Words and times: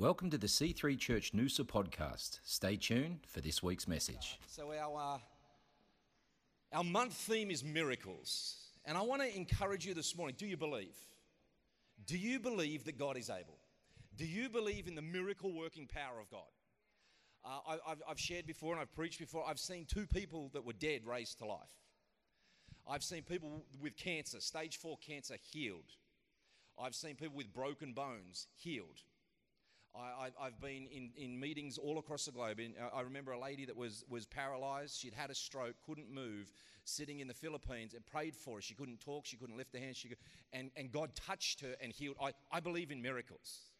Welcome 0.00 0.30
to 0.30 0.38
the 0.38 0.46
C3 0.46 0.98
Church 0.98 1.34
Noosa 1.34 1.60
podcast. 1.60 2.40
Stay 2.42 2.76
tuned 2.76 3.18
for 3.26 3.42
this 3.42 3.62
week's 3.62 3.86
message. 3.86 4.38
So 4.46 4.72
our 4.72 4.98
uh, 4.98 5.18
our 6.72 6.82
month 6.82 7.12
theme 7.12 7.50
is 7.50 7.62
miracles, 7.62 8.56
and 8.86 8.96
I 8.96 9.02
want 9.02 9.20
to 9.20 9.36
encourage 9.36 9.84
you 9.84 9.92
this 9.92 10.16
morning. 10.16 10.36
Do 10.38 10.46
you 10.46 10.56
believe? 10.56 10.96
Do 12.06 12.16
you 12.16 12.40
believe 12.40 12.84
that 12.84 12.96
God 12.96 13.18
is 13.18 13.28
able? 13.28 13.58
Do 14.16 14.24
you 14.24 14.48
believe 14.48 14.88
in 14.88 14.94
the 14.94 15.02
miracle 15.02 15.52
working 15.52 15.86
power 15.86 16.18
of 16.18 16.30
God? 16.30 16.48
Uh, 17.44 17.58
I, 17.68 17.90
have 17.90 18.02
I've 18.08 18.18
shared 18.18 18.46
before 18.46 18.72
and 18.72 18.80
I've 18.80 18.94
preached 18.94 19.18
before. 19.18 19.44
I've 19.46 19.60
seen 19.60 19.84
two 19.84 20.06
people 20.06 20.48
that 20.54 20.64
were 20.64 20.72
dead 20.72 21.02
raised 21.04 21.36
to 21.40 21.44
life. 21.44 21.76
I've 22.88 23.04
seen 23.04 23.22
people 23.22 23.66
with 23.82 23.98
cancer, 23.98 24.40
stage 24.40 24.78
four 24.78 24.96
cancer, 25.06 25.36
healed. 25.52 25.92
I've 26.80 26.94
seen 26.94 27.16
people 27.16 27.36
with 27.36 27.52
broken 27.52 27.92
bones 27.92 28.46
healed. 28.56 29.02
I, 29.96 30.44
have 30.44 30.60
been 30.60 30.86
in, 30.86 31.10
in 31.16 31.38
meetings 31.38 31.78
all 31.78 31.98
across 31.98 32.24
the 32.24 32.32
globe. 32.32 32.60
In, 32.60 32.74
I 32.94 33.00
remember 33.00 33.32
a 33.32 33.40
lady 33.40 33.64
that 33.64 33.76
was, 33.76 34.04
was 34.08 34.26
paralyzed. 34.26 34.98
She'd 34.98 35.14
had 35.14 35.30
a 35.30 35.34
stroke, 35.34 35.74
couldn't 35.84 36.10
move, 36.12 36.52
sitting 36.84 37.20
in 37.20 37.28
the 37.28 37.34
Philippines 37.34 37.94
and 37.94 38.06
prayed 38.06 38.36
for 38.36 38.56
her. 38.56 38.62
She 38.62 38.74
couldn't 38.74 39.00
talk, 39.00 39.26
she 39.26 39.36
couldn't 39.36 39.56
lift 39.56 39.74
her 39.74 39.80
hands, 39.80 39.96
she 39.96 40.08
could, 40.08 40.18
and, 40.52 40.70
and 40.76 40.92
God 40.92 41.14
touched 41.14 41.60
her 41.62 41.74
and 41.80 41.92
healed. 41.92 42.16
I, 42.22 42.32
I 42.52 42.60
believe 42.60 42.90
in 42.90 43.02
miracles. 43.02 43.70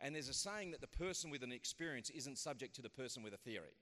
And 0.00 0.14
there's 0.14 0.28
a 0.28 0.34
saying 0.34 0.70
that 0.70 0.80
the 0.80 0.86
person 0.86 1.30
with 1.30 1.42
an 1.42 1.52
experience 1.52 2.10
isn't 2.10 2.38
subject 2.38 2.74
to 2.76 2.82
the 2.82 2.90
person 2.90 3.22
with 3.22 3.34
a 3.34 3.38
theory. 3.38 3.74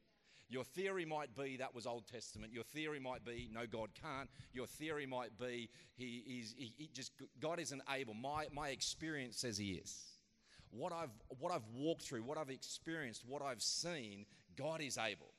Your 0.48 0.64
theory 0.64 1.04
might 1.04 1.34
be 1.34 1.56
that 1.56 1.74
was 1.74 1.86
Old 1.86 2.06
Testament. 2.06 2.52
Your 2.52 2.62
theory 2.62 3.00
might 3.00 3.24
be 3.24 3.50
no, 3.52 3.66
God 3.66 3.90
can't. 4.00 4.30
Your 4.52 4.66
theory 4.66 5.04
might 5.04 5.36
be 5.38 5.68
he, 5.96 6.22
he's, 6.24 6.54
he, 6.56 6.72
he 6.76 6.88
just 6.94 7.12
God 7.40 7.58
isn't 7.58 7.82
able. 7.92 8.14
My, 8.14 8.46
my 8.54 8.68
experience 8.68 9.38
says 9.38 9.58
He 9.58 9.72
is 9.72 10.15
what 10.70 10.92
I've, 10.92 11.10
what 11.40 11.52
I've 11.52 11.66
walked 11.74 12.02
through, 12.02 12.22
what 12.22 12.38
I've 12.38 12.50
experienced, 12.50 13.22
what 13.26 13.42
I've 13.42 13.62
seen, 13.62 14.26
God 14.56 14.80
is 14.80 14.98
able. 14.98 15.32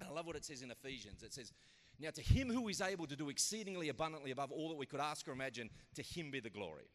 And 0.00 0.08
I 0.08 0.12
love 0.12 0.26
what 0.26 0.36
it 0.36 0.44
says 0.44 0.62
in 0.62 0.70
Ephesians. 0.70 1.22
It 1.22 1.32
says, 1.32 1.52
Now 1.98 2.10
to 2.10 2.22
him 2.22 2.48
who 2.48 2.68
is 2.68 2.80
able 2.80 3.06
to 3.06 3.16
do 3.16 3.28
exceedingly 3.28 3.88
abundantly 3.88 4.30
above 4.30 4.52
all 4.52 4.68
that 4.68 4.78
we 4.78 4.86
could 4.86 5.00
ask 5.00 5.28
or 5.28 5.32
imagine, 5.32 5.70
to 5.94 6.02
him 6.02 6.30
be 6.30 6.40
the 6.40 6.50
glory. 6.50 6.88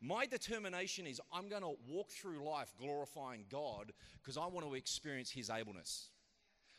My 0.00 0.26
determination 0.26 1.06
is 1.06 1.20
I'm 1.32 1.48
going 1.48 1.62
to 1.62 1.76
walk 1.88 2.10
through 2.10 2.44
life 2.44 2.72
glorifying 2.78 3.46
God 3.50 3.92
because 4.22 4.36
I 4.36 4.46
want 4.46 4.66
to 4.66 4.74
experience 4.74 5.30
his 5.30 5.48
ableness. 5.48 6.10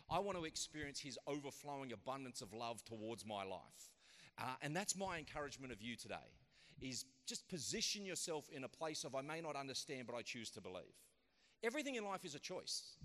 I 0.10 0.20
want 0.20 0.38
to 0.38 0.46
experience 0.46 1.00
his 1.00 1.18
overflowing 1.26 1.92
abundance 1.92 2.42
of 2.42 2.54
love 2.54 2.84
towards 2.86 3.26
my 3.26 3.44
life. 3.44 3.92
Uh, 4.38 4.54
and 4.62 4.76
that's 4.76 4.96
my 4.96 5.18
encouragement 5.18 5.74
of 5.74 5.82
you 5.82 5.96
today 5.96 6.16
is 6.82 7.06
just 7.26 7.48
position 7.50 8.06
yourself 8.06 8.46
in 8.52 8.64
a 8.64 8.68
place 8.68 9.04
of 9.04 9.16
I 9.16 9.22
may 9.22 9.42
not 9.42 9.56
understand, 9.56 10.08
but 10.08 10.16
I 10.16 10.22
choose 10.22 10.50
to 10.52 10.62
believe. 10.62 10.84
Everything 11.64 11.96
in 11.96 12.06
life 12.06 12.26
is 12.26 12.36
a 12.36 12.40
choice. 12.40 12.98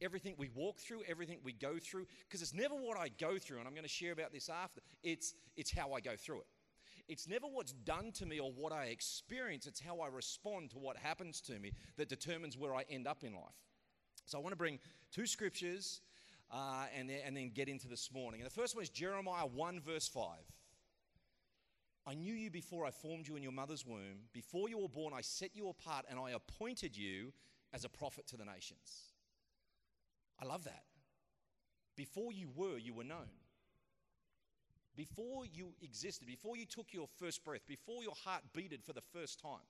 Everything 0.00 0.34
we 0.38 0.48
walk 0.54 0.78
through, 0.78 1.02
everything 1.08 1.38
we 1.42 1.52
go 1.52 1.78
through, 1.78 2.06
because 2.28 2.42
it's 2.42 2.54
never 2.54 2.74
what 2.74 2.98
I 2.98 3.08
go 3.08 3.38
through, 3.38 3.58
and 3.58 3.66
I'm 3.66 3.74
going 3.74 3.82
to 3.84 3.88
share 3.88 4.12
about 4.12 4.32
this 4.32 4.48
after, 4.48 4.80
it's, 5.02 5.34
it's 5.56 5.72
how 5.72 5.92
I 5.92 6.00
go 6.00 6.16
through 6.16 6.38
it. 6.38 6.46
It's 7.08 7.26
never 7.26 7.46
what's 7.46 7.72
done 7.72 8.12
to 8.12 8.26
me 8.26 8.38
or 8.38 8.52
what 8.52 8.72
I 8.72 8.86
experience, 8.86 9.66
it's 9.66 9.80
how 9.80 10.00
I 10.00 10.08
respond 10.08 10.70
to 10.70 10.78
what 10.78 10.96
happens 10.96 11.40
to 11.42 11.58
me 11.58 11.72
that 11.96 12.08
determines 12.08 12.56
where 12.56 12.74
I 12.74 12.84
end 12.90 13.06
up 13.06 13.24
in 13.24 13.32
life. 13.32 13.42
So 14.26 14.38
I 14.38 14.42
want 14.42 14.52
to 14.52 14.58
bring 14.58 14.78
two 15.10 15.26
scriptures 15.26 16.00
uh, 16.52 16.84
and, 16.96 17.10
and 17.10 17.36
then 17.36 17.50
get 17.54 17.68
into 17.68 17.88
this 17.88 18.12
morning. 18.12 18.40
And 18.40 18.50
the 18.50 18.54
first 18.54 18.74
one 18.74 18.82
is 18.82 18.90
Jeremiah 18.90 19.46
1, 19.46 19.80
verse 19.80 20.06
5. 20.06 20.24
I 22.08 22.14
knew 22.14 22.32
you 22.32 22.50
before 22.50 22.86
I 22.86 22.90
formed 22.90 23.28
you 23.28 23.36
in 23.36 23.42
your 23.42 23.52
mother's 23.52 23.84
womb. 23.84 24.28
Before 24.32 24.70
you 24.70 24.78
were 24.78 24.88
born, 24.88 25.12
I 25.14 25.20
set 25.20 25.50
you 25.54 25.68
apart 25.68 26.06
and 26.08 26.18
I 26.18 26.30
appointed 26.30 26.96
you 26.96 27.34
as 27.74 27.84
a 27.84 27.88
prophet 27.90 28.26
to 28.28 28.38
the 28.38 28.46
nations. 28.46 29.12
I 30.40 30.46
love 30.46 30.64
that. 30.64 30.84
Before 31.96 32.32
you 32.32 32.48
were, 32.54 32.78
you 32.78 32.94
were 32.94 33.04
known. 33.04 33.28
Before 34.96 35.44
you 35.44 35.74
existed, 35.82 36.26
before 36.26 36.56
you 36.56 36.64
took 36.64 36.94
your 36.94 37.08
first 37.18 37.44
breath, 37.44 37.66
before 37.68 38.02
your 38.02 38.14
heart 38.24 38.42
beated 38.54 38.82
for 38.82 38.94
the 38.94 39.02
first 39.12 39.38
time, 39.38 39.68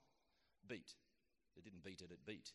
beat. 0.68 0.94
It 1.56 1.64
didn't 1.64 1.82
beat 1.82 2.02
it, 2.02 2.12
it 2.12 2.24
beat. 2.24 2.52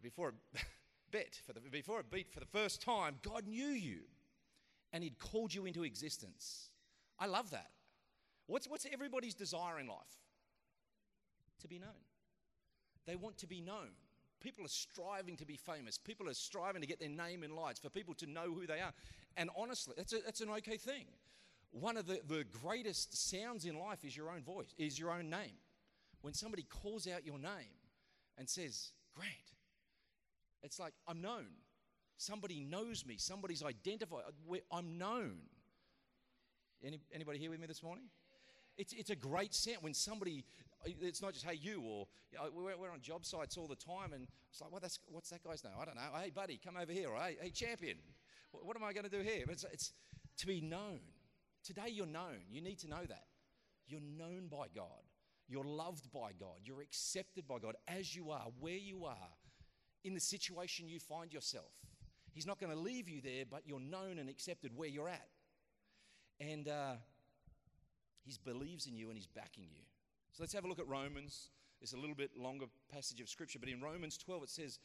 Before 0.00 0.28
it 0.28 0.34
bet, 1.10 1.40
for 1.44 1.52
the, 1.52 1.60
before 1.60 1.98
it 1.98 2.12
beat 2.12 2.30
for 2.32 2.38
the 2.38 2.46
first 2.46 2.80
time, 2.80 3.16
God 3.22 3.48
knew 3.48 3.66
you 3.66 4.02
and 4.92 5.02
He'd 5.02 5.18
called 5.18 5.52
you 5.52 5.66
into 5.66 5.82
existence. 5.82 6.70
I 7.18 7.26
love 7.26 7.50
that. 7.50 7.70
What's, 8.48 8.66
what's 8.66 8.86
everybody's 8.92 9.34
desire 9.34 9.78
in 9.78 9.86
life? 9.86 10.18
To 11.60 11.68
be 11.68 11.78
known. 11.78 11.90
They 13.06 13.14
want 13.14 13.38
to 13.38 13.46
be 13.46 13.60
known. 13.60 13.90
People 14.40 14.64
are 14.64 14.68
striving 14.68 15.36
to 15.36 15.44
be 15.44 15.56
famous. 15.56 15.98
People 15.98 16.28
are 16.28 16.34
striving 16.34 16.80
to 16.80 16.88
get 16.88 16.98
their 16.98 17.08
name 17.08 17.42
in 17.42 17.54
lights, 17.54 17.78
for 17.78 17.90
people 17.90 18.14
to 18.14 18.26
know 18.26 18.52
who 18.52 18.66
they 18.66 18.80
are. 18.80 18.92
And 19.36 19.50
honestly, 19.56 19.94
that's, 19.96 20.12
a, 20.12 20.18
that's 20.24 20.40
an 20.40 20.50
okay 20.50 20.76
thing. 20.76 21.06
One 21.70 21.96
of 21.96 22.06
the, 22.06 22.20
the 22.26 22.44
greatest 22.62 23.30
sounds 23.30 23.64
in 23.64 23.78
life 23.78 24.04
is 24.04 24.16
your 24.16 24.30
own 24.30 24.42
voice, 24.42 24.74
is 24.78 24.98
your 24.98 25.12
own 25.12 25.28
name. 25.28 25.58
When 26.22 26.32
somebody 26.34 26.62
calls 26.62 27.06
out 27.06 27.26
your 27.26 27.38
name 27.38 27.76
and 28.38 28.48
says, 28.48 28.92
Grant, 29.14 29.32
it's 30.62 30.78
like, 30.78 30.94
I'm 31.06 31.20
known. 31.20 31.46
Somebody 32.16 32.60
knows 32.60 33.04
me. 33.04 33.16
Somebody's 33.18 33.62
identified. 33.62 34.22
I'm 34.72 34.98
known. 34.98 35.36
Any, 36.84 37.00
anybody 37.12 37.38
here 37.38 37.50
with 37.50 37.60
me 37.60 37.66
this 37.66 37.82
morning? 37.82 38.04
It's, 38.78 38.92
it's 38.92 39.10
a 39.10 39.16
great 39.16 39.54
sound 39.54 39.78
when 39.80 39.92
somebody, 39.92 40.44
it's 40.84 41.20
not 41.20 41.32
just, 41.34 41.44
hey, 41.44 41.58
you, 41.60 41.82
or 41.82 42.06
you 42.32 42.38
know, 42.38 42.44
we're, 42.54 42.76
we're, 42.76 42.90
on 42.90 43.00
job 43.00 43.24
sites 43.24 43.56
all 43.56 43.66
the 43.66 43.76
time, 43.76 44.12
and 44.14 44.28
it's 44.50 44.60
like, 44.60 44.70
well, 44.70 44.80
that's, 44.80 45.00
what's 45.08 45.30
that 45.30 45.42
guy's 45.42 45.64
name? 45.64 45.74
I 45.80 45.84
don't 45.84 45.96
know. 45.96 46.18
Hey, 46.22 46.30
buddy, 46.30 46.60
come 46.64 46.76
over 46.80 46.92
here. 46.92 47.08
Or, 47.08 47.18
hey, 47.18 47.36
hey 47.40 47.50
champion, 47.50 47.96
what, 48.52 48.64
what 48.64 48.76
am 48.76 48.84
I 48.84 48.92
going 48.92 49.04
to 49.04 49.10
do 49.10 49.22
here? 49.22 49.44
It's, 49.50 49.64
it's 49.72 49.92
to 50.38 50.46
be 50.46 50.60
known. 50.60 51.00
Today, 51.64 51.88
you're 51.88 52.06
known. 52.06 52.38
You 52.50 52.62
need 52.62 52.78
to 52.78 52.88
know 52.88 53.04
that. 53.08 53.26
You're 53.88 54.00
known 54.00 54.46
by 54.48 54.66
God. 54.74 55.02
You're 55.48 55.64
loved 55.64 56.12
by 56.12 56.32
God. 56.38 56.60
You're 56.62 56.82
accepted 56.82 57.48
by 57.48 57.58
God 57.58 57.74
as 57.88 58.14
you 58.14 58.30
are, 58.30 58.46
where 58.60 58.76
you 58.76 59.06
are, 59.06 59.30
in 60.04 60.14
the 60.14 60.20
situation 60.20 60.88
you 60.88 61.00
find 61.00 61.32
yourself. 61.32 61.72
He's 62.32 62.46
not 62.46 62.60
going 62.60 62.72
to 62.72 62.78
leave 62.78 63.08
you 63.08 63.20
there, 63.20 63.44
but 63.50 63.62
you're 63.66 63.80
known 63.80 64.18
and 64.18 64.28
accepted 64.28 64.76
where 64.76 64.88
you're 64.88 65.08
at. 65.08 65.28
And 66.38 66.68
uh, 66.68 66.92
he 68.28 68.38
believes 68.44 68.86
in 68.86 68.96
you 68.96 69.08
and 69.08 69.16
He's 69.16 69.26
backing 69.26 69.64
you. 69.70 69.82
So 70.32 70.42
let's 70.42 70.52
have 70.52 70.64
a 70.64 70.68
look 70.68 70.78
at 70.78 70.88
Romans. 70.88 71.48
It's 71.80 71.92
a 71.92 71.96
little 71.96 72.14
bit 72.14 72.36
longer 72.36 72.66
passage 72.92 73.20
of 73.20 73.28
Scripture, 73.28 73.58
but 73.58 73.68
in 73.68 73.80
Romans 73.80 74.18
12 74.18 74.42
it 74.44 74.50
says, 74.50 74.78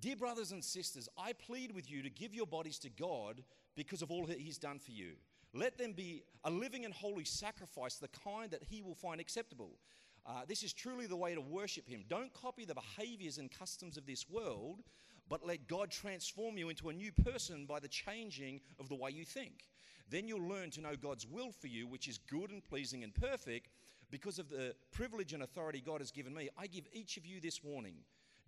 Dear 0.00 0.16
brothers 0.16 0.52
and 0.52 0.64
sisters, 0.64 1.08
I 1.18 1.32
plead 1.32 1.74
with 1.74 1.90
you 1.90 2.02
to 2.02 2.10
give 2.10 2.34
your 2.34 2.46
bodies 2.46 2.78
to 2.80 2.90
God 2.90 3.42
because 3.74 4.02
of 4.02 4.10
all 4.10 4.26
He's 4.26 4.58
done 4.58 4.78
for 4.78 4.92
you. 4.92 5.12
Let 5.54 5.78
them 5.78 5.92
be 5.92 6.22
a 6.44 6.50
living 6.50 6.84
and 6.84 6.92
holy 6.92 7.24
sacrifice, 7.24 7.96
the 7.96 8.08
kind 8.08 8.50
that 8.50 8.62
He 8.62 8.82
will 8.82 8.94
find 8.94 9.20
acceptable. 9.20 9.78
Uh, 10.26 10.42
this 10.46 10.62
is 10.62 10.72
truly 10.72 11.06
the 11.06 11.16
way 11.16 11.34
to 11.34 11.40
worship 11.40 11.88
Him. 11.88 12.04
Don't 12.08 12.32
copy 12.34 12.64
the 12.64 12.74
behaviors 12.74 13.38
and 13.38 13.50
customs 13.50 13.96
of 13.96 14.06
this 14.06 14.28
world, 14.28 14.82
but 15.28 15.46
let 15.46 15.68
God 15.68 15.90
transform 15.90 16.56
you 16.58 16.68
into 16.68 16.88
a 16.88 16.92
new 16.92 17.12
person 17.12 17.66
by 17.66 17.80
the 17.80 17.88
changing 17.88 18.60
of 18.78 18.88
the 18.88 18.94
way 18.94 19.10
you 19.10 19.24
think. 19.24 19.68
Then 20.10 20.26
you'll 20.26 20.48
learn 20.48 20.70
to 20.70 20.80
know 20.80 20.96
God's 20.96 21.26
will 21.26 21.52
for 21.52 21.66
you, 21.66 21.86
which 21.86 22.08
is 22.08 22.18
good 22.18 22.50
and 22.50 22.64
pleasing 22.64 23.04
and 23.04 23.14
perfect. 23.14 23.68
Because 24.10 24.38
of 24.38 24.48
the 24.48 24.74
privilege 24.90 25.34
and 25.34 25.42
authority 25.42 25.82
God 25.84 26.00
has 26.00 26.10
given 26.10 26.34
me, 26.34 26.48
I 26.56 26.66
give 26.66 26.86
each 26.92 27.18
of 27.18 27.26
you 27.26 27.40
this 27.40 27.62
warning. 27.62 27.96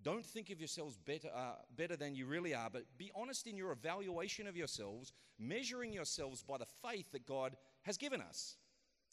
Don't 0.02 0.24
think 0.24 0.48
of 0.48 0.58
yourselves 0.58 0.96
better, 0.96 1.28
uh, 1.34 1.56
better 1.76 1.96
than 1.96 2.14
you 2.14 2.24
really 2.24 2.54
are, 2.54 2.70
but 2.70 2.84
be 2.96 3.12
honest 3.14 3.46
in 3.46 3.56
your 3.58 3.72
evaluation 3.72 4.46
of 4.46 4.56
yourselves, 4.56 5.12
measuring 5.38 5.92
yourselves 5.92 6.42
by 6.42 6.56
the 6.56 6.66
faith 6.88 7.12
that 7.12 7.26
God 7.26 7.56
has 7.82 7.98
given 7.98 8.22
us. 8.22 8.56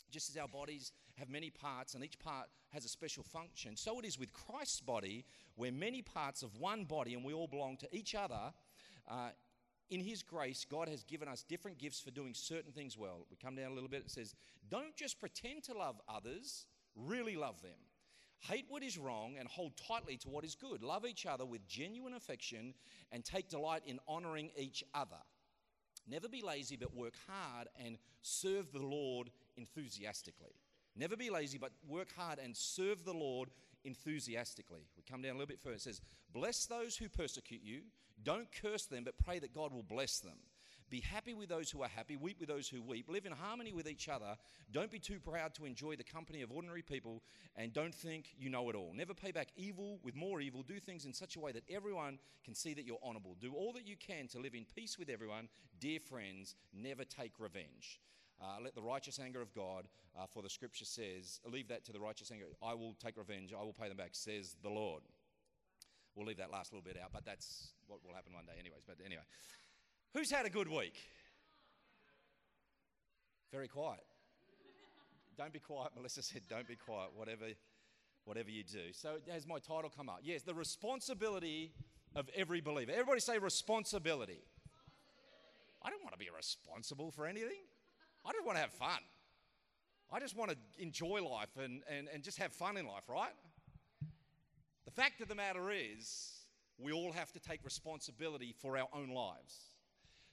Just 0.09 0.29
as 0.29 0.37
our 0.37 0.47
bodies 0.47 0.93
have 1.17 1.29
many 1.29 1.49
parts 1.49 1.93
and 1.93 2.03
each 2.03 2.19
part 2.19 2.47
has 2.69 2.85
a 2.85 2.89
special 2.89 3.23
function, 3.23 3.75
so 3.75 3.99
it 3.99 4.05
is 4.05 4.19
with 4.19 4.33
Christ's 4.33 4.81
body. 4.81 5.25
We're 5.55 5.71
many 5.71 6.01
parts 6.01 6.43
of 6.43 6.57
one 6.57 6.85
body 6.85 7.13
and 7.13 7.23
we 7.23 7.33
all 7.33 7.47
belong 7.47 7.77
to 7.77 7.95
each 7.95 8.15
other. 8.15 8.53
Uh, 9.09 9.29
in 9.89 10.01
His 10.01 10.21
grace, 10.21 10.65
God 10.69 10.89
has 10.89 11.03
given 11.03 11.27
us 11.27 11.43
different 11.43 11.77
gifts 11.77 11.99
for 11.99 12.11
doing 12.11 12.33
certain 12.33 12.71
things 12.71 12.97
well. 12.97 13.25
We 13.29 13.37
come 13.37 13.55
down 13.55 13.71
a 13.71 13.73
little 13.73 13.89
bit, 13.89 14.03
it 14.05 14.11
says, 14.11 14.35
Don't 14.69 14.95
just 14.95 15.19
pretend 15.19 15.63
to 15.63 15.73
love 15.73 15.99
others, 16.09 16.65
really 16.95 17.35
love 17.35 17.61
them. 17.61 17.79
Hate 18.39 18.65
what 18.69 18.83
is 18.83 18.97
wrong 18.97 19.35
and 19.39 19.47
hold 19.47 19.73
tightly 19.77 20.17
to 20.17 20.29
what 20.29 20.45
is 20.45 20.55
good. 20.55 20.83
Love 20.83 21.05
each 21.05 21.25
other 21.25 21.45
with 21.45 21.67
genuine 21.67 22.13
affection 22.13 22.73
and 23.11 23.25
take 23.25 23.49
delight 23.49 23.81
in 23.85 23.99
honoring 24.07 24.51
each 24.55 24.83
other. 24.93 25.17
Never 26.07 26.29
be 26.29 26.41
lazy, 26.41 26.77
but 26.77 26.95
work 26.95 27.13
hard 27.27 27.67
and 27.83 27.97
serve 28.21 28.71
the 28.71 28.79
Lord 28.79 29.31
enthusiastically. 29.57 30.53
Never 30.97 31.15
be 31.15 31.29
lazy, 31.29 31.57
but 31.57 31.71
work 31.87 32.09
hard 32.17 32.39
and 32.39 32.55
serve 32.55 33.05
the 33.05 33.13
Lord 33.13 33.49
enthusiastically. 33.83 34.87
We 34.97 35.03
come 35.09 35.21
down 35.21 35.31
a 35.31 35.35
little 35.35 35.47
bit 35.47 35.61
further. 35.61 35.75
It 35.75 35.81
says, 35.81 36.01
Bless 36.33 36.65
those 36.65 36.97
who 36.97 37.07
persecute 37.07 37.61
you. 37.63 37.81
Don't 38.23 38.47
curse 38.51 38.85
them, 38.85 39.03
but 39.03 39.17
pray 39.23 39.39
that 39.39 39.53
God 39.53 39.71
will 39.71 39.83
bless 39.83 40.19
them. 40.19 40.37
Be 40.89 41.01
happy 41.01 41.33
with 41.33 41.49
those 41.49 41.69
who 41.69 41.83
are 41.83 41.89
happy, 41.89 42.15
weep 42.15 42.39
with 42.39 42.47
those 42.47 42.69
who 42.69 42.81
weep, 42.81 43.09
live 43.09 43.25
in 43.25 43.33
harmony 43.33 43.73
with 43.73 43.89
each 43.89 44.07
other. 44.07 44.37
Don't 44.71 44.89
be 44.89 44.99
too 44.99 45.19
proud 45.19 45.53
to 45.55 45.65
enjoy 45.65 45.97
the 45.97 46.03
company 46.03 46.41
of 46.41 46.51
ordinary 46.51 46.81
people, 46.81 47.21
and 47.57 47.73
don't 47.73 47.93
think 47.93 48.29
you 48.39 48.49
know 48.49 48.69
it 48.69 48.75
all. 48.75 48.93
Never 48.95 49.13
pay 49.13 49.31
back 49.31 49.49
evil 49.57 49.99
with 50.01 50.15
more 50.15 50.39
evil. 50.39 50.63
Do 50.63 50.79
things 50.79 51.05
in 51.05 51.13
such 51.13 51.35
a 51.35 51.41
way 51.41 51.51
that 51.51 51.63
everyone 51.69 52.19
can 52.45 52.55
see 52.55 52.73
that 52.73 52.85
you're 52.85 52.99
honorable. 53.03 53.35
Do 53.39 53.53
all 53.53 53.73
that 53.73 53.85
you 53.85 53.97
can 53.97 54.27
to 54.29 54.39
live 54.39 54.55
in 54.55 54.65
peace 54.75 54.97
with 54.97 55.09
everyone. 55.09 55.49
Dear 55.77 55.99
friends, 55.99 56.55
never 56.73 57.03
take 57.03 57.33
revenge. 57.37 57.99
Uh, 58.41 58.57
let 58.63 58.75
the 58.75 58.81
righteous 58.81 59.19
anger 59.19 59.41
of 59.41 59.53
God, 59.53 59.87
uh, 60.17 60.25
for 60.27 60.43
the 60.43 60.49
scripture 60.49 60.85
says, 60.85 61.39
leave 61.49 61.67
that 61.69 61.83
to 61.85 61.91
the 61.91 61.99
righteous 61.99 62.31
anger. 62.31 62.45
I 62.61 62.73
will 62.75 62.95
take 63.03 63.17
revenge, 63.17 63.53
I 63.53 63.63
will 63.63 63.73
pay 63.73 63.87
them 63.87 63.97
back, 63.97 64.09
says 64.11 64.55
the 64.61 64.69
Lord. 64.69 65.01
We'll 66.15 66.27
leave 66.27 66.37
that 66.37 66.51
last 66.51 66.71
little 66.71 66.83
bit 66.83 66.97
out, 67.01 67.11
but 67.13 67.25
that's 67.25 67.69
what 67.87 67.99
will 68.05 68.13
happen 68.13 68.33
one 68.33 68.45
day, 68.45 68.53
anyways. 68.59 68.81
But 68.85 68.97
anyway, 69.05 69.23
who's 70.13 70.31
had 70.31 70.45
a 70.45 70.49
good 70.49 70.67
week? 70.67 70.95
Very 73.51 73.67
quiet. 73.67 74.03
Don't 75.37 75.53
be 75.53 75.59
quiet. 75.59 75.91
Melissa 75.95 76.21
said, 76.21 76.41
don't 76.49 76.67
be 76.67 76.75
quiet, 76.75 77.11
whatever, 77.15 77.45
whatever 78.25 78.49
you 78.49 78.63
do. 78.63 78.93
So, 78.93 79.17
has 79.31 79.47
my 79.47 79.59
title 79.59 79.91
come 79.95 80.09
up? 80.09 80.19
Yes, 80.23 80.43
the 80.43 80.55
responsibility 80.55 81.71
of 82.15 82.29
every 82.35 82.61
believer. 82.61 82.91
Everybody 82.91 83.19
say 83.19 83.37
responsibility. 83.37 84.33
responsibility. 84.33 84.41
I 85.83 85.89
don't 85.89 86.03
want 86.03 86.13
to 86.13 86.19
be 86.19 86.29
responsible 86.35 87.11
for 87.11 87.25
anything. 87.25 87.65
I 88.27 88.33
just 88.33 88.45
want 88.45 88.57
to 88.57 88.61
have 88.61 88.73
fun. 88.73 88.99
I 90.11 90.19
just 90.19 90.35
want 90.35 90.51
to 90.51 90.57
enjoy 90.77 91.21
life 91.23 91.49
and, 91.57 91.81
and, 91.89 92.09
and 92.13 92.23
just 92.23 92.37
have 92.39 92.51
fun 92.51 92.75
in 92.75 92.85
life, 92.85 93.07
right? 93.07 93.31
The 94.85 94.91
fact 94.91 95.21
of 95.21 95.29
the 95.29 95.35
matter 95.35 95.71
is, 95.71 96.33
we 96.77 96.91
all 96.91 97.13
have 97.13 97.31
to 97.31 97.39
take 97.39 97.63
responsibility 97.63 98.53
for 98.61 98.77
our 98.77 98.87
own 98.93 99.09
lives. 99.09 99.71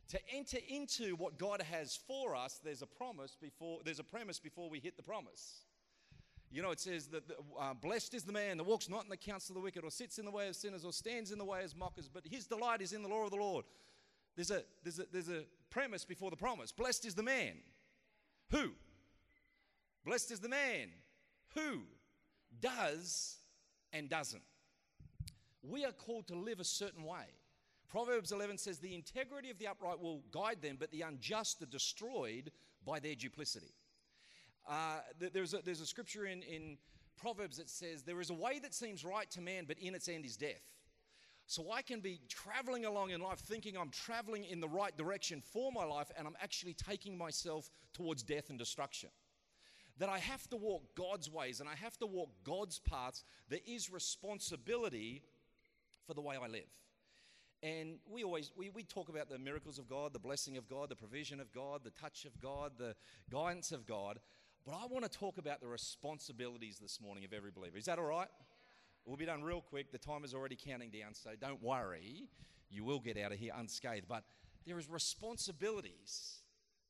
To 0.09 0.19
enter 0.35 0.59
into 0.69 1.15
what 1.17 1.39
God 1.39 1.63
has 1.63 1.99
for 2.07 2.37
us, 2.37 2.61
there's 2.63 2.83
a 2.83 2.87
promise 2.87 3.37
before 3.41 3.79
there's 3.85 4.01
a 4.01 4.05
premise 4.05 4.39
before 4.39 4.69
we 4.69 4.81
hit 4.81 4.97
the 4.97 5.03
promise. 5.03 5.63
You 6.51 6.63
know, 6.63 6.71
it 6.71 6.81
says 6.81 7.09
that 7.09 7.23
uh, 7.59 7.75
blessed 7.75 8.15
is 8.15 8.23
the 8.23 8.33
man 8.33 8.59
that 8.59 8.65
walks 8.65 8.89
not 8.89 9.05
in 9.05 9.11
the 9.11 9.17
counsel 9.17 9.57
of 9.57 9.63
the 9.63 9.65
wicked, 9.65 9.83
or 9.83 9.91
sits 9.91 10.19
in 10.19 10.25
the 10.25 10.31
way 10.31 10.49
of 10.49 10.57
sinners, 10.57 10.85
or 10.85 10.93
stands 10.93 11.33
in 11.33 11.39
the 11.39 11.45
way 11.45 11.65
of 11.65 11.77
mockers, 11.77 12.09
but 12.09 12.23
his 12.31 12.47
delight 12.47 12.83
is 12.83 12.93
in 12.93 13.03
the 13.03 13.09
law 13.09 13.25
of 13.25 13.31
the 13.31 13.37
Lord. 13.37 13.65
There's 14.37 14.51
a, 14.51 14.63
there's 14.83 14.99
a, 14.99 15.05
there's 15.11 15.31
a 15.31 15.45
premise 15.71 16.05
before 16.05 16.31
the 16.31 16.37
promise. 16.37 16.71
Blessed 16.71 17.07
is 17.07 17.15
the 17.15 17.23
man. 17.23 17.55
Who? 18.55 18.71
Blessed 20.05 20.31
is 20.31 20.41
the 20.41 20.49
man. 20.49 20.91
Who 21.55 21.83
does 22.61 23.39
and 23.93 24.09
doesn't. 24.09 24.43
We 25.63 25.85
are 25.85 25.93
called 25.93 26.29
to 26.29 26.37
live 26.37 26.61
a 26.61 26.65
certain 26.65 27.05
way. 27.05 27.25
Proverbs 27.89 28.31
11 28.31 28.59
says, 28.59 28.79
The 28.79 28.95
integrity 28.95 29.51
of 29.51 29.59
the 29.59 29.67
upright 29.67 30.01
will 30.01 30.23
guide 30.31 30.63
them, 30.63 30.77
but 30.79 30.93
the 30.93 31.03
unjust 31.03 31.63
are 31.63 31.67
destroyed 31.67 32.53
by 32.85 33.01
their 33.01 33.15
duplicity. 33.17 33.75
Uh, 34.69 34.99
there's, 35.19 35.55
a, 35.55 35.59
there's 35.65 35.81
a 35.81 35.87
scripture 35.87 36.27
in, 36.27 36.43
in 36.43 36.79
Proverbs 37.17 37.57
that 37.57 37.69
says, 37.69 38.03
There 38.03 38.21
is 38.21 38.31
a 38.31 38.35
way 38.35 38.61
that 38.61 38.73
seems 38.73 39.05
right 39.05 39.31
to 39.33 39.41
man, 39.41 39.65
but 39.67 39.79
in 39.79 39.97
its 39.97 40.09
end 40.09 40.25
is 40.25 40.37
death. 40.37 40.63
So 41.47 41.71
I 41.71 41.83
can 41.83 42.01
be 42.01 42.21
traveling 42.29 42.85
along 42.87 43.11
in 43.11 43.21
life 43.21 43.39
thinking 43.41 43.77
I'm 43.77 43.91
traveling 43.91 44.45
in 44.45 44.61
the 44.61 44.69
right 44.69 44.97
direction 44.97 45.43
for 45.53 45.71
my 45.73 45.85
life, 45.85 46.11
and 46.17 46.27
I'm 46.27 46.37
actually 46.43 46.75
taking 46.75 47.19
myself 47.19 47.71
towards 47.93 48.23
death 48.23 48.49
and 48.49 48.59
destruction 48.59 49.11
that 49.99 50.09
I 50.09 50.19
have 50.19 50.49
to 50.51 50.57
walk 50.57 50.83
God's 50.97 51.31
ways 51.31 51.61
and 51.61 51.69
I 51.69 51.75
have 51.77 51.97
to 51.99 52.07
walk 52.07 52.31
God's 52.43 52.81
paths. 52.81 53.25
There 53.49 53.61
is 53.67 53.93
responsibility 53.93 55.23
for 56.07 56.15
the 56.15 56.21
way 56.21 56.37
I 56.37 56.49
live. 56.49 56.69
And 57.63 57.99
we 58.11 58.25
always 58.25 58.51
we, 58.57 58.71
we 58.71 58.83
talk 58.83 59.09
about 59.09 59.31
the 59.31 59.39
miracles 59.39 59.79
of 59.79 59.89
God, 59.89 60.13
the 60.13 60.19
blessing 60.19 60.57
of 60.57 60.69
God, 60.69 60.91
the 60.91 60.97
provision 60.97 61.41
of 61.41 61.53
God, 61.53 61.83
the 61.83 61.91
touch 61.91 62.25
of 62.25 62.39
God, 62.41 62.73
the 62.77 62.95
guidance 63.31 63.73
of 63.73 63.87
God. 63.87 64.19
But 64.67 64.73
I 64.73 64.87
want 64.87 65.05
to 65.05 65.11
talk 65.11 65.39
about 65.39 65.61
the 65.61 65.67
responsibilities 65.67 66.79
this 66.81 67.01
morning 67.01 67.25
of 67.25 67.33
every 67.33 67.51
believer. 67.51 67.79
Is 67.79 67.85
that 67.85 67.99
all 67.99 68.07
right? 68.07 68.29
We'll 69.05 69.17
be 69.17 69.27
done 69.27 69.43
real 69.43 69.61
quick. 69.61 69.93
The 69.93 69.99
time 69.99 70.25
is 70.25 70.33
already 70.35 70.57
counting 70.57 70.91
down, 70.91 71.15
so 71.15 71.31
don't 71.39 71.63
worry. 71.63 72.29
You 72.71 72.85
will 72.85 73.01
get 73.01 73.19
out 73.19 73.33
of 73.33 73.39
here 73.39 73.53
unscathed. 73.57 74.07
But 74.09 74.25
there 74.67 74.79
is 74.79 74.89
responsibilities 74.89 76.39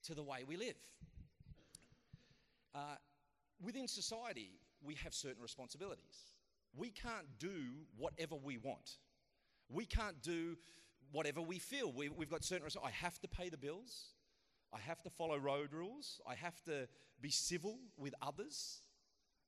to 0.04 0.14
the 0.14 0.22
way 0.22 0.44
we 0.46 0.56
live. 0.56 0.76
Uh, 2.74 2.96
within 3.60 3.88
society, 3.88 4.60
we 4.82 4.94
have 4.94 5.12
certain 5.12 5.42
responsibilities. 5.42 6.34
We 6.76 6.90
can't 6.90 7.26
do 7.38 7.86
whatever 7.96 8.36
we 8.36 8.58
want. 8.58 8.98
We 9.68 9.86
can't 9.86 10.20
do 10.22 10.56
whatever 11.10 11.40
we 11.40 11.58
feel. 11.58 11.92
We, 11.92 12.06
have 12.06 12.30
got 12.30 12.44
certain. 12.44 12.68
I 12.82 12.90
have 12.90 13.20
to 13.20 13.28
pay 13.28 13.48
the 13.48 13.56
bills. 13.56 14.14
I 14.72 14.78
have 14.80 15.02
to 15.02 15.10
follow 15.10 15.36
road 15.36 15.72
rules. 15.72 16.20
I 16.28 16.34
have 16.34 16.62
to 16.64 16.88
be 17.20 17.30
civil 17.30 17.78
with 17.96 18.14
others. 18.20 18.82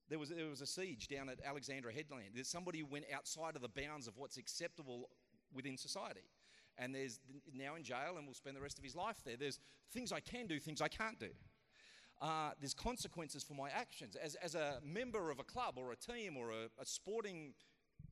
There 0.08 0.18
was, 0.18 0.28
there 0.28 0.46
was 0.46 0.60
a 0.60 0.66
siege 0.66 1.08
down 1.08 1.28
at 1.28 1.40
Alexandra 1.44 1.92
Headland. 1.92 2.30
There's 2.34 2.48
somebody 2.48 2.80
who 2.80 2.86
went 2.86 3.06
outside 3.14 3.56
of 3.56 3.62
the 3.62 3.68
bounds 3.68 4.06
of 4.06 4.16
what's 4.16 4.36
acceptable 4.36 5.08
within 5.52 5.76
society. 5.76 6.28
And 6.78 6.94
there's 6.94 7.20
now 7.54 7.74
in 7.74 7.82
jail 7.82 8.16
and 8.18 8.26
will 8.26 8.34
spend 8.34 8.56
the 8.56 8.60
rest 8.60 8.78
of 8.78 8.84
his 8.84 8.94
life 8.94 9.16
there. 9.24 9.36
There's 9.36 9.58
things 9.92 10.12
I 10.12 10.20
can 10.20 10.46
do, 10.46 10.60
things 10.60 10.80
I 10.80 10.88
can't 10.88 11.18
do 11.18 11.30
uh, 12.20 12.50
there's 12.60 12.74
consequences 12.74 13.42
for 13.42 13.54
my 13.54 13.68
actions. 13.70 14.16
As, 14.16 14.34
as 14.36 14.54
a 14.54 14.78
member 14.82 15.30
of 15.30 15.38
a 15.38 15.44
club 15.44 15.74
or 15.76 15.92
a 15.92 15.96
team 15.96 16.36
or 16.36 16.50
a, 16.50 16.64
a 16.80 16.86
sporting 16.86 17.52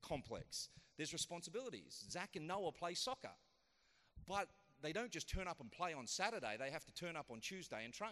complex, 0.01 0.69
there's 0.97 1.13
responsibilities. 1.13 2.05
Zach 2.09 2.35
and 2.35 2.47
Noah 2.47 2.71
play 2.71 2.93
soccer, 2.93 3.31
but 4.27 4.47
they 4.81 4.93
don't 4.93 5.11
just 5.11 5.29
turn 5.29 5.47
up 5.47 5.59
and 5.59 5.71
play 5.71 5.93
on 5.93 6.05
Saturday, 6.05 6.55
they 6.59 6.69
have 6.69 6.85
to 6.85 6.93
turn 6.93 7.15
up 7.15 7.27
on 7.31 7.39
Tuesday 7.39 7.83
and 7.83 7.93
train. 7.93 8.11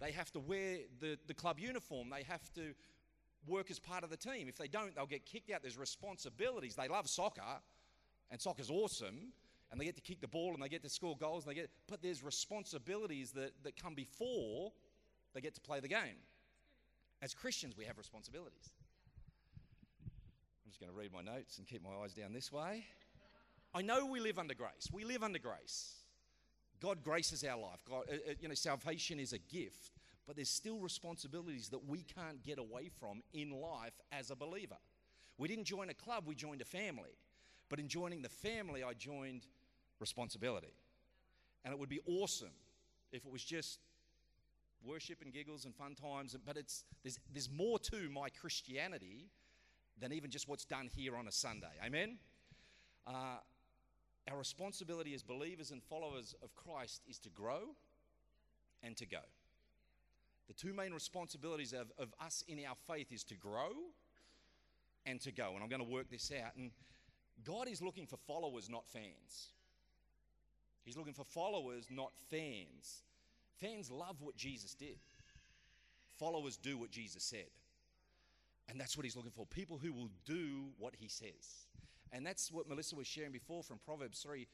They 0.00 0.12
have 0.12 0.30
to 0.32 0.40
wear 0.40 0.78
the, 1.00 1.18
the 1.26 1.34
club 1.34 1.58
uniform, 1.58 2.10
they 2.10 2.22
have 2.24 2.52
to 2.54 2.74
work 3.46 3.70
as 3.70 3.78
part 3.78 4.04
of 4.04 4.10
the 4.10 4.16
team. 4.16 4.48
If 4.48 4.56
they 4.56 4.68
don't, 4.68 4.94
they'll 4.94 5.06
get 5.06 5.24
kicked 5.24 5.50
out. 5.50 5.62
There's 5.62 5.78
responsibilities. 5.78 6.74
They 6.74 6.88
love 6.88 7.08
soccer, 7.08 7.42
and 8.30 8.40
soccer's 8.40 8.70
awesome, 8.70 9.32
and 9.70 9.80
they 9.80 9.84
get 9.84 9.94
to 9.96 10.02
kick 10.02 10.20
the 10.20 10.28
ball 10.28 10.52
and 10.52 10.62
they 10.62 10.68
get 10.68 10.82
to 10.82 10.88
score 10.88 11.16
goals, 11.16 11.44
and 11.44 11.50
they 11.50 11.54
get, 11.54 11.70
but 11.88 12.02
there's 12.02 12.22
responsibilities 12.22 13.32
that, 13.32 13.52
that 13.62 13.80
come 13.80 13.94
before 13.94 14.72
they 15.34 15.40
get 15.40 15.54
to 15.54 15.60
play 15.60 15.80
the 15.80 15.88
game. 15.88 16.18
As 17.22 17.34
Christians, 17.34 17.76
we 17.76 17.84
have 17.84 17.98
responsibilities. 17.98 18.70
I'm 20.04 20.70
just 20.70 20.80
going 20.80 20.92
to 20.92 20.98
read 20.98 21.12
my 21.12 21.22
notes 21.22 21.58
and 21.58 21.66
keep 21.66 21.82
my 21.82 21.90
eyes 22.02 22.12
down 22.12 22.32
this 22.32 22.52
way. 22.52 22.84
I 23.74 23.82
know 23.82 24.06
we 24.06 24.20
live 24.20 24.38
under 24.38 24.54
grace. 24.54 24.88
We 24.92 25.04
live 25.04 25.22
under 25.22 25.38
grace. 25.38 25.94
God 26.80 27.02
graces 27.02 27.44
our 27.44 27.58
life. 27.58 27.80
God, 27.88 28.04
uh, 28.10 28.14
uh, 28.14 28.34
you 28.40 28.48
know, 28.48 28.54
salvation 28.54 29.18
is 29.18 29.32
a 29.32 29.38
gift, 29.38 29.92
but 30.26 30.36
there's 30.36 30.50
still 30.50 30.78
responsibilities 30.78 31.68
that 31.70 31.88
we 31.88 32.02
can't 32.02 32.42
get 32.42 32.58
away 32.58 32.90
from 33.00 33.22
in 33.32 33.50
life 33.50 33.94
as 34.12 34.30
a 34.30 34.36
believer. 34.36 34.76
We 35.38 35.48
didn't 35.48 35.64
join 35.64 35.90
a 35.90 35.94
club, 35.94 36.24
we 36.26 36.34
joined 36.34 36.60
a 36.60 36.66
family. 36.66 37.16
But 37.68 37.80
in 37.80 37.88
joining 37.88 38.22
the 38.22 38.28
family, 38.28 38.84
I 38.84 38.92
joined 38.92 39.46
responsibility. 39.98 40.74
And 41.64 41.72
it 41.72 41.78
would 41.80 41.88
be 41.88 42.00
awesome 42.06 42.54
if 43.12 43.24
it 43.24 43.32
was 43.32 43.44
just 43.44 43.80
worship 44.84 45.20
and 45.22 45.32
giggles 45.32 45.64
and 45.64 45.74
fun 45.74 45.94
times, 45.94 46.36
but 46.44 46.56
it's, 46.56 46.84
there's, 47.02 47.18
there's 47.32 47.50
more 47.50 47.78
to 47.78 48.08
my 48.10 48.28
Christianity 48.28 49.26
than 49.98 50.12
even 50.12 50.30
just 50.30 50.48
what's 50.48 50.64
done 50.64 50.88
here 50.94 51.16
on 51.16 51.26
a 51.26 51.32
Sunday. 51.32 51.72
Amen? 51.84 52.18
Uh, 53.06 53.38
our 54.30 54.36
responsibility 54.36 55.14
as 55.14 55.22
believers 55.22 55.70
and 55.70 55.82
followers 55.82 56.34
of 56.42 56.54
Christ 56.56 57.02
is 57.08 57.18
to 57.20 57.30
grow 57.30 57.74
and 58.82 58.96
to 58.96 59.06
go. 59.06 59.20
The 60.48 60.54
two 60.54 60.72
main 60.72 60.92
responsibilities 60.92 61.72
of, 61.72 61.92
of 61.98 62.14
us 62.20 62.44
in 62.48 62.58
our 62.68 62.76
faith 62.86 63.12
is 63.12 63.24
to 63.24 63.34
grow 63.34 63.70
and 65.04 65.20
to 65.22 65.32
go. 65.32 65.52
And 65.54 65.62
I'm 65.62 65.68
going 65.68 65.84
to 65.84 65.90
work 65.90 66.10
this 66.10 66.32
out. 66.32 66.56
And 66.56 66.70
God 67.44 67.68
is 67.68 67.82
looking 67.82 68.06
for 68.06 68.16
followers, 68.16 68.68
not 68.68 68.86
fans. 68.86 69.50
He's 70.84 70.96
looking 70.96 71.14
for 71.14 71.24
followers, 71.24 71.86
not 71.90 72.12
fans. 72.30 73.02
Fans 73.60 73.90
love 73.90 74.16
what 74.20 74.36
Jesus 74.36 74.74
did, 74.74 74.98
followers 76.18 76.56
do 76.56 76.76
what 76.78 76.90
Jesus 76.90 77.22
said. 77.24 77.50
And 78.68 78.80
that's 78.80 78.96
what 78.96 79.04
he's 79.04 79.14
looking 79.14 79.30
for 79.30 79.46
people 79.46 79.78
who 79.78 79.92
will 79.92 80.10
do 80.24 80.66
what 80.78 80.94
he 80.96 81.08
says. 81.08 81.65
And 82.12 82.24
that's 82.24 82.50
what 82.50 82.68
Melissa 82.68 82.96
was 82.96 83.06
sharing 83.06 83.32
before 83.32 83.62
from 83.62 83.78
Proverbs 83.78 84.20
3. 84.20 84.46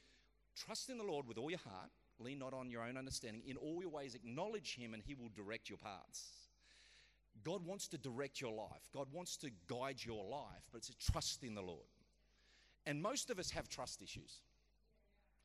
Trust 0.57 0.91
in 0.91 0.99
the 0.99 1.05
Lord 1.05 1.27
with 1.27 1.39
all 1.39 1.51
your 1.51 1.61
heart, 1.61 1.91
lean 2.19 2.39
not 2.39 2.53
on 2.53 2.71
your 2.71 2.83
own 2.83 2.97
understanding. 2.97 3.43
In 3.47 3.57
all 3.57 3.81
your 3.81 3.91
ways, 3.91 4.15
acknowledge 4.15 4.75
him, 4.75 4.95
and 4.95 5.03
he 5.03 5.15
will 5.15 5.31
direct 5.35 5.69
your 5.69 5.79
paths. 5.79 6.31
God 7.45 7.65
wants 7.65 7.89
to 7.89 7.99
direct 7.99 8.41
your 8.41 8.53
life, 8.53 8.89
God 8.93 9.09
wants 9.13 9.37
to 9.39 9.51
guide 9.67 10.01
your 10.05 10.25
life, 10.25 10.63
but 10.71 10.79
it's 10.79 10.91
a 10.91 11.13
trust 11.13 11.43
in 11.43 11.55
the 11.55 11.63
Lord. 11.63 11.87
And 12.85 13.01
most 13.01 13.31
of 13.31 13.39
us 13.39 13.51
have 13.51 13.69
trust 13.69 14.03
issues 14.03 14.41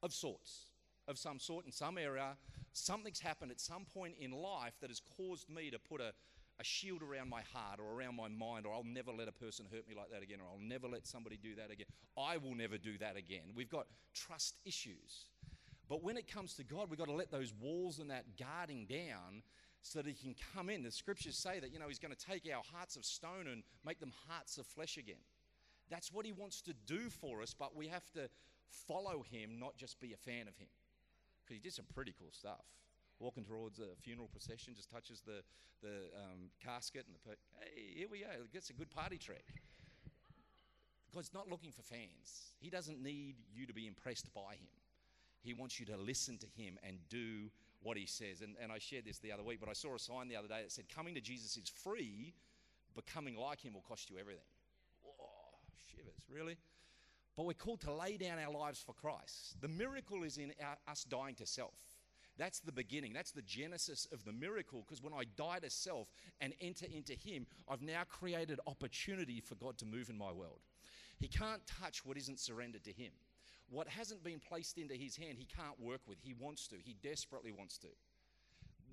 of 0.03 0.13
sorts 0.13 0.65
of 1.07 1.17
some 1.17 1.39
sort 1.39 1.65
in 1.65 1.71
some 1.71 1.97
area. 1.97 2.35
Something's 2.73 3.19
happened 3.19 3.51
at 3.51 3.59
some 3.59 3.85
point 3.85 4.15
in 4.19 4.31
life 4.31 4.73
that 4.81 4.89
has 4.89 5.01
caused 5.17 5.49
me 5.49 5.71
to 5.71 5.79
put 5.79 6.01
a, 6.01 6.11
a 6.59 6.63
shield 6.63 7.03
around 7.03 7.29
my 7.29 7.41
heart 7.53 7.79
or 7.79 7.99
around 7.99 8.15
my 8.15 8.27
mind, 8.27 8.65
or 8.65 8.73
I'll 8.73 8.83
never 8.83 9.11
let 9.11 9.27
a 9.27 9.31
person 9.31 9.65
hurt 9.71 9.87
me 9.87 9.95
like 9.95 10.11
that 10.11 10.23
again, 10.23 10.39
or 10.41 10.47
I'll 10.51 10.65
never 10.67 10.87
let 10.87 11.05
somebody 11.05 11.37
do 11.37 11.55
that 11.55 11.71
again. 11.71 11.85
I 12.17 12.37
will 12.37 12.55
never 12.55 12.77
do 12.77 12.97
that 12.97 13.15
again. 13.15 13.53
We've 13.55 13.69
got 13.69 13.85
trust 14.13 14.57
issues. 14.65 15.25
But 15.89 16.03
when 16.03 16.17
it 16.17 16.27
comes 16.27 16.55
to 16.55 16.63
God, 16.63 16.89
we've 16.89 16.99
got 16.99 17.07
to 17.07 17.13
let 17.13 17.31
those 17.31 17.53
walls 17.61 17.99
and 17.99 18.09
that 18.09 18.37
guarding 18.37 18.85
down 18.85 19.43
so 19.83 20.01
that 20.01 20.07
He 20.07 20.15
can 20.15 20.35
come 20.55 20.69
in. 20.69 20.83
The 20.83 20.91
scriptures 20.91 21.37
say 21.37 21.59
that, 21.59 21.71
you 21.71 21.79
know, 21.79 21.87
He's 21.87 21.99
going 21.99 22.13
to 22.13 22.25
take 22.25 22.49
our 22.53 22.63
hearts 22.73 22.95
of 22.95 23.05
stone 23.05 23.47
and 23.51 23.63
make 23.85 23.99
them 23.99 24.11
hearts 24.27 24.57
of 24.57 24.65
flesh 24.65 24.97
again. 24.97 25.21
That's 25.89 26.11
what 26.11 26.25
He 26.25 26.33
wants 26.33 26.61
to 26.63 26.73
do 26.85 27.09
for 27.09 27.41
us, 27.41 27.53
but 27.53 27.75
we 27.75 27.87
have 27.87 28.11
to 28.13 28.29
follow 28.87 29.23
Him, 29.31 29.59
not 29.59 29.77
just 29.77 29.99
be 29.99 30.11
a 30.13 30.17
fan 30.17 30.47
of 30.47 30.57
Him. 30.57 30.67
Because 31.45 31.55
He 31.55 31.61
did 31.61 31.73
some 31.73 31.85
pretty 31.93 32.13
cool 32.17 32.31
stuff. 32.31 32.65
Walking 33.19 33.43
towards 33.43 33.79
a 33.79 33.95
funeral 33.99 34.27
procession, 34.27 34.75
just 34.75 34.91
touches 34.91 35.21
the, 35.21 35.41
the 35.81 36.09
um, 36.15 36.49
casket, 36.63 37.05
and 37.07 37.15
the, 37.15 37.35
hey, 37.59 37.99
here 37.99 38.07
we 38.11 38.19
go. 38.19 38.27
It 38.29 38.53
gets 38.53 38.69
a 38.69 38.73
good 38.73 38.91
party 38.91 39.17
track. 39.17 39.45
God's 41.13 41.33
not 41.33 41.49
looking 41.49 41.71
for 41.71 41.81
fans. 41.81 42.53
He 42.59 42.69
doesn't 42.69 43.01
need 43.01 43.35
you 43.51 43.65
to 43.65 43.73
be 43.73 43.87
impressed 43.87 44.31
by 44.33 44.53
Him. 44.53 44.69
He 45.41 45.53
wants 45.53 45.79
you 45.79 45.85
to 45.87 45.97
listen 45.97 46.37
to 46.37 46.47
Him 46.61 46.77
and 46.83 46.97
do 47.09 47.49
what 47.81 47.97
He 47.97 48.05
says. 48.05 48.41
And, 48.41 48.55
and 48.61 48.71
I 48.71 48.77
shared 48.77 49.05
this 49.05 49.17
the 49.17 49.31
other 49.31 49.43
week, 49.43 49.59
but 49.59 49.69
I 49.69 49.73
saw 49.73 49.95
a 49.95 49.99
sign 49.99 50.27
the 50.27 50.35
other 50.35 50.47
day 50.47 50.61
that 50.61 50.71
said, 50.71 50.85
Coming 50.93 51.15
to 51.15 51.21
Jesus 51.21 51.57
is 51.57 51.69
free, 51.69 52.33
becoming 52.95 53.35
like 53.35 53.61
Him 53.61 53.73
will 53.73 53.85
cost 53.87 54.09
you 54.09 54.17
everything. 54.19 54.43
Oh, 55.05 55.57
shivers, 55.89 56.21
really? 56.29 56.57
But 57.35 57.45
we're 57.45 57.53
called 57.53 57.81
to 57.81 57.93
lay 57.93 58.17
down 58.17 58.39
our 58.39 58.51
lives 58.51 58.83
for 58.85 58.93
Christ. 58.93 59.61
The 59.61 59.67
miracle 59.67 60.23
is 60.23 60.37
in 60.37 60.53
our, 60.61 60.77
us 60.87 61.03
dying 61.03 61.35
to 61.35 61.45
self. 61.45 61.73
That's 62.37 62.59
the 62.59 62.71
beginning. 62.71 63.13
That's 63.13 63.31
the 63.31 63.41
genesis 63.41 64.07
of 64.11 64.23
the 64.23 64.31
miracle. 64.31 64.83
Because 64.85 65.01
when 65.01 65.13
I 65.13 65.23
die 65.35 65.59
to 65.59 65.69
self 65.69 66.07
and 66.39 66.53
enter 66.61 66.85
into 66.85 67.13
Him, 67.13 67.47
I've 67.67 67.81
now 67.81 68.03
created 68.07 68.59
opportunity 68.67 69.41
for 69.41 69.55
God 69.55 69.77
to 69.79 69.85
move 69.85 70.09
in 70.09 70.17
my 70.17 70.31
world. 70.31 70.59
He 71.19 71.27
can't 71.27 71.65
touch 71.65 72.05
what 72.05 72.17
isn't 72.17 72.39
surrendered 72.39 72.83
to 72.83 72.91
Him. 72.91 73.11
What 73.69 73.87
hasn't 73.87 74.23
been 74.23 74.39
placed 74.39 74.77
into 74.77 74.93
His 74.93 75.17
hand, 75.17 75.37
He 75.37 75.45
can't 75.45 75.79
work 75.79 76.01
with. 76.07 76.19
He 76.21 76.33
wants 76.33 76.67
to. 76.67 76.75
He 76.83 76.95
desperately 77.01 77.51
wants 77.51 77.77
to. 77.79 77.87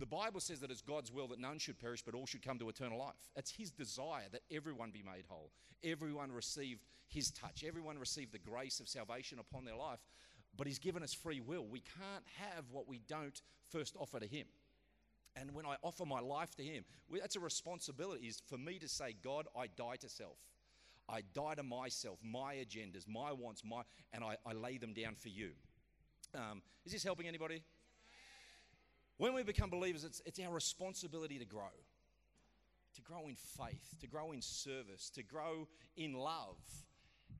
The 0.01 0.07
Bible 0.07 0.41
says 0.41 0.59
that 0.61 0.73
it's 0.73 0.83
God's 0.83 1.13
will 1.13 1.29
that 1.29 1.39
none 1.39 1.59
should 1.59 1.79
perish, 1.79 2.03
but 2.03 2.15
all 2.15 2.27
should 2.27 2.45
come 2.45 2.59
to 2.59 2.69
eternal 2.69 2.99
life. 2.99 3.15
It's 3.37 3.53
His 3.53 3.71
desire 3.71 4.25
that 4.33 4.43
everyone 4.51 4.91
be 4.91 5.05
made 5.05 5.25
whole. 5.29 5.51
Everyone 5.85 6.33
receive 6.33 6.79
His 7.09 7.31
touch. 7.31 7.63
Everyone 7.67 7.99
receive 7.99 8.33
the 8.33 8.39
grace 8.39 8.81
of 8.81 8.89
salvation 8.89 9.39
upon 9.39 9.65
their 9.65 9.77
life. 9.77 10.01
But 10.57 10.67
He's 10.67 10.79
given 10.79 11.03
us 11.03 11.13
free 11.13 11.41
will. 11.41 11.67
We 11.67 11.81
can't 11.81 12.25
have 12.39 12.65
what 12.71 12.89
we 12.89 13.01
don't 13.09 13.41
first 13.71 13.97
offer 13.99 14.21
to 14.21 14.27
Him. 14.27 14.47
And 15.37 15.53
when 15.53 15.67
I 15.67 15.77
offer 15.83 16.07
my 16.07 16.21
life 16.21 16.55
to 16.57 16.63
Him, 16.63 16.85
that's 17.13 17.37
a 17.37 17.41
responsibility, 17.41 18.27
is 18.27 18.41
for 18.47 18.57
me 18.57 18.79
to 18.79 18.89
say, 18.89 19.17
God, 19.23 19.47
I 19.59 19.67
die 19.67 19.97
to 20.01 20.09
self. 20.09 20.39
I 21.09 21.23
die 21.35 21.55
to 21.57 21.63
myself, 21.63 22.19
my 22.23 22.55
agendas, 22.55 23.07
my 23.07 23.33
wants, 23.33 23.63
my, 23.65 23.83
and 24.13 24.25
I, 24.25 24.37
I 24.47 24.53
lay 24.53 24.79
them 24.79 24.95
down 24.95 25.17
for 25.17 25.29
you. 25.29 25.51
Um, 26.35 26.63
is 26.87 26.93
this 26.93 27.05
helping 27.05 27.27
anybody? 27.27 27.63
When 29.19 29.35
we 29.35 29.43
become 29.43 29.71
believers, 29.71 30.05
it's, 30.05 30.23
it's 30.25 30.41
our 30.41 30.53
responsibility 30.53 31.39
to 31.39 31.45
grow. 31.45 31.75
To 32.95 33.03
grow 33.03 33.27
in 33.29 33.35
faith, 33.35 33.97
to 34.01 34.07
grow 34.07 34.33
in 34.33 34.41
service, 34.41 35.11
to 35.11 35.23
grow 35.23 35.69
in 35.97 36.15
love. 36.15 36.57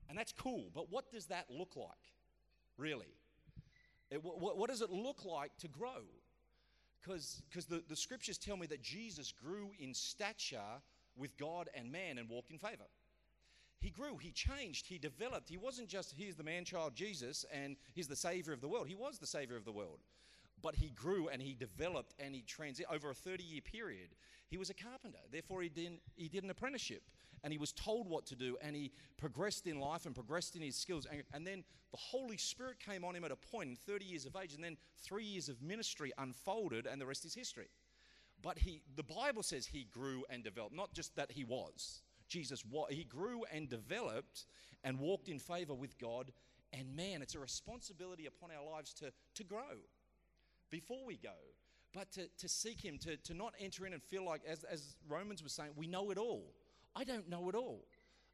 And 0.09 0.17
that's 0.17 0.33
cool, 0.33 0.69
but 0.73 0.91
what 0.91 1.11
does 1.11 1.27
that 1.27 1.45
look 1.49 1.75
like, 1.75 1.89
really? 2.77 3.13
It, 4.11 4.23
what, 4.23 4.57
what, 4.57 4.69
does 4.69 4.81
it 4.81 4.91
look 4.91 5.25
like 5.25 5.55
to 5.59 5.67
grow? 5.67 6.03
Because 7.01 7.41
the, 7.67 7.83
the 7.87 7.95
scriptures 7.95 8.37
tell 8.37 8.57
me 8.57 8.67
that 8.67 8.81
Jesus 8.81 9.31
grew 9.31 9.71
in 9.79 9.93
stature 9.93 10.81
with 11.15 11.37
God 11.37 11.69
and 11.75 11.91
man 11.91 12.17
and 12.17 12.29
walked 12.29 12.51
in 12.51 12.57
favor 12.57 12.85
he 13.85 13.91
grew, 13.91 14.17
he 14.17 14.31
changed, 14.31 14.87
he 14.87 14.97
developed. 14.97 15.47
He 15.47 15.57
wasn't 15.57 15.87
just, 15.87 16.13
here's 16.17 16.35
the 16.35 16.43
man 16.43 16.65
child 16.65 16.95
Jesus 16.95 17.45
and 17.53 17.75
he's 17.93 18.07
the 18.07 18.15
savior 18.15 18.51
of 18.51 18.59
the 18.59 18.67
world. 18.67 18.87
He 18.87 18.95
was 18.95 19.19
the 19.19 19.27
savior 19.27 19.55
of 19.55 19.63
the 19.63 19.71
world. 19.71 19.99
But 20.61 20.73
he 20.73 20.89
grew 20.89 21.27
and 21.27 21.39
he 21.39 21.53
developed 21.53 22.15
and 22.19 22.33
he 22.33 22.41
transited 22.41 22.87
over 22.91 23.11
a 23.11 23.13
30 23.13 23.43
year 23.43 23.61
period. 23.61 24.15
He 24.47 24.57
was 24.57 24.71
a 24.71 24.73
carpenter. 24.73 25.19
Therefore, 25.31 25.61
he 25.61 25.69
did, 25.69 25.99
he 26.15 26.27
did 26.27 26.43
an 26.43 26.49
apprenticeship 26.49 27.03
and 27.45 27.53
he 27.53 27.59
was 27.59 27.71
told 27.71 28.09
what 28.09 28.25
to 28.25 28.35
do 28.35 28.57
and 28.61 28.75
he 28.75 28.91
progressed 29.17 29.67
in 29.67 29.79
life 29.79 30.07
and 30.07 30.15
progressed 30.15 30.55
in 30.55 30.63
his 30.63 30.75
skills. 30.75 31.05
And, 31.09 31.21
and 31.31 31.45
then 31.45 31.63
the 31.91 31.97
Holy 31.97 32.37
Spirit 32.37 32.79
came 32.79 33.05
on 33.05 33.15
him 33.15 33.23
at 33.23 33.31
a 33.31 33.35
point 33.35 33.69
in 33.69 33.75
30 33.75 34.03
years 34.03 34.25
of 34.25 34.35
age, 34.35 34.55
and 34.55 34.63
then 34.63 34.77
three 34.97 35.23
years 35.23 35.47
of 35.47 35.61
ministry 35.61 36.11
unfolded, 36.17 36.87
and 36.87 36.99
the 36.99 37.05
rest 37.05 37.23
is 37.23 37.35
history. 37.35 37.69
But 38.41 38.57
he, 38.57 38.81
the 38.95 39.03
Bible 39.03 39.43
says 39.43 39.67
he 39.67 39.85
grew 39.85 40.25
and 40.29 40.43
developed, 40.43 40.75
not 40.75 40.93
just 40.93 41.15
that 41.15 41.31
he 41.31 41.43
was. 41.43 42.01
Jesus, 42.27 42.63
he 42.89 43.03
grew 43.03 43.43
and 43.53 43.69
developed 43.69 44.45
and 44.83 44.99
walked 44.99 45.29
in 45.29 45.37
favor 45.37 45.75
with 45.75 45.97
God 45.99 46.31
and 46.73 46.95
man. 46.95 47.21
It's 47.21 47.35
a 47.35 47.39
responsibility 47.39 48.25
upon 48.25 48.49
our 48.51 48.73
lives 48.73 48.91
to, 48.95 49.13
to 49.35 49.43
grow 49.43 49.77
before 50.71 51.05
we 51.05 51.17
go, 51.17 51.37
but 51.93 52.11
to, 52.13 52.27
to 52.39 52.49
seek 52.49 52.83
Him, 52.83 52.97
to, 52.99 53.17
to 53.17 53.33
not 53.33 53.53
enter 53.59 53.85
in 53.85 53.93
and 53.93 54.01
feel 54.01 54.25
like, 54.25 54.41
as, 54.47 54.63
as 54.63 54.95
Romans 55.07 55.43
was 55.43 55.53
saying, 55.53 55.71
we 55.75 55.87
know 55.87 56.09
it 56.09 56.17
all. 56.17 56.53
I 56.95 57.03
don't 57.03 57.29
know 57.29 57.49
it 57.49 57.55
all. 57.55 57.85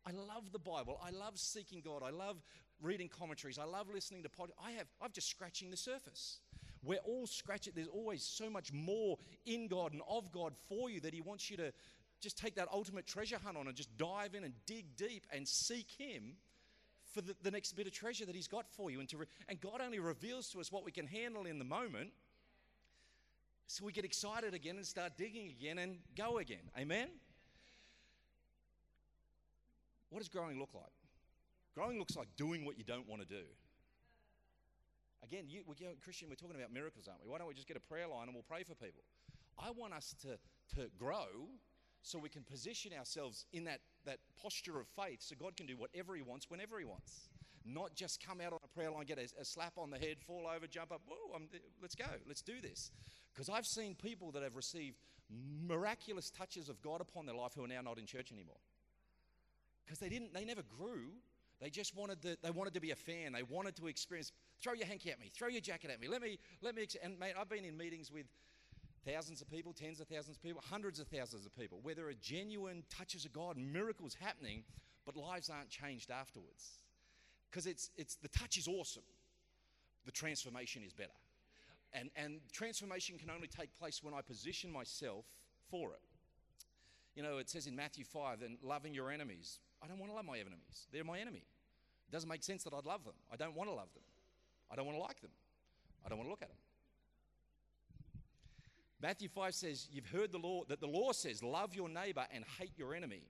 I 0.05 0.11
love 0.11 0.51
the 0.51 0.59
Bible. 0.59 0.99
I 1.03 1.11
love 1.11 1.37
seeking 1.37 1.81
God. 1.81 2.01
I 2.03 2.09
love 2.09 2.37
reading 2.81 3.07
commentaries. 3.07 3.59
I 3.59 3.65
love 3.65 3.87
listening 3.93 4.23
to 4.23 4.29
podcasts. 4.29 4.65
I 4.65 4.71
have, 4.71 4.87
I'm 5.01 5.11
just 5.11 5.29
scratching 5.29 5.69
the 5.69 5.77
surface. 5.77 6.39
We're 6.83 6.99
all 6.99 7.27
scratching. 7.27 7.73
There's 7.75 7.87
always 7.87 8.23
so 8.23 8.49
much 8.49 8.73
more 8.73 9.17
in 9.45 9.67
God 9.67 9.93
and 9.93 10.01
of 10.09 10.31
God 10.31 10.53
for 10.67 10.89
you 10.89 10.99
that 11.01 11.13
He 11.13 11.21
wants 11.21 11.51
you 11.51 11.57
to, 11.57 11.71
just 12.21 12.37
take 12.37 12.55
that 12.55 12.67
ultimate 12.71 13.07
treasure 13.07 13.37
hunt 13.43 13.57
on 13.57 13.67
and 13.67 13.75
just 13.75 13.97
dive 13.97 14.35
in 14.35 14.43
and 14.43 14.53
dig 14.67 14.95
deep 14.95 15.25
and 15.33 15.47
seek 15.47 15.87
Him 15.97 16.35
for 17.13 17.21
the, 17.21 17.35
the 17.41 17.51
next 17.51 17.73
bit 17.73 17.87
of 17.87 17.93
treasure 17.93 18.25
that 18.25 18.35
He's 18.35 18.47
got 18.47 18.69
for 18.69 18.91
you. 18.91 18.99
And, 18.99 19.09
to 19.09 19.17
re- 19.17 19.25
and 19.49 19.59
God 19.59 19.81
only 19.83 19.99
reveals 19.99 20.49
to 20.49 20.59
us 20.59 20.71
what 20.71 20.85
we 20.85 20.91
can 20.91 21.07
handle 21.07 21.45
in 21.45 21.59
the 21.59 21.65
moment 21.65 22.11
so 23.67 23.85
we 23.85 23.91
get 23.91 24.05
excited 24.05 24.53
again 24.53 24.75
and 24.75 24.85
start 24.85 25.13
digging 25.17 25.49
again 25.49 25.77
and 25.77 25.97
go 26.15 26.37
again. 26.37 26.69
Amen? 26.77 27.07
What 30.11 30.19
does 30.19 30.29
growing 30.29 30.59
look 30.59 30.73
like? 30.75 30.91
Growing 31.73 31.97
looks 31.97 32.15
like 32.15 32.27
doing 32.37 32.65
what 32.65 32.77
you 32.77 32.83
don't 32.83 33.07
want 33.07 33.21
to 33.21 33.27
do. 33.27 33.43
Again, 35.23 35.45
you, 35.47 35.61
we, 35.65 35.75
Christian, 36.03 36.27
we're 36.29 36.35
talking 36.35 36.57
about 36.57 36.73
miracles, 36.73 37.07
aren't 37.07 37.23
we? 37.23 37.29
Why 37.29 37.37
don't 37.37 37.47
we 37.47 37.53
just 37.53 37.67
get 37.67 37.77
a 37.77 37.81
prayer 37.81 38.07
line 38.07 38.27
and 38.27 38.33
we'll 38.33 38.43
pray 38.43 38.63
for 38.63 38.75
people? 38.75 39.03
I 39.57 39.71
want 39.71 39.93
us 39.93 40.13
to, 40.23 40.37
to 40.75 40.89
grow 40.97 41.47
so 42.01 42.19
we 42.19 42.29
can 42.29 42.43
position 42.43 42.91
ourselves 42.97 43.45
in 43.53 43.63
that, 43.65 43.79
that 44.05 44.17
posture 44.41 44.79
of 44.79 44.87
faith 44.87 45.19
so 45.21 45.35
God 45.39 45.55
can 45.55 45.65
do 45.65 45.77
whatever 45.77 46.15
He 46.15 46.21
wants 46.21 46.49
whenever 46.49 46.79
He 46.79 46.85
wants. 46.85 47.29
Not 47.63 47.95
just 47.95 48.25
come 48.25 48.41
out 48.41 48.53
on 48.53 48.59
a 48.63 48.67
prayer 48.67 48.91
line, 48.91 49.05
get 49.05 49.19
a, 49.19 49.27
a 49.39 49.45
slap 49.45 49.73
on 49.77 49.91
the 49.91 49.97
head, 49.97 50.17
fall 50.19 50.49
over, 50.53 50.67
jump 50.67 50.91
up, 50.91 51.01
whoa, 51.07 51.35
I'm, 51.35 51.47
let's 51.81 51.95
go, 51.95 52.05
let's 52.27 52.41
do 52.41 52.59
this. 52.59 52.91
Because 53.33 53.49
I've 53.49 53.65
seen 53.65 53.95
people 53.95 54.31
that 54.31 54.43
have 54.43 54.55
received 54.55 54.97
miraculous 55.65 56.29
touches 56.31 56.67
of 56.67 56.81
God 56.81 56.99
upon 56.99 57.27
their 57.27 57.35
life 57.35 57.51
who 57.55 57.63
are 57.63 57.67
now 57.67 57.81
not 57.81 57.97
in 57.99 58.05
church 58.05 58.31
anymore. 58.31 58.57
Because 59.91 59.99
they 59.99 60.07
didn't, 60.07 60.33
they 60.33 60.45
never 60.45 60.61
grew. 60.79 61.09
They 61.59 61.69
just 61.69 61.97
wanted 61.97 62.21
to, 62.21 62.37
they 62.41 62.49
wanted 62.49 62.73
to 62.75 62.79
be 62.79 62.91
a 62.91 62.95
fan. 62.95 63.33
They 63.33 63.43
wanted 63.43 63.75
to 63.75 63.87
experience, 63.87 64.31
throw 64.61 64.71
your 64.71 64.87
hanky 64.87 65.11
at 65.11 65.19
me, 65.19 65.29
throw 65.35 65.49
your 65.49 65.59
jacket 65.59 65.91
at 65.91 65.99
me. 65.99 66.07
Let 66.07 66.21
me, 66.21 66.39
let 66.61 66.75
me, 66.75 66.87
and 67.03 67.19
mate, 67.19 67.33
I've 67.37 67.49
been 67.49 67.65
in 67.65 67.75
meetings 67.75 68.09
with 68.09 68.25
thousands 69.05 69.41
of 69.41 69.51
people, 69.51 69.73
tens 69.73 69.99
of 69.99 70.07
thousands 70.07 70.37
of 70.37 70.43
people, 70.43 70.63
hundreds 70.65 71.01
of 71.01 71.07
thousands 71.07 71.45
of 71.45 71.53
people, 71.57 71.79
where 71.83 71.93
there 71.93 72.07
are 72.07 72.13
genuine 72.13 72.85
touches 72.89 73.25
of 73.25 73.33
God, 73.33 73.57
miracles 73.57 74.15
happening, 74.17 74.63
but 75.05 75.17
lives 75.17 75.49
aren't 75.49 75.69
changed 75.69 76.09
afterwards. 76.09 76.69
Because 77.49 77.65
it's, 77.65 77.89
it's 77.97 78.15
the 78.15 78.29
touch 78.29 78.57
is 78.57 78.69
awesome, 78.69 79.03
the 80.05 80.11
transformation 80.11 80.83
is 80.85 80.93
better. 80.93 81.09
And, 81.91 82.11
and 82.15 82.39
transformation 82.53 83.17
can 83.17 83.29
only 83.29 83.49
take 83.49 83.77
place 83.77 84.01
when 84.01 84.13
I 84.13 84.21
position 84.21 84.71
myself 84.71 85.25
for 85.69 85.91
it. 85.91 85.99
You 87.13 87.23
know, 87.23 87.39
it 87.39 87.49
says 87.49 87.67
in 87.67 87.75
Matthew 87.75 88.05
5, 88.05 88.41
and 88.41 88.57
loving 88.63 88.93
your 88.93 89.11
enemies. 89.11 89.59
I 89.83 89.87
don't 89.87 89.99
want 89.99 90.11
to 90.11 90.15
love 90.15 90.25
my 90.25 90.37
enemies. 90.37 90.87
They're 90.91 91.03
my 91.03 91.19
enemy. 91.19 91.43
It 92.07 92.11
doesn't 92.11 92.29
make 92.29 92.43
sense 92.43 92.63
that 92.63 92.73
I'd 92.73 92.85
love 92.85 93.03
them. 93.03 93.15
I 93.31 93.35
don't 93.35 93.55
want 93.55 93.69
to 93.69 93.73
love 93.73 93.93
them. 93.93 94.03
I 94.71 94.75
don't 94.75 94.85
want 94.85 94.97
to 94.97 95.01
like 95.01 95.21
them. 95.21 95.31
I 96.05 96.09
don't 96.09 96.17
want 96.17 96.27
to 96.27 96.31
look 96.31 96.41
at 96.41 96.49
them. 96.49 96.57
Matthew 99.01 99.29
5 99.29 99.55
says, 99.55 99.87
You've 99.91 100.05
heard 100.05 100.31
the 100.31 100.37
law, 100.37 100.63
that 100.69 100.79
the 100.79 100.87
law 100.87 101.11
says, 101.11 101.41
Love 101.41 101.75
your 101.75 101.89
neighbor 101.89 102.25
and 102.33 102.43
hate 102.59 102.77
your 102.77 102.93
enemy. 102.93 103.23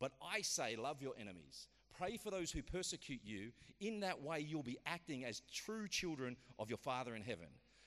But 0.00 0.12
I 0.22 0.40
say, 0.40 0.76
Love 0.76 1.02
your 1.02 1.14
enemies. 1.20 1.68
Pray 1.96 2.16
for 2.16 2.30
those 2.30 2.50
who 2.50 2.62
persecute 2.62 3.20
you. 3.22 3.52
In 3.80 4.00
that 4.00 4.22
way, 4.22 4.40
you'll 4.40 4.62
be 4.62 4.78
acting 4.86 5.24
as 5.24 5.42
true 5.52 5.86
children 5.86 6.36
of 6.58 6.68
your 6.68 6.78
Father 6.78 7.14
in 7.14 7.22
heaven. 7.22 7.46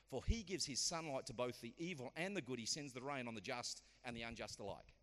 For 0.09 0.21
he 0.25 0.43
gives 0.43 0.65
his 0.65 0.79
sunlight 0.79 1.25
to 1.25 1.33
both 1.33 1.59
the 1.59 1.73
evil 1.77 2.13
and 2.15 2.35
the 2.35 2.41
good. 2.41 2.59
He 2.59 2.65
sends 2.65 2.93
the 2.93 3.01
rain 3.01 3.27
on 3.27 3.35
the 3.35 3.41
just 3.41 3.81
and 4.05 4.15
the 4.15 4.21
unjust 4.21 4.59
alike. 4.59 4.93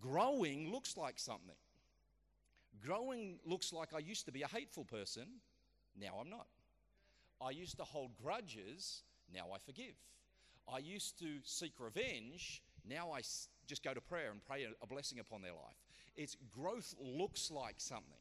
Growing 0.00 0.70
looks 0.70 0.96
like 0.96 1.18
something. 1.18 1.56
Growing 2.84 3.38
looks 3.44 3.72
like 3.72 3.92
I 3.94 3.98
used 3.98 4.26
to 4.26 4.32
be 4.32 4.42
a 4.42 4.48
hateful 4.48 4.84
person. 4.84 5.26
Now 6.00 6.18
I'm 6.20 6.30
not. 6.30 6.46
I 7.40 7.50
used 7.50 7.76
to 7.78 7.84
hold 7.84 8.10
grudges. 8.22 9.02
Now 9.32 9.46
I 9.54 9.58
forgive. 9.58 9.94
I 10.72 10.78
used 10.78 11.18
to 11.18 11.38
seek 11.44 11.72
revenge. 11.78 12.62
Now 12.88 13.12
I 13.12 13.20
just 13.66 13.82
go 13.82 13.92
to 13.92 14.00
prayer 14.00 14.30
and 14.30 14.44
pray 14.44 14.66
a 14.80 14.86
blessing 14.86 15.18
upon 15.18 15.42
their 15.42 15.52
life. 15.52 15.76
It's 16.16 16.36
growth 16.54 16.94
looks 16.98 17.50
like 17.50 17.76
something. 17.78 18.18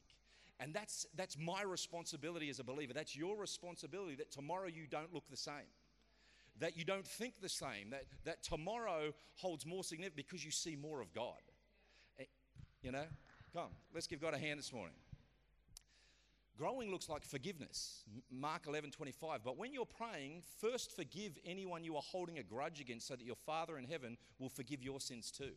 And 0.60 0.74
that's, 0.74 1.06
that's 1.16 1.38
my 1.38 1.62
responsibility 1.62 2.50
as 2.50 2.60
a 2.60 2.64
believer. 2.64 2.94
That's 2.94 3.16
your 3.16 3.38
responsibility 3.38 4.16
that 4.16 4.32
tomorrow 4.32 4.68
you 4.68 4.88
don't 4.90 5.14
look 5.14 5.24
the 5.30 5.38
same, 5.38 5.72
that 6.60 6.78
you 6.78 6.84
don't 6.84 7.08
think 7.08 7.36
the 7.42 7.50
same, 7.50 7.92
that, 7.92 8.04
that 8.26 8.44
tomorrow 8.44 9.14
holds 9.36 9.66
more 9.66 9.86
significance 9.86 10.28
because 10.28 10.44
you 10.44 10.52
see 10.52 10.76
more 10.76 11.00
of 11.02 11.14
God. 11.14 11.40
You 12.82 12.92
know? 12.92 13.06
Come, 13.54 13.70
let's 13.94 14.08
give 14.08 14.22
God 14.22 14.34
a 14.34 14.38
hand 14.38 14.60
this 14.60 14.72
morning. 14.72 14.96
Growing 16.58 16.92
looks 16.92 17.08
like 17.08 17.24
forgiveness. 17.24 18.04
Mark 18.30 18.68
11, 18.68 18.92
25. 18.92 19.44
But 19.44 19.58
when 19.58 19.74
you're 19.74 19.86
praying, 19.86 20.44
first 20.60 20.94
forgive 20.94 21.38
anyone 21.46 21.84
you 21.84 21.96
are 21.96 22.02
holding 22.04 22.38
a 22.38 22.44
grudge 22.44 22.82
against 22.82 23.08
so 23.08 23.16
that 23.16 23.26
your 23.26 23.38
Father 23.46 23.78
in 23.78 23.86
heaven 23.86 24.18
will 24.40 24.50
forgive 24.50 24.84
your 24.84 25.00
sins 25.00 25.32
too. 25.32 25.52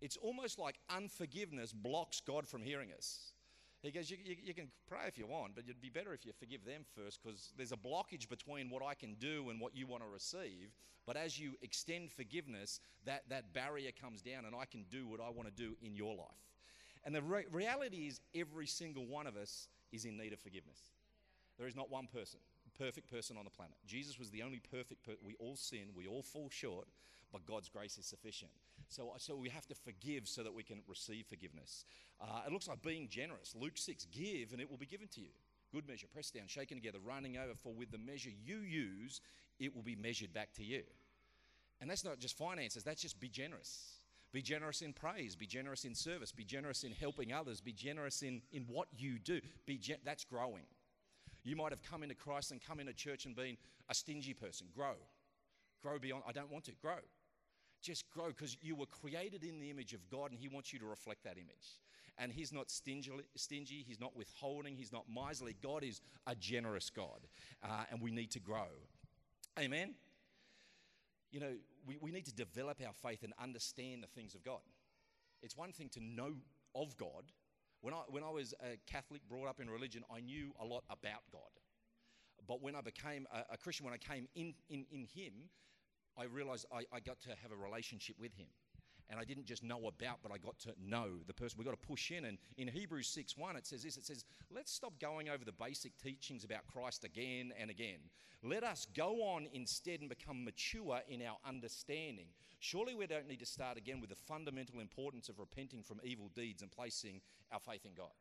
It's 0.00 0.16
almost 0.16 0.58
like 0.58 0.76
unforgiveness 0.90 1.72
blocks 1.72 2.20
God 2.20 2.46
from 2.46 2.62
hearing 2.62 2.90
us. 2.92 3.32
He 3.82 3.90
goes, 3.90 4.10
you, 4.10 4.16
you, 4.24 4.36
you 4.42 4.54
can 4.54 4.68
pray 4.88 5.02
if 5.06 5.16
you 5.16 5.26
want, 5.26 5.54
but 5.54 5.64
it'd 5.64 5.80
be 5.80 5.90
better 5.90 6.12
if 6.12 6.24
you 6.26 6.32
forgive 6.32 6.64
them 6.64 6.82
first 6.96 7.20
because 7.22 7.52
there's 7.56 7.72
a 7.72 7.76
blockage 7.76 8.28
between 8.28 8.68
what 8.68 8.82
I 8.82 8.94
can 8.94 9.14
do 9.14 9.50
and 9.50 9.60
what 9.60 9.76
you 9.76 9.86
want 9.86 10.02
to 10.02 10.08
receive. 10.08 10.74
But 11.06 11.16
as 11.16 11.38
you 11.38 11.52
extend 11.62 12.10
forgiveness, 12.10 12.80
that, 13.04 13.28
that 13.28 13.52
barrier 13.52 13.92
comes 13.92 14.22
down 14.22 14.44
and 14.44 14.56
I 14.56 14.64
can 14.64 14.84
do 14.90 15.06
what 15.06 15.20
I 15.20 15.30
want 15.30 15.46
to 15.48 15.54
do 15.54 15.76
in 15.82 15.94
your 15.94 16.16
life. 16.16 16.26
And 17.04 17.14
the 17.14 17.22
re- 17.22 17.46
reality 17.52 18.08
is, 18.08 18.20
every 18.34 18.66
single 18.66 19.06
one 19.06 19.28
of 19.28 19.36
us 19.36 19.68
is 19.92 20.04
in 20.04 20.16
need 20.16 20.32
of 20.32 20.40
forgiveness. 20.40 20.80
There 21.56 21.68
is 21.68 21.76
not 21.76 21.90
one 21.90 22.08
person, 22.08 22.40
perfect 22.76 23.10
person 23.10 23.36
on 23.36 23.44
the 23.44 23.50
planet. 23.50 23.76
Jesus 23.86 24.18
was 24.18 24.30
the 24.30 24.42
only 24.42 24.60
perfect 24.70 25.04
person. 25.04 25.20
We 25.24 25.36
all 25.38 25.56
sin, 25.56 25.90
we 25.94 26.06
all 26.06 26.22
fall 26.22 26.48
short, 26.50 26.88
but 27.32 27.46
God's 27.46 27.68
grace 27.68 27.98
is 27.98 28.06
sufficient. 28.06 28.50
So, 28.88 29.12
so 29.18 29.36
we 29.36 29.48
have 29.48 29.66
to 29.66 29.74
forgive 29.74 30.28
so 30.28 30.42
that 30.42 30.54
we 30.54 30.62
can 30.62 30.78
receive 30.86 31.26
forgiveness. 31.26 31.84
Uh, 32.20 32.42
it 32.46 32.52
looks 32.52 32.68
like 32.68 32.82
being 32.82 33.08
generous. 33.08 33.54
Luke 33.58 33.76
6 33.76 34.06
give 34.06 34.52
and 34.52 34.60
it 34.60 34.70
will 34.70 34.78
be 34.78 34.86
given 34.86 35.08
to 35.08 35.20
you. 35.20 35.30
Good 35.72 35.88
measure, 35.88 36.06
pressed 36.12 36.34
down, 36.34 36.46
shaken 36.46 36.76
together, 36.76 36.98
running 37.04 37.36
over, 37.36 37.54
for 37.54 37.74
with 37.74 37.90
the 37.90 37.98
measure 37.98 38.30
you 38.30 38.58
use, 38.58 39.20
it 39.58 39.74
will 39.74 39.82
be 39.82 39.96
measured 39.96 40.32
back 40.32 40.52
to 40.54 40.64
you. 40.64 40.82
And 41.80 41.90
that's 41.90 42.04
not 42.04 42.18
just 42.18 42.38
finances, 42.38 42.84
that's 42.84 43.02
just 43.02 43.20
be 43.20 43.28
generous. 43.28 43.96
Be 44.32 44.42
generous 44.42 44.82
in 44.82 44.92
praise, 44.92 45.34
be 45.34 45.46
generous 45.46 45.84
in 45.84 45.94
service, 45.94 46.32
be 46.32 46.44
generous 46.44 46.84
in 46.84 46.92
helping 46.92 47.32
others, 47.32 47.60
be 47.60 47.72
generous 47.72 48.22
in, 48.22 48.42
in 48.52 48.62
what 48.68 48.88
you 48.96 49.18
do. 49.18 49.40
Be 49.66 49.78
gen- 49.78 49.98
that's 50.04 50.24
growing. 50.24 50.64
You 51.42 51.56
might 51.56 51.72
have 51.72 51.82
come 51.82 52.02
into 52.02 52.14
Christ 52.14 52.50
and 52.50 52.60
come 52.60 52.80
into 52.80 52.92
church 52.92 53.24
and 53.24 53.36
been 53.36 53.56
a 53.88 53.94
stingy 53.94 54.34
person. 54.34 54.66
Grow. 54.74 54.94
Grow 55.82 55.98
beyond, 55.98 56.24
I 56.26 56.32
don't 56.32 56.50
want 56.50 56.64
to. 56.64 56.72
Grow. 56.82 56.98
Just 57.86 58.10
grow 58.10 58.26
because 58.28 58.56
you 58.60 58.74
were 58.74 58.86
created 58.86 59.44
in 59.44 59.60
the 59.60 59.70
image 59.70 59.92
of 59.92 60.10
God 60.10 60.32
and 60.32 60.40
He 60.40 60.48
wants 60.48 60.72
you 60.72 60.80
to 60.80 60.86
reflect 60.86 61.22
that 61.22 61.36
image. 61.36 61.78
And 62.18 62.32
He's 62.32 62.52
not 62.52 62.68
stingy, 62.68 63.12
stingy 63.36 63.84
He's 63.86 64.00
not 64.00 64.16
withholding, 64.16 64.74
He's 64.74 64.92
not 64.92 65.04
miserly. 65.08 65.54
God 65.62 65.84
is 65.84 66.00
a 66.26 66.34
generous 66.34 66.90
God, 66.90 67.28
uh, 67.62 67.84
and 67.88 68.00
we 68.02 68.10
need 68.10 68.32
to 68.32 68.40
grow. 68.40 68.66
Amen? 69.56 69.94
You 71.30 71.38
know, 71.38 71.52
we, 71.86 71.96
we 72.00 72.10
need 72.10 72.24
to 72.24 72.34
develop 72.34 72.80
our 72.84 72.92
faith 72.92 73.22
and 73.22 73.32
understand 73.40 74.02
the 74.02 74.08
things 74.08 74.34
of 74.34 74.42
God. 74.42 74.66
It's 75.40 75.56
one 75.56 75.70
thing 75.70 75.88
to 75.90 76.00
know 76.00 76.32
of 76.74 76.96
God. 76.96 77.30
When 77.82 77.94
I, 77.94 78.02
when 78.08 78.24
I 78.24 78.30
was 78.30 78.52
a 78.64 78.78
Catholic, 78.90 79.20
brought 79.28 79.46
up 79.46 79.60
in 79.60 79.70
religion, 79.70 80.02
I 80.12 80.18
knew 80.18 80.52
a 80.60 80.64
lot 80.64 80.82
about 80.90 81.22
God. 81.30 81.42
But 82.48 82.62
when 82.62 82.74
I 82.74 82.80
became 82.80 83.28
a, 83.32 83.54
a 83.54 83.56
Christian, 83.56 83.84
when 83.84 83.94
I 83.94 83.98
came 83.98 84.26
in, 84.34 84.54
in, 84.68 84.86
in 84.90 85.06
Him, 85.14 85.34
I 86.18 86.24
realized 86.24 86.66
I, 86.72 86.84
I 86.92 87.00
got 87.00 87.20
to 87.22 87.30
have 87.42 87.52
a 87.52 87.56
relationship 87.56 88.16
with 88.18 88.34
Him. 88.34 88.48
And 89.08 89.20
I 89.20 89.24
didn't 89.24 89.46
just 89.46 89.62
know 89.62 89.86
about, 89.86 90.18
but 90.22 90.32
I 90.32 90.38
got 90.38 90.58
to 90.60 90.74
know 90.84 91.10
the 91.28 91.32
person. 91.32 91.58
We've 91.58 91.66
got 91.66 91.80
to 91.80 91.86
push 91.86 92.10
in. 92.10 92.24
And 92.24 92.38
in 92.56 92.66
Hebrews 92.66 93.06
6 93.08 93.36
1, 93.36 93.56
it 93.56 93.66
says 93.66 93.84
this 93.84 93.96
it 93.96 94.04
says, 94.04 94.24
Let's 94.52 94.72
stop 94.72 94.98
going 95.00 95.28
over 95.28 95.44
the 95.44 95.52
basic 95.52 95.96
teachings 95.96 96.42
about 96.42 96.66
Christ 96.66 97.04
again 97.04 97.52
and 97.58 97.70
again. 97.70 98.00
Let 98.42 98.64
us 98.64 98.86
go 98.96 99.22
on 99.22 99.46
instead 99.52 100.00
and 100.00 100.08
become 100.08 100.44
mature 100.44 101.00
in 101.08 101.22
our 101.22 101.36
understanding. 101.46 102.26
Surely 102.58 102.94
we 102.94 103.06
don't 103.06 103.28
need 103.28 103.40
to 103.40 103.46
start 103.46 103.76
again 103.78 104.00
with 104.00 104.10
the 104.10 104.16
fundamental 104.16 104.80
importance 104.80 105.28
of 105.28 105.38
repenting 105.38 105.82
from 105.82 106.00
evil 106.02 106.30
deeds 106.34 106.62
and 106.62 106.70
placing 106.70 107.20
our 107.52 107.60
faith 107.60 107.86
in 107.86 107.94
God. 107.94 108.12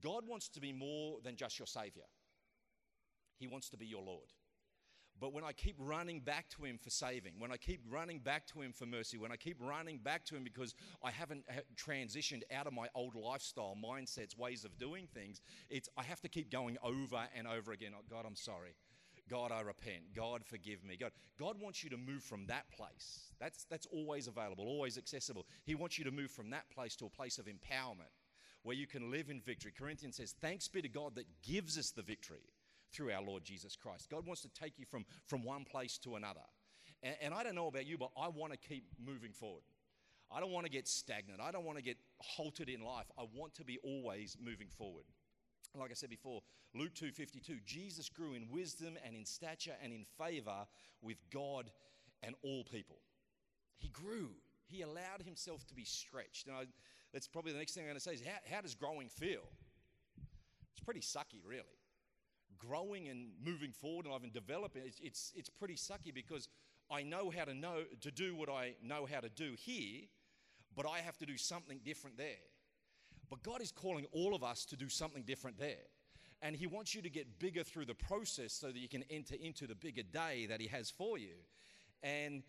God 0.00 0.26
wants 0.26 0.48
to 0.50 0.60
be 0.60 0.72
more 0.72 1.18
than 1.22 1.36
just 1.36 1.58
your 1.58 1.66
Savior, 1.66 2.04
He 3.38 3.48
wants 3.48 3.68
to 3.70 3.76
be 3.76 3.86
your 3.86 4.02
Lord. 4.02 4.32
But 5.22 5.32
when 5.32 5.44
I 5.44 5.52
keep 5.52 5.76
running 5.78 6.18
back 6.18 6.48
to 6.48 6.64
Him 6.64 6.80
for 6.82 6.90
saving, 6.90 7.34
when 7.38 7.52
I 7.52 7.56
keep 7.56 7.80
running 7.88 8.18
back 8.18 8.44
to 8.48 8.60
Him 8.60 8.72
for 8.72 8.86
mercy, 8.86 9.18
when 9.18 9.30
I 9.30 9.36
keep 9.36 9.56
running 9.60 9.98
back 9.98 10.24
to 10.24 10.34
Him 10.34 10.42
because 10.42 10.74
I 11.00 11.12
haven't 11.12 11.44
transitioned 11.76 12.42
out 12.52 12.66
of 12.66 12.72
my 12.72 12.88
old 12.96 13.14
lifestyle, 13.14 13.76
mindsets, 13.80 14.36
ways 14.36 14.64
of 14.64 14.76
doing 14.78 15.06
things, 15.14 15.40
it's 15.70 15.88
I 15.96 16.02
have 16.02 16.20
to 16.22 16.28
keep 16.28 16.50
going 16.50 16.76
over 16.82 17.22
and 17.36 17.46
over 17.46 17.70
again. 17.70 17.92
Oh, 17.96 18.02
God, 18.10 18.24
I'm 18.26 18.34
sorry. 18.34 18.74
God, 19.30 19.52
I 19.52 19.60
repent. 19.60 20.12
God, 20.12 20.44
forgive 20.44 20.82
me. 20.82 20.96
God, 20.96 21.12
God 21.38 21.54
wants 21.60 21.84
you 21.84 21.90
to 21.90 21.96
move 21.96 22.24
from 22.24 22.46
that 22.46 22.68
place. 22.76 23.32
That's, 23.38 23.62
that's 23.70 23.86
always 23.86 24.26
available, 24.26 24.66
always 24.66 24.98
accessible. 24.98 25.46
He 25.62 25.76
wants 25.76 25.98
you 25.98 26.04
to 26.04 26.10
move 26.10 26.32
from 26.32 26.50
that 26.50 26.68
place 26.68 26.96
to 26.96 27.06
a 27.06 27.10
place 27.10 27.38
of 27.38 27.46
empowerment 27.46 28.10
where 28.64 28.74
you 28.74 28.88
can 28.88 29.12
live 29.12 29.30
in 29.30 29.40
victory. 29.40 29.72
Corinthians 29.78 30.16
says, 30.16 30.34
Thanks 30.40 30.66
be 30.66 30.82
to 30.82 30.88
God 30.88 31.14
that 31.14 31.26
gives 31.44 31.78
us 31.78 31.92
the 31.92 32.02
victory 32.02 32.42
through 32.92 33.12
our 33.12 33.22
Lord 33.22 33.44
Jesus 33.44 33.76
Christ. 33.76 34.08
God 34.10 34.26
wants 34.26 34.42
to 34.42 34.48
take 34.48 34.78
you 34.78 34.86
from, 34.86 35.04
from 35.26 35.44
one 35.44 35.64
place 35.64 35.98
to 35.98 36.16
another. 36.16 36.40
And, 37.02 37.16
and 37.22 37.34
I 37.34 37.42
don't 37.42 37.54
know 37.54 37.66
about 37.66 37.86
you, 37.86 37.98
but 37.98 38.10
I 38.16 38.28
want 38.28 38.52
to 38.52 38.58
keep 38.58 38.84
moving 39.04 39.32
forward. 39.32 39.62
I 40.30 40.40
don't 40.40 40.52
want 40.52 40.66
to 40.66 40.72
get 40.72 40.88
stagnant. 40.88 41.40
I 41.40 41.50
don't 41.50 41.64
want 41.64 41.78
to 41.78 41.84
get 41.84 41.98
halted 42.20 42.68
in 42.68 42.82
life. 42.82 43.06
I 43.18 43.24
want 43.34 43.54
to 43.54 43.64
be 43.64 43.78
always 43.82 44.36
moving 44.42 44.68
forward. 44.68 45.04
Like 45.78 45.90
I 45.90 45.94
said 45.94 46.10
before, 46.10 46.42
Luke 46.74 46.94
2:52, 46.94 47.64
Jesus 47.64 48.08
grew 48.08 48.34
in 48.34 48.48
wisdom 48.50 48.98
and 49.04 49.16
in 49.16 49.24
stature 49.24 49.74
and 49.82 49.92
in 49.92 50.04
favor 50.18 50.66
with 51.00 51.18
God 51.30 51.70
and 52.22 52.34
all 52.42 52.64
people. 52.64 52.96
He 53.78 53.88
grew. 53.88 54.30
He 54.66 54.82
allowed 54.82 55.22
himself 55.24 55.66
to 55.66 55.74
be 55.74 55.84
stretched. 55.84 56.46
And 56.46 56.56
I, 56.56 56.64
that's 57.12 57.26
probably 57.26 57.52
the 57.52 57.58
next 57.58 57.74
thing 57.74 57.84
I'm 57.84 57.88
going 57.88 57.96
to 57.96 58.00
say 58.00 58.14
is 58.14 58.22
how, 58.22 58.54
how 58.54 58.60
does 58.60 58.74
growing 58.74 59.08
feel? 59.08 59.42
It's 60.72 60.84
pretty 60.84 61.00
sucky, 61.00 61.40
really 61.44 61.81
growing 62.66 63.08
and 63.08 63.30
moving 63.44 63.72
forward 63.72 64.06
and 64.06 64.14
I've 64.14 64.22
been 64.22 64.30
developing, 64.30 64.82
it's, 64.86 65.00
it's, 65.00 65.32
it's 65.36 65.50
pretty 65.50 65.74
sucky 65.74 66.14
because 66.14 66.48
I 66.90 67.02
know 67.02 67.32
how 67.36 67.44
to 67.44 67.54
know 67.54 67.84
to 68.00 68.10
do 68.10 68.34
what 68.34 68.48
I 68.48 68.74
know 68.82 69.06
how 69.10 69.20
to 69.20 69.28
do 69.28 69.54
here, 69.58 70.02
but 70.76 70.86
I 70.86 70.98
have 70.98 71.16
to 71.18 71.26
do 71.26 71.36
something 71.36 71.80
different 71.84 72.16
there. 72.16 72.44
But 73.30 73.42
God 73.42 73.62
is 73.62 73.72
calling 73.72 74.06
all 74.12 74.34
of 74.34 74.44
us 74.44 74.64
to 74.66 74.76
do 74.76 74.88
something 74.88 75.22
different 75.22 75.58
there. 75.58 75.86
And 76.42 76.54
He 76.54 76.66
wants 76.66 76.94
you 76.94 77.02
to 77.02 77.08
get 77.08 77.38
bigger 77.38 77.62
through 77.62 77.86
the 77.86 77.94
process 77.94 78.52
so 78.52 78.66
that 78.66 78.78
you 78.78 78.88
can 78.88 79.04
enter 79.10 79.36
into 79.40 79.66
the 79.66 79.74
bigger 79.74 80.02
day 80.02 80.46
that 80.46 80.60
He 80.60 80.66
has 80.66 80.90
for 80.90 81.16
you. 81.16 81.34
And 82.02 82.42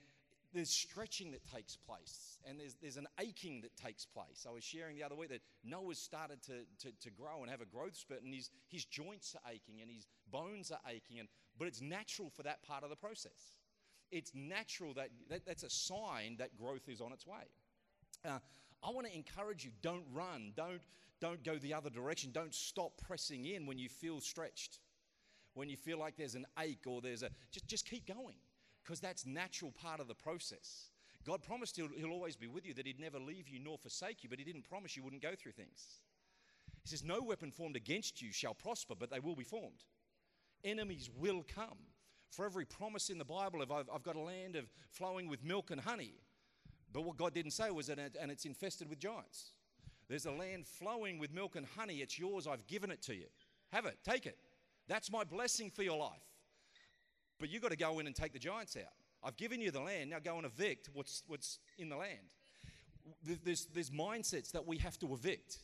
there's 0.53 0.69
stretching 0.69 1.31
that 1.31 1.45
takes 1.51 1.75
place 1.75 2.37
and 2.47 2.59
there's, 2.59 2.75
there's 2.81 2.97
an 2.97 3.07
aching 3.19 3.61
that 3.61 3.75
takes 3.75 4.05
place. 4.05 4.45
I 4.47 4.53
was 4.53 4.63
sharing 4.63 4.95
the 4.95 5.03
other 5.03 5.15
week 5.15 5.29
that 5.29 5.41
Noah's 5.63 5.97
started 5.97 6.41
to, 6.43 6.65
to, 6.79 6.93
to 7.01 7.09
grow 7.09 7.41
and 7.41 7.49
have 7.49 7.61
a 7.61 7.65
growth 7.65 7.95
spurt, 7.95 8.23
and 8.23 8.33
his, 8.33 8.49
his 8.69 8.85
joints 8.85 9.35
are 9.35 9.51
aching 9.51 9.81
and 9.81 9.89
his 9.89 10.07
bones 10.31 10.71
are 10.71 10.79
aching, 10.89 11.19
and, 11.19 11.27
but 11.57 11.67
it's 11.67 11.81
natural 11.81 12.29
for 12.29 12.43
that 12.43 12.63
part 12.63 12.83
of 12.83 12.89
the 12.89 12.95
process. 12.95 13.57
It's 14.11 14.31
natural 14.35 14.93
that, 14.93 15.09
that 15.29 15.45
that's 15.45 15.63
a 15.63 15.69
sign 15.69 16.35
that 16.37 16.55
growth 16.57 16.87
is 16.87 17.01
on 17.01 17.11
its 17.11 17.25
way. 17.25 17.43
Uh, 18.25 18.39
I 18.83 18.91
want 18.91 19.07
to 19.07 19.15
encourage 19.15 19.65
you 19.65 19.71
don't 19.81 20.05
run, 20.13 20.53
don't, 20.55 20.81
don't 21.19 21.43
go 21.43 21.57
the 21.57 21.73
other 21.73 21.89
direction, 21.89 22.31
don't 22.31 22.53
stop 22.53 22.91
pressing 23.07 23.45
in 23.45 23.65
when 23.65 23.79
you 23.79 23.89
feel 23.89 24.19
stretched, 24.19 24.79
when 25.55 25.69
you 25.69 25.77
feel 25.77 25.97
like 25.97 26.15
there's 26.17 26.35
an 26.35 26.45
ache 26.59 26.83
or 26.85 27.01
there's 27.01 27.23
a, 27.23 27.29
just, 27.51 27.67
just 27.67 27.89
keep 27.89 28.05
going 28.05 28.35
because 28.83 28.99
that's 28.99 29.25
natural 29.25 29.71
part 29.71 29.99
of 29.99 30.07
the 30.07 30.15
process. 30.15 30.89
God 31.25 31.41
promised 31.41 31.77
he'll, 31.77 31.89
he'll, 31.95 32.11
always 32.11 32.35
be 32.35 32.47
with 32.47 32.65
you, 32.65 32.73
that 32.73 32.85
He'd 32.85 32.99
never 32.99 33.19
leave 33.19 33.47
you 33.47 33.59
nor 33.59 33.77
forsake 33.77 34.23
you, 34.23 34.29
but 34.29 34.39
He 34.39 34.45
didn't 34.45 34.67
promise 34.67 34.97
you 34.97 35.03
wouldn't 35.03 35.21
go 35.21 35.35
through 35.35 35.53
things. 35.53 36.01
He 36.81 36.89
says, 36.89 37.03
No 37.03 37.21
weapon 37.21 37.51
formed 37.51 37.75
against 37.75 38.21
you 38.21 38.31
shall 38.33 38.53
prosper, 38.53 38.93
but 38.97 39.09
they 39.09 39.19
will 39.19 39.35
be 39.35 39.43
formed. 39.43 39.83
Enemies 40.63 41.09
will 41.17 41.43
come. 41.47 41.77
For 42.29 42.45
every 42.45 42.65
promise 42.65 43.09
in 43.09 43.19
the 43.19 43.25
Bible 43.25 43.61
of 43.61 43.71
I've, 43.71 43.89
I've 43.93 44.03
got 44.03 44.15
a 44.15 44.19
land 44.19 44.55
of 44.55 44.65
flowing 44.89 45.27
with 45.27 45.43
milk 45.43 45.69
and 45.71 45.79
honey. 45.79 46.15
But 46.91 47.03
what 47.03 47.17
God 47.17 47.33
didn't 47.33 47.51
say 47.51 47.69
was 47.69 47.87
that, 47.87 47.99
and 48.19 48.31
it's 48.31 48.45
infested 48.45 48.89
with 48.89 48.99
giants. 48.99 49.51
There's 50.09 50.25
a 50.25 50.31
land 50.31 50.65
flowing 50.65 51.19
with 51.19 51.33
milk 51.33 51.55
and 51.55 51.65
honey. 51.65 51.97
It's 51.97 52.19
yours. 52.19 52.47
I've 52.47 52.65
given 52.67 52.91
it 52.91 53.01
to 53.03 53.15
you. 53.15 53.25
Have 53.71 53.85
it. 53.85 53.97
Take 54.03 54.25
it. 54.25 54.37
That's 54.87 55.11
my 55.11 55.23
blessing 55.23 55.69
for 55.69 55.83
your 55.83 55.97
life. 55.97 56.32
But 57.43 57.49
you've 57.49 57.61
got 57.61 57.71
to 57.71 57.77
go 57.77 57.99
in 57.99 58.07
and 58.07 58.15
take 58.15 58.31
the 58.31 58.39
giants 58.39 58.77
out. 58.77 58.93
I've 59.21 59.35
given 59.35 59.59
you 59.59 59.69
the 59.69 59.81
land, 59.81 60.11
now 60.11 60.19
go 60.23 60.37
and 60.37 60.45
evict 60.45 60.89
what's, 60.93 61.23
what's 61.27 61.59
in 61.77 61.89
the 61.89 61.97
land. 61.97 62.35
There's, 63.43 63.65
there's 63.65 63.89
mindsets 63.89 64.53
that 64.53 64.65
we 64.65 64.77
have 64.77 64.97
to 64.99 65.13
evict. 65.13 65.57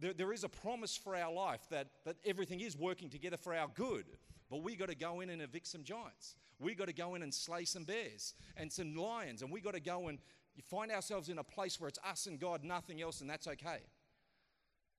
There, 0.00 0.12
there 0.12 0.32
is 0.32 0.42
a 0.42 0.48
promise 0.48 0.96
for 0.96 1.14
our 1.14 1.32
life 1.32 1.60
that, 1.70 1.86
that 2.04 2.16
everything 2.26 2.58
is 2.58 2.76
working 2.76 3.08
together 3.08 3.36
for 3.36 3.54
our 3.54 3.68
good, 3.72 4.06
but 4.50 4.64
we 4.64 4.74
got 4.74 4.88
to 4.88 4.96
go 4.96 5.20
in 5.20 5.30
and 5.30 5.42
evict 5.42 5.68
some 5.68 5.84
giants. 5.84 6.34
We 6.58 6.74
got 6.74 6.88
to 6.88 6.92
go 6.92 7.14
in 7.14 7.22
and 7.22 7.32
slay 7.32 7.64
some 7.64 7.84
bears 7.84 8.34
and 8.56 8.72
some 8.72 8.96
lions, 8.96 9.42
and 9.42 9.52
we 9.52 9.60
got 9.60 9.74
to 9.74 9.80
go 9.80 10.08
and 10.08 10.18
find 10.66 10.90
ourselves 10.90 11.28
in 11.28 11.38
a 11.38 11.44
place 11.44 11.78
where 11.80 11.86
it's 11.86 12.00
us 12.04 12.26
and 12.26 12.40
God, 12.40 12.64
nothing 12.64 13.00
else, 13.00 13.20
and 13.20 13.30
that's 13.30 13.46
okay. 13.46 13.78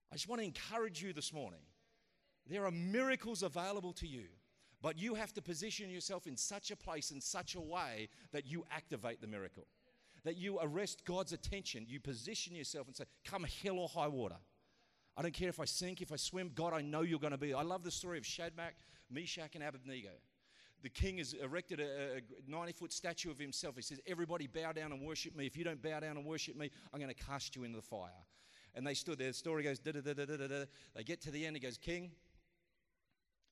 I, 0.10 0.16
just 0.16 0.30
want 0.30 0.40
to 0.40 0.46
encourage 0.46 1.04
you 1.04 1.12
this 1.12 1.34
morning. 1.34 1.60
There 2.50 2.66
are 2.66 2.72
miracles 2.72 3.44
available 3.44 3.92
to 3.92 4.08
you, 4.08 4.28
but 4.82 4.98
you 4.98 5.16
have 5.16 5.34
to 5.34 5.42
position 5.42 5.90
yourself 5.90 6.26
in 6.26 6.38
such 6.38 6.72
a 6.72 6.76
place, 6.76 7.12
in 7.12 7.20
such 7.20 7.56
a 7.56 7.62
way 7.62 8.10
that 8.32 8.46
you 8.46 8.66
activate 8.72 9.22
the 9.22 9.28
miracle, 9.28 9.68
that 10.24 10.38
you 10.38 10.60
arrest 10.62 11.04
God's 11.06 11.34
attention. 11.34 11.86
You 11.88 12.00
position 12.00 12.56
yourself 12.56 12.88
and 12.88 12.96
say, 12.96 13.06
Come 13.26 13.46
hell 13.64 13.80
or 13.80 13.90
high 13.90 14.08
water. 14.08 14.38
I 15.18 15.22
don't 15.22 15.34
care 15.34 15.50
if 15.50 15.60
I 15.60 15.66
sink, 15.66 16.02
if 16.02 16.14
I 16.14 16.16
swim, 16.16 16.52
God, 16.56 16.74
I 16.74 16.82
know 16.82 17.02
you're 17.02 17.20
going 17.20 17.32
to 17.32 17.38
be. 17.38 17.54
I 17.54 17.62
love 17.62 17.84
the 17.84 17.92
story 17.92 18.18
of 18.18 18.26
Shadrach, 18.26 18.74
Meshach, 19.12 19.54
and 19.56 19.64
Abednego. 19.64 20.12
The 20.82 20.90
king 20.90 21.18
has 21.18 21.34
erected 21.34 21.82
a 21.82 22.22
90 22.48 22.72
foot 22.72 22.94
statue 22.94 23.30
of 23.30 23.38
himself. 23.38 23.76
He 23.76 23.82
says, 23.82 24.00
Everybody 24.08 24.48
bow 24.48 24.72
down 24.72 24.94
and 24.94 25.06
worship 25.06 25.36
me. 25.36 25.46
If 25.46 25.58
you 25.58 25.66
don't 25.66 25.82
bow 25.82 26.00
down 26.00 26.16
and 26.16 26.26
worship 26.26 26.56
me, 26.56 26.72
I'm 26.94 27.02
going 27.02 27.14
to 27.14 27.24
cast 27.26 27.56
you 27.56 27.66
into 27.66 27.76
the 27.76 27.82
fire. 27.82 28.12
And 28.76 28.88
they 28.88 28.94
stood 28.94 29.18
there. 29.18 29.28
The 29.28 29.34
story 29.34 29.64
goes, 29.64 29.80
da 29.80 29.92
da 29.92 30.00
da 30.00 30.14
da 30.14 30.38
da. 30.38 30.66
They 30.96 31.04
get 31.04 31.22
to 31.22 31.32
the 31.32 31.46
end. 31.46 31.56
He 31.56 31.60
goes, 31.60 31.78
King, 31.78 32.12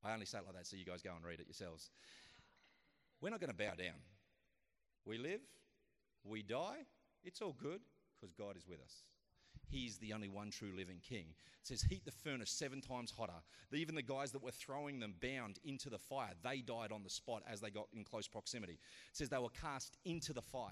I 0.03 0.13
only 0.13 0.25
say 0.25 0.37
it 0.39 0.45
like 0.45 0.55
that 0.55 0.67
so 0.67 0.77
you 0.77 0.85
guys 0.85 1.01
go 1.01 1.11
and 1.15 1.25
read 1.25 1.39
it 1.39 1.47
yourselves. 1.47 1.89
We're 3.21 3.29
not 3.29 3.39
going 3.39 3.51
to 3.51 3.57
bow 3.57 3.73
down. 3.77 3.97
We 5.05 5.17
live, 5.17 5.41
we 6.23 6.43
die, 6.43 6.85
it's 7.23 7.41
all 7.41 7.53
good 7.53 7.81
because 8.15 8.33
God 8.33 8.57
is 8.57 8.67
with 8.67 8.81
us. 8.81 9.03
He's 9.69 9.97
the 9.97 10.13
only 10.13 10.29
one 10.29 10.49
true 10.49 10.71
living 10.75 10.99
king. 11.07 11.25
It 11.61 11.67
says, 11.67 11.81
heat 11.81 12.05
the 12.05 12.11
furnace 12.11 12.49
seven 12.49 12.79
times 12.79 13.11
hotter. 13.11 13.41
Even 13.73 13.95
the 13.95 14.01
guys 14.01 14.31
that 14.31 14.43
were 14.43 14.51
throwing 14.51 14.99
them 14.99 15.15
bound 15.21 15.59
into 15.65 15.89
the 15.89 15.97
fire, 15.97 16.31
they 16.43 16.61
died 16.61 16.91
on 16.91 17.03
the 17.03 17.09
spot 17.09 17.43
as 17.49 17.59
they 17.59 17.69
got 17.69 17.87
in 17.93 18.03
close 18.03 18.27
proximity. 18.27 18.73
It 18.73 19.17
says 19.17 19.29
they 19.29 19.37
were 19.37 19.49
cast 19.49 19.97
into 20.05 20.31
the 20.31 20.41
fire. 20.41 20.71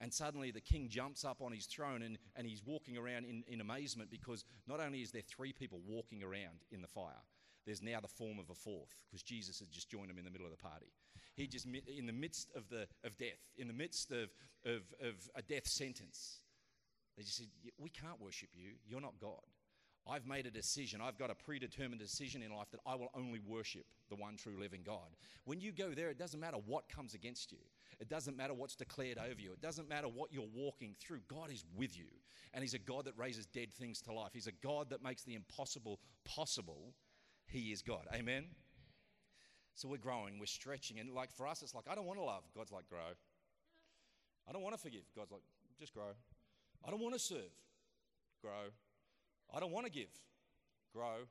And 0.00 0.12
suddenly 0.12 0.50
the 0.50 0.62
king 0.62 0.88
jumps 0.88 1.24
up 1.24 1.42
on 1.42 1.52
his 1.52 1.66
throne 1.66 2.02
and, 2.02 2.16
and 2.34 2.46
he's 2.46 2.64
walking 2.64 2.96
around 2.96 3.26
in, 3.26 3.44
in 3.46 3.60
amazement 3.60 4.10
because 4.10 4.44
not 4.66 4.80
only 4.80 5.02
is 5.02 5.10
there 5.10 5.22
three 5.22 5.52
people 5.52 5.80
walking 5.86 6.22
around 6.22 6.64
in 6.70 6.80
the 6.80 6.88
fire, 6.88 7.20
there's 7.66 7.82
now 7.82 8.00
the 8.00 8.08
form 8.08 8.38
of 8.38 8.50
a 8.50 8.54
fourth 8.54 8.94
because 9.06 9.22
Jesus 9.22 9.58
had 9.58 9.70
just 9.70 9.90
joined 9.90 10.10
them 10.10 10.18
in 10.18 10.24
the 10.24 10.30
middle 10.30 10.46
of 10.46 10.52
the 10.52 10.62
party. 10.62 10.92
He 11.36 11.46
just, 11.46 11.66
in 11.66 12.06
the 12.06 12.12
midst 12.12 12.50
of, 12.54 12.68
the, 12.68 12.86
of 13.04 13.16
death, 13.16 13.38
in 13.56 13.68
the 13.68 13.74
midst 13.74 14.10
of, 14.10 14.30
of, 14.64 14.82
of 15.00 15.14
a 15.34 15.42
death 15.42 15.66
sentence, 15.66 16.40
they 17.16 17.22
just 17.22 17.38
said, 17.38 17.48
We 17.78 17.90
can't 17.90 18.20
worship 18.20 18.50
you. 18.54 18.72
You're 18.86 19.00
not 19.00 19.14
God. 19.20 19.40
I've 20.08 20.26
made 20.26 20.46
a 20.46 20.50
decision. 20.50 21.00
I've 21.00 21.18
got 21.18 21.30
a 21.30 21.34
predetermined 21.34 22.00
decision 22.00 22.42
in 22.42 22.52
life 22.54 22.70
that 22.72 22.80
I 22.86 22.94
will 22.94 23.10
only 23.14 23.40
worship 23.46 23.84
the 24.08 24.16
one 24.16 24.36
true 24.36 24.58
living 24.58 24.80
God. 24.84 25.14
When 25.44 25.60
you 25.60 25.72
go 25.72 25.90
there, 25.90 26.08
it 26.08 26.18
doesn't 26.18 26.40
matter 26.40 26.56
what 26.66 26.88
comes 26.88 27.14
against 27.14 27.52
you. 27.52 27.58
It 28.00 28.08
doesn't 28.08 28.36
matter 28.36 28.54
what's 28.54 28.76
declared 28.76 29.18
over 29.18 29.40
you. 29.40 29.52
It 29.52 29.60
doesn't 29.60 29.88
matter 29.88 30.08
what 30.08 30.32
you're 30.32 30.48
walking 30.54 30.94
through. 30.98 31.20
God 31.28 31.52
is 31.52 31.64
with 31.76 31.96
you. 31.98 32.06
And 32.54 32.62
He's 32.62 32.74
a 32.74 32.78
God 32.78 33.04
that 33.04 33.16
raises 33.16 33.46
dead 33.46 33.72
things 33.72 34.00
to 34.02 34.12
life. 34.12 34.30
He's 34.32 34.46
a 34.46 34.52
God 34.52 34.88
that 34.90 35.02
makes 35.02 35.22
the 35.22 35.34
impossible 35.34 36.00
possible. 36.24 36.94
He 37.50 37.72
is 37.72 37.82
God. 37.82 38.06
Amen? 38.14 38.44
So 39.74 39.88
we're 39.88 39.98
growing, 39.98 40.38
we're 40.38 40.46
stretching. 40.46 41.00
And 41.00 41.12
like 41.12 41.32
for 41.32 41.46
us, 41.46 41.62
it's 41.62 41.74
like, 41.74 41.84
I 41.90 41.94
don't 41.94 42.06
want 42.06 42.18
to 42.18 42.24
love. 42.24 42.44
God's 42.54 42.72
like, 42.72 42.88
grow. 42.88 43.14
I 44.48 44.52
don't 44.52 44.62
want 44.62 44.74
to 44.74 44.80
forgive. 44.80 45.02
God's 45.16 45.32
like, 45.32 45.42
just 45.78 45.92
grow. 45.92 46.12
I 46.86 46.90
don't 46.90 47.00
want 47.00 47.14
to 47.14 47.20
serve. 47.20 47.52
Grow. 48.42 48.70
I 49.54 49.60
don't 49.60 49.72
want 49.72 49.86
to 49.86 49.92
give. 49.92 50.10
Grow. 50.94 51.26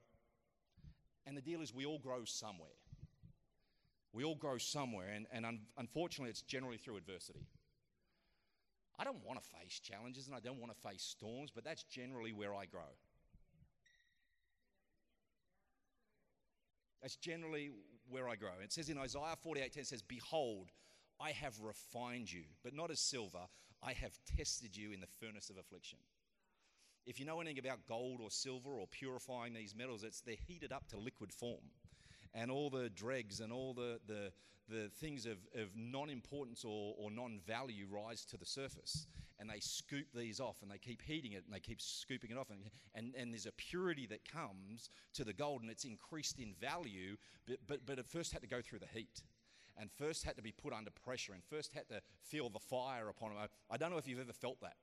And 1.25 1.37
the 1.37 1.41
deal 1.41 1.61
is, 1.61 1.73
we 1.73 1.85
all 1.85 1.99
grow 1.99 2.25
somewhere. 2.25 2.69
We 4.11 4.23
all 4.23 4.35
grow 4.35 4.57
somewhere, 4.57 5.09
and, 5.13 5.27
and 5.31 5.45
un- 5.45 5.59
unfortunately, 5.77 6.31
it's 6.31 6.41
generally 6.41 6.77
through 6.77 6.97
adversity. 6.97 7.45
I 8.97 9.03
don't 9.03 9.23
want 9.23 9.41
to 9.41 9.49
face 9.59 9.79
challenges 9.79 10.27
and 10.27 10.35
I 10.35 10.39
don't 10.39 10.59
want 10.59 10.73
to 10.73 10.87
face 10.87 11.03
storms, 11.03 11.51
but 11.53 11.63
that's 11.63 11.83
generally 11.83 12.33
where 12.33 12.53
I 12.53 12.65
grow. 12.65 12.89
That's 17.01 17.15
generally 17.15 17.71
where 18.09 18.27
I 18.27 18.35
grow. 18.35 18.49
It 18.63 18.71
says 18.71 18.89
in 18.89 18.97
Isaiah 18.97 19.35
48 19.41 19.73
10 19.73 19.83
says, 19.85 20.01
Behold, 20.01 20.71
I 21.19 21.31
have 21.31 21.59
refined 21.61 22.31
you, 22.31 22.43
but 22.63 22.73
not 22.73 22.91
as 22.91 22.99
silver. 22.99 23.45
I 23.81 23.93
have 23.93 24.17
tested 24.37 24.75
you 24.75 24.91
in 24.91 24.99
the 24.99 25.07
furnace 25.07 25.49
of 25.49 25.57
affliction. 25.57 25.99
If 27.05 27.19
you 27.19 27.25
know 27.25 27.39
anything 27.39 27.59
about 27.59 27.87
gold 27.87 28.19
or 28.21 28.29
silver 28.29 28.71
or 28.71 28.87
purifying 28.87 29.53
these 29.53 29.73
metals, 29.75 30.03
it's 30.03 30.21
they're 30.21 30.35
heated 30.47 30.71
up 30.71 30.87
to 30.89 30.97
liquid 30.97 31.31
form. 31.31 31.71
And 32.33 32.51
all 32.51 32.69
the 32.69 32.89
dregs 32.89 33.39
and 33.39 33.51
all 33.51 33.73
the, 33.73 33.99
the, 34.07 34.31
the 34.69 34.89
things 34.89 35.25
of, 35.25 35.37
of 35.55 35.69
non 35.75 36.09
importance 36.09 36.63
or, 36.63 36.95
or 36.97 37.09
non 37.11 37.39
value 37.45 37.87
rise 37.89 38.25
to 38.25 38.37
the 38.37 38.45
surface. 38.45 39.07
And 39.39 39.49
they 39.49 39.59
scoop 39.59 40.07
these 40.13 40.39
off 40.39 40.57
and 40.61 40.69
they 40.69 40.77
keep 40.77 41.01
heating 41.01 41.31
it 41.31 41.43
and 41.45 41.53
they 41.53 41.61
keep 41.61 41.81
scooping 41.81 42.31
it 42.31 42.37
off. 42.37 42.49
And, 42.49 42.59
and, 42.93 43.15
and 43.15 43.33
there's 43.33 43.45
a 43.45 43.53
purity 43.53 44.05
that 44.07 44.29
comes 44.29 44.89
to 45.13 45.23
the 45.23 45.33
gold 45.33 45.61
and 45.61 45.71
it's 45.71 45.85
increased 45.85 46.39
in 46.39 46.53
value, 46.59 47.15
but, 47.47 47.57
but, 47.65 47.85
but 47.85 47.99
it 47.99 48.05
first 48.05 48.33
had 48.33 48.41
to 48.41 48.47
go 48.47 48.61
through 48.61 48.79
the 48.79 48.87
heat 48.93 49.23
and 49.79 49.89
first 49.89 50.25
had 50.25 50.35
to 50.35 50.41
be 50.41 50.51
put 50.51 50.73
under 50.73 50.91
pressure 50.91 51.31
and 51.31 51.41
first 51.49 51.71
had 51.73 51.87
to 51.87 52.01
feel 52.21 52.49
the 52.49 52.59
fire 52.59 53.07
upon 53.07 53.31
him. 53.31 53.37
I, 53.39 53.73
I 53.73 53.77
don't 53.77 53.91
know 53.91 53.97
if 53.97 54.07
you've 54.07 54.19
ever 54.19 54.33
felt 54.33 54.59
that. 54.61 54.75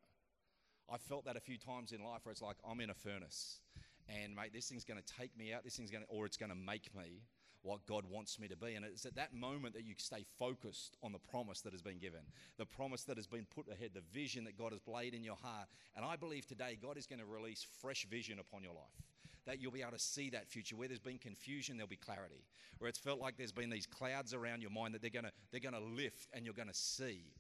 I've 0.91 1.03
felt 1.03 1.27
that 1.27 1.37
a 1.37 1.41
few 1.41 1.59
times 1.59 1.93
in 1.93 2.03
life 2.03 2.21
where 2.25 2.33
it's 2.33 2.41
like 2.41 2.57
I'm 2.69 2.81
in 2.81 2.91
a 2.91 2.95
furnace 2.95 3.61
and 4.09 4.35
mate, 4.35 4.53
this 4.53 4.69
thing's 4.69 4.85
going 4.85 5.01
to 5.01 5.15
take 5.19 5.37
me 5.37 5.53
out, 5.53 5.65
this 5.65 5.77
thing's 5.77 5.91
going 5.91 6.05
to, 6.05 6.09
or 6.09 6.27
it's 6.27 6.37
going 6.37 6.51
to 6.51 6.57
make 6.57 6.95
me 6.95 7.23
what 7.67 7.85
God 7.87 8.05
wants 8.09 8.39
me 8.39 8.49
to 8.49 8.57
be. 8.57 8.75
And 8.75 8.85
it's 8.85 9.05
at 9.05 9.17
that 9.17 9.35
moment 9.35 9.75
that 9.75 9.85
you 9.85 9.95
stay 9.99 10.25
focused 10.39 10.97
on 11.03 11.13
the 11.13 11.19
promise 11.19 11.61
that 11.63 11.73
has 11.73 11.83
been 11.83 11.99
given, 11.99 12.21
the 12.57 12.65
promise 12.65 13.03
that 13.05 13.17
has 13.17 13.27
been 13.27 13.47
put 13.55 13.67
ahead, 13.71 13.91
the 13.93 14.03
vision 14.13 14.45
that 14.45 14.57
God 14.57 14.73
has 14.73 14.87
laid 14.87 15.15
in 15.15 15.25
your 15.25 15.37
heart. 15.37 15.69
And 15.97 16.05
I 16.05 16.17
believe 16.17 16.47
today 16.47 16.79
God 16.81 16.97
is 16.97 17.07
going 17.07 17.19
to 17.19 17.27
release 17.27 17.67
fresh 17.81 18.07
vision 18.09 18.39
upon 18.39 18.63
your 18.63 18.73
life 18.73 19.03
that 19.47 19.61
you'll 19.61 19.73
be 19.73 19.81
able 19.81 19.93
to 19.93 19.99
see 19.99 20.29
that 20.31 20.49
future. 20.49 20.77
Where 20.77 20.89
there's 20.89 21.01
been 21.01 21.19
confusion, 21.19 21.77
there'll 21.77 21.89
be 21.89 21.97
clarity. 21.97 22.45
Where 22.79 22.89
it's 22.89 22.99
felt 22.99 23.21
like 23.21 23.37
there's 23.37 23.53
been 23.53 23.71
these 23.71 23.87
clouds 23.87 24.35
around 24.35 24.61
your 24.61 24.73
mind 24.73 24.95
that 24.95 25.01
they're 25.01 25.11
going 25.11 25.25
to, 25.25 25.33
they're 25.51 25.61
going 25.61 25.75
to 25.75 25.81
lift 25.81 26.29
and 26.33 26.45
you're 26.45 26.55
going 26.55 26.69
to 26.69 26.75
see. 26.75 27.33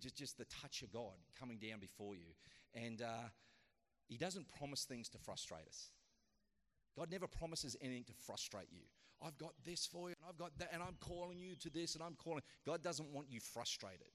Just, 0.00 0.16
just 0.16 0.38
the 0.38 0.44
touch 0.46 0.82
of 0.82 0.92
God 0.92 1.14
coming 1.38 1.58
down 1.58 1.80
before 1.80 2.14
you. 2.14 2.26
And 2.74 3.02
uh, 3.02 3.28
He 4.08 4.16
doesn't 4.16 4.46
promise 4.58 4.84
things 4.84 5.08
to 5.10 5.18
frustrate 5.18 5.66
us. 5.66 5.90
God 6.96 7.10
never 7.10 7.26
promises 7.26 7.76
anything 7.80 8.04
to 8.04 8.12
frustrate 8.12 8.68
you. 8.70 8.82
I've 9.22 9.38
got 9.38 9.52
this 9.64 9.86
for 9.86 10.08
you, 10.08 10.14
and 10.20 10.28
I've 10.28 10.38
got 10.38 10.58
that, 10.58 10.70
and 10.72 10.82
I'm 10.82 10.96
calling 11.00 11.38
you 11.38 11.54
to 11.56 11.70
this, 11.70 11.94
and 11.94 12.02
I'm 12.02 12.14
calling. 12.14 12.42
God 12.64 12.82
doesn't 12.82 13.12
want 13.12 13.28
you 13.30 13.40
frustrated. 13.40 14.08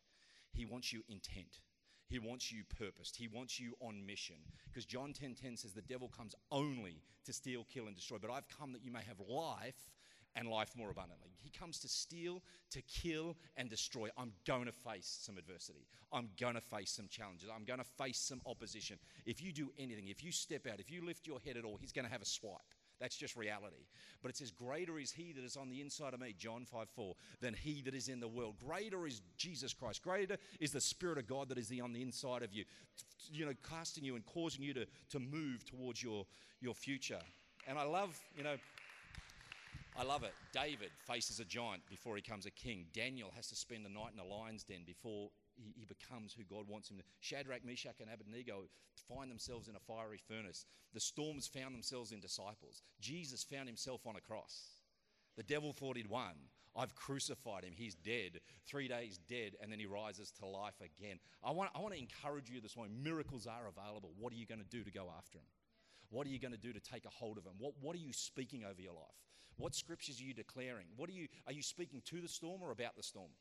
He 0.54 0.66
wants 0.66 0.92
you 0.92 1.02
intent. 1.10 1.60
He 2.08 2.20
wants 2.20 2.52
you 2.52 2.64
purposed. 2.78 3.16
He 3.16 3.28
wants 3.28 3.60
you 3.60 3.74
on 3.80 4.06
mission. 4.06 4.36
Because 4.68 4.86
John 4.86 5.14
10:10 5.14 5.16
10, 5.16 5.36
10 5.36 5.58
says 5.58 5.74
the 5.74 5.82
devil 5.82 6.10
comes 6.10 6.36
only 6.52 7.02
to 7.26 7.34
steal, 7.34 7.66
kill, 7.72 7.88
and 7.88 7.96
destroy. 7.96 8.18
But 8.18 8.32
I've 8.32 8.50
come 8.50 8.74
that 8.74 8.84
you 8.84 8.92
may 8.92 9.04
have 9.04 9.20
life 9.20 9.90
and 10.36 10.48
life 10.48 10.72
more 10.76 10.90
abundantly. 10.90 11.30
He 11.44 11.50
comes 11.50 11.80
to 11.80 11.88
steal, 11.88 12.42
to 12.72 12.82
kill, 12.84 13.36
and 13.58 13.70
destroy. 13.70 14.10
I'm 14.18 14.32
going 14.46 14.66
to 14.66 14.72
face 14.72 15.20
some 15.22 15.38
adversity. 15.38 15.88
I'm 16.14 16.30
going 16.40 16.56
to 16.56 16.62
face 16.62 16.92
some 16.92 17.08
challenges. 17.10 17.50
I'm 17.54 17.66
going 17.66 17.80
to 17.80 17.86
face 17.86 18.20
some 18.20 18.42
opposition. 18.46 18.98
If 19.26 19.42
you 19.42 19.52
do 19.52 19.72
anything, 19.78 20.08
if 20.08 20.24
you 20.24 20.32
step 20.32 20.68
out, 20.68 20.80
if 20.80 20.92
you 20.92 21.06
lift 21.06 21.28
your 21.28 21.40
head 21.40 21.58
at 21.58 21.66
all, 21.66 21.78
he's 21.80 21.92
going 21.92 22.06
to 22.06 22.12
have 22.12 22.22
a 22.22 22.26
swipe. 22.26 22.60
That's 23.02 23.18
just 23.18 23.36
reality. 23.36 23.88
But 24.22 24.30
it 24.30 24.38
says, 24.38 24.52
Greater 24.52 25.00
is 25.00 25.12
he 25.12 25.34
that 25.34 25.44
is 25.44 25.58
on 25.58 25.70
the 25.70 25.82
inside 25.82 26.14
of 26.14 26.22
me, 26.22 26.36
John 26.38 26.66
5 26.66 26.88
4, 26.88 27.16
than 27.42 27.56
he 27.56 27.82
that 27.82 27.96
is 27.96 28.08
in 28.08 28.20
the 28.20 28.28
world. 28.28 28.56
Greater 28.64 29.08
is 29.08 29.22
Jesus 29.38 29.74
Christ. 29.74 30.04
Greater 30.04 30.38
is 30.60 30.72
the 30.72 30.80
Spirit 30.80 31.18
of 31.18 31.26
God 31.26 31.50
that 31.50 31.58
is 31.58 31.68
the, 31.68 31.82
on 31.82 31.94
the 31.94 32.02
inside 32.04 32.44
of 32.44 32.54
you, 32.54 32.64
you 33.32 33.48
know, 33.48 33.54
casting 33.68 34.04
you 34.04 34.16
and 34.16 34.26
causing 34.28 34.64
you 34.64 34.76
to, 34.76 34.86
to 35.10 35.20
move 35.20 35.66
towards 35.66 36.04
your, 36.04 36.28
your 36.62 36.76
future. 36.76 37.20
And 37.68 37.80
I 37.80 37.84
love, 37.84 38.20
you 38.38 38.44
know, 38.44 38.56
I 39.98 40.04
love 40.04 40.24
it. 40.24 40.34
David 40.54 40.90
faces 41.06 41.40
a 41.40 41.46
giant 41.46 41.84
before 41.90 42.16
he 42.16 42.22
becomes 42.22 42.46
a 42.46 42.52
king. 42.52 42.86
Daniel 42.94 43.32
has 43.36 43.48
to 43.48 43.56
spend 43.56 43.86
a 43.86 43.90
night 43.90 44.14
in 44.14 44.20
a 44.20 44.26
lion's 44.26 44.64
den 44.64 44.84
before 44.86 45.30
he, 45.56 45.86
becomes 45.86 46.34
who 46.34 46.44
God 46.44 46.68
wants 46.68 46.90
him 46.90 46.98
to. 46.98 47.04
Shadrach, 47.20 47.66
Meshach, 47.66 48.00
and 48.00 48.10
Abednego 48.12 48.70
find 49.08 49.30
themselves 49.30 49.68
in 49.68 49.76
a 49.76 49.80
fiery 49.80 50.20
furnace. 50.28 50.66
The 50.94 51.00
storms 51.00 51.48
found 51.48 51.76
themselves 51.76 52.12
in 52.12 52.20
disciples. 52.20 52.82
Jesus 53.00 53.44
found 53.44 53.68
himself 53.68 54.08
on 54.08 54.16
a 54.16 54.22
cross. 54.22 54.82
The 55.38 55.44
devil 55.44 55.74
thought 55.74 55.98
he'd 55.98 56.10
won. 56.10 56.34
I've 56.76 56.96
crucified 56.96 57.66
him. 57.66 57.74
He's 57.76 57.96
dead. 57.96 58.40
Three 58.66 58.88
days 58.88 59.20
dead, 59.28 59.56
and 59.62 59.72
then 59.72 59.80
he 59.80 59.86
rises 59.86 60.32
to 60.40 60.46
life 60.46 60.80
again. 60.80 61.20
I 61.44 61.52
want, 61.52 61.72
I 61.76 61.80
want 61.80 61.94
to 61.94 62.00
encourage 62.00 62.50
you 62.50 62.62
this 62.62 62.78
morning. 62.78 62.96
Miracles 63.04 63.46
are 63.46 63.68
available. 63.68 64.12
What 64.18 64.32
are 64.32 64.38
you 64.38 64.46
going 64.46 64.62
to 64.62 64.78
do 64.78 64.84
to 64.84 64.92
go 64.92 65.12
after 65.18 65.40
him? 65.40 65.46
What 66.12 66.28
are 66.28 66.30
you 66.30 66.40
going 66.40 66.52
to 66.52 66.58
do 66.58 66.74
to 66.74 66.80
take 66.80 67.06
a 67.06 67.10
hold 67.10 67.38
of 67.38 67.44
them? 67.44 67.54
What, 67.58 67.74
what 67.82 67.96
are 67.96 68.00
you 68.00 68.14
speaking 68.14 68.64
over 68.64 68.80
your 68.80 68.94
life? 68.94 69.22
What 69.58 69.74
scriptures 69.74 70.20
are 70.20 70.24
you 70.24 70.34
declaring? 70.34 70.86
What 70.98 71.10
are 71.10 71.14
you, 71.14 71.28
are 71.48 71.54
you 71.54 71.64
speaking 71.64 72.02
to 72.06 72.22
the 72.22 72.28
storm 72.28 72.62
or 72.62 72.72
about 72.72 72.96
the 72.96 73.04
storm? 73.04 73.32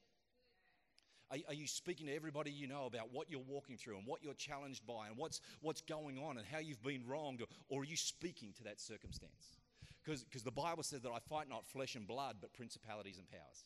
Are, 1.31 1.39
are, 1.49 1.55
you 1.55 1.67
speaking 1.67 2.07
to 2.07 2.15
everybody 2.15 2.51
you 2.51 2.67
know 2.67 2.87
about 2.87 3.13
what 3.13 3.31
you're 3.31 3.41
walking 3.41 3.77
through 3.77 3.97
and 3.99 4.07
what 4.07 4.23
you're 4.23 4.35
challenged 4.35 4.87
by 4.87 5.09
and 5.09 5.17
what's, 5.17 5.41
what's 5.61 5.81
going 5.81 6.19
on 6.19 6.39
and 6.39 6.47
how 6.47 6.59
you've 6.59 6.83
been 6.83 7.07
wronged? 7.07 7.43
Or, 7.43 7.47
or 7.69 7.83
are 7.83 7.85
you 7.85 7.97
speaking 7.97 8.53
to 8.59 8.65
that 8.65 8.81
circumstance? 8.81 9.59
Because 10.05 10.43
the 10.43 10.51
Bible 10.51 10.83
says 10.83 11.03
that 11.03 11.11
I 11.11 11.19
fight 11.29 11.49
not 11.49 11.67
flesh 11.67 11.95
and 11.95 12.07
blood, 12.07 12.37
but 12.41 12.53
principalities 12.55 13.19
and 13.19 13.29
powers. 13.29 13.65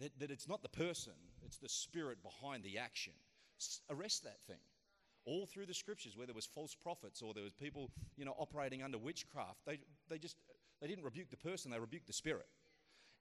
That, 0.00 0.18
that 0.20 0.30
it's 0.30 0.48
not 0.48 0.62
the 0.62 0.68
person, 0.68 1.14
it's 1.44 1.58
the 1.58 1.68
spirit 1.68 2.18
behind 2.22 2.62
the 2.62 2.78
action. 2.78 3.14
S- 3.58 3.80
arrest 3.90 4.24
that 4.24 4.40
thing. 4.46 4.60
All 5.26 5.46
through 5.46 5.66
the 5.66 5.74
scriptures 5.74 6.16
where 6.16 6.26
there 6.26 6.34
was 6.34 6.46
false 6.46 6.74
prophets 6.74 7.20
or 7.20 7.34
there 7.34 7.44
was 7.44 7.52
people, 7.52 7.90
you 8.16 8.24
know, 8.24 8.34
operating 8.38 8.82
under 8.82 8.96
witchcraft. 8.96 9.58
They, 9.66 9.80
they 10.08 10.18
just, 10.18 10.36
they 10.80 10.86
didn't 10.86 11.04
rebuke 11.04 11.30
the 11.30 11.36
person, 11.36 11.70
they 11.70 11.78
rebuked 11.78 12.06
the 12.06 12.12
spirit. 12.12 12.46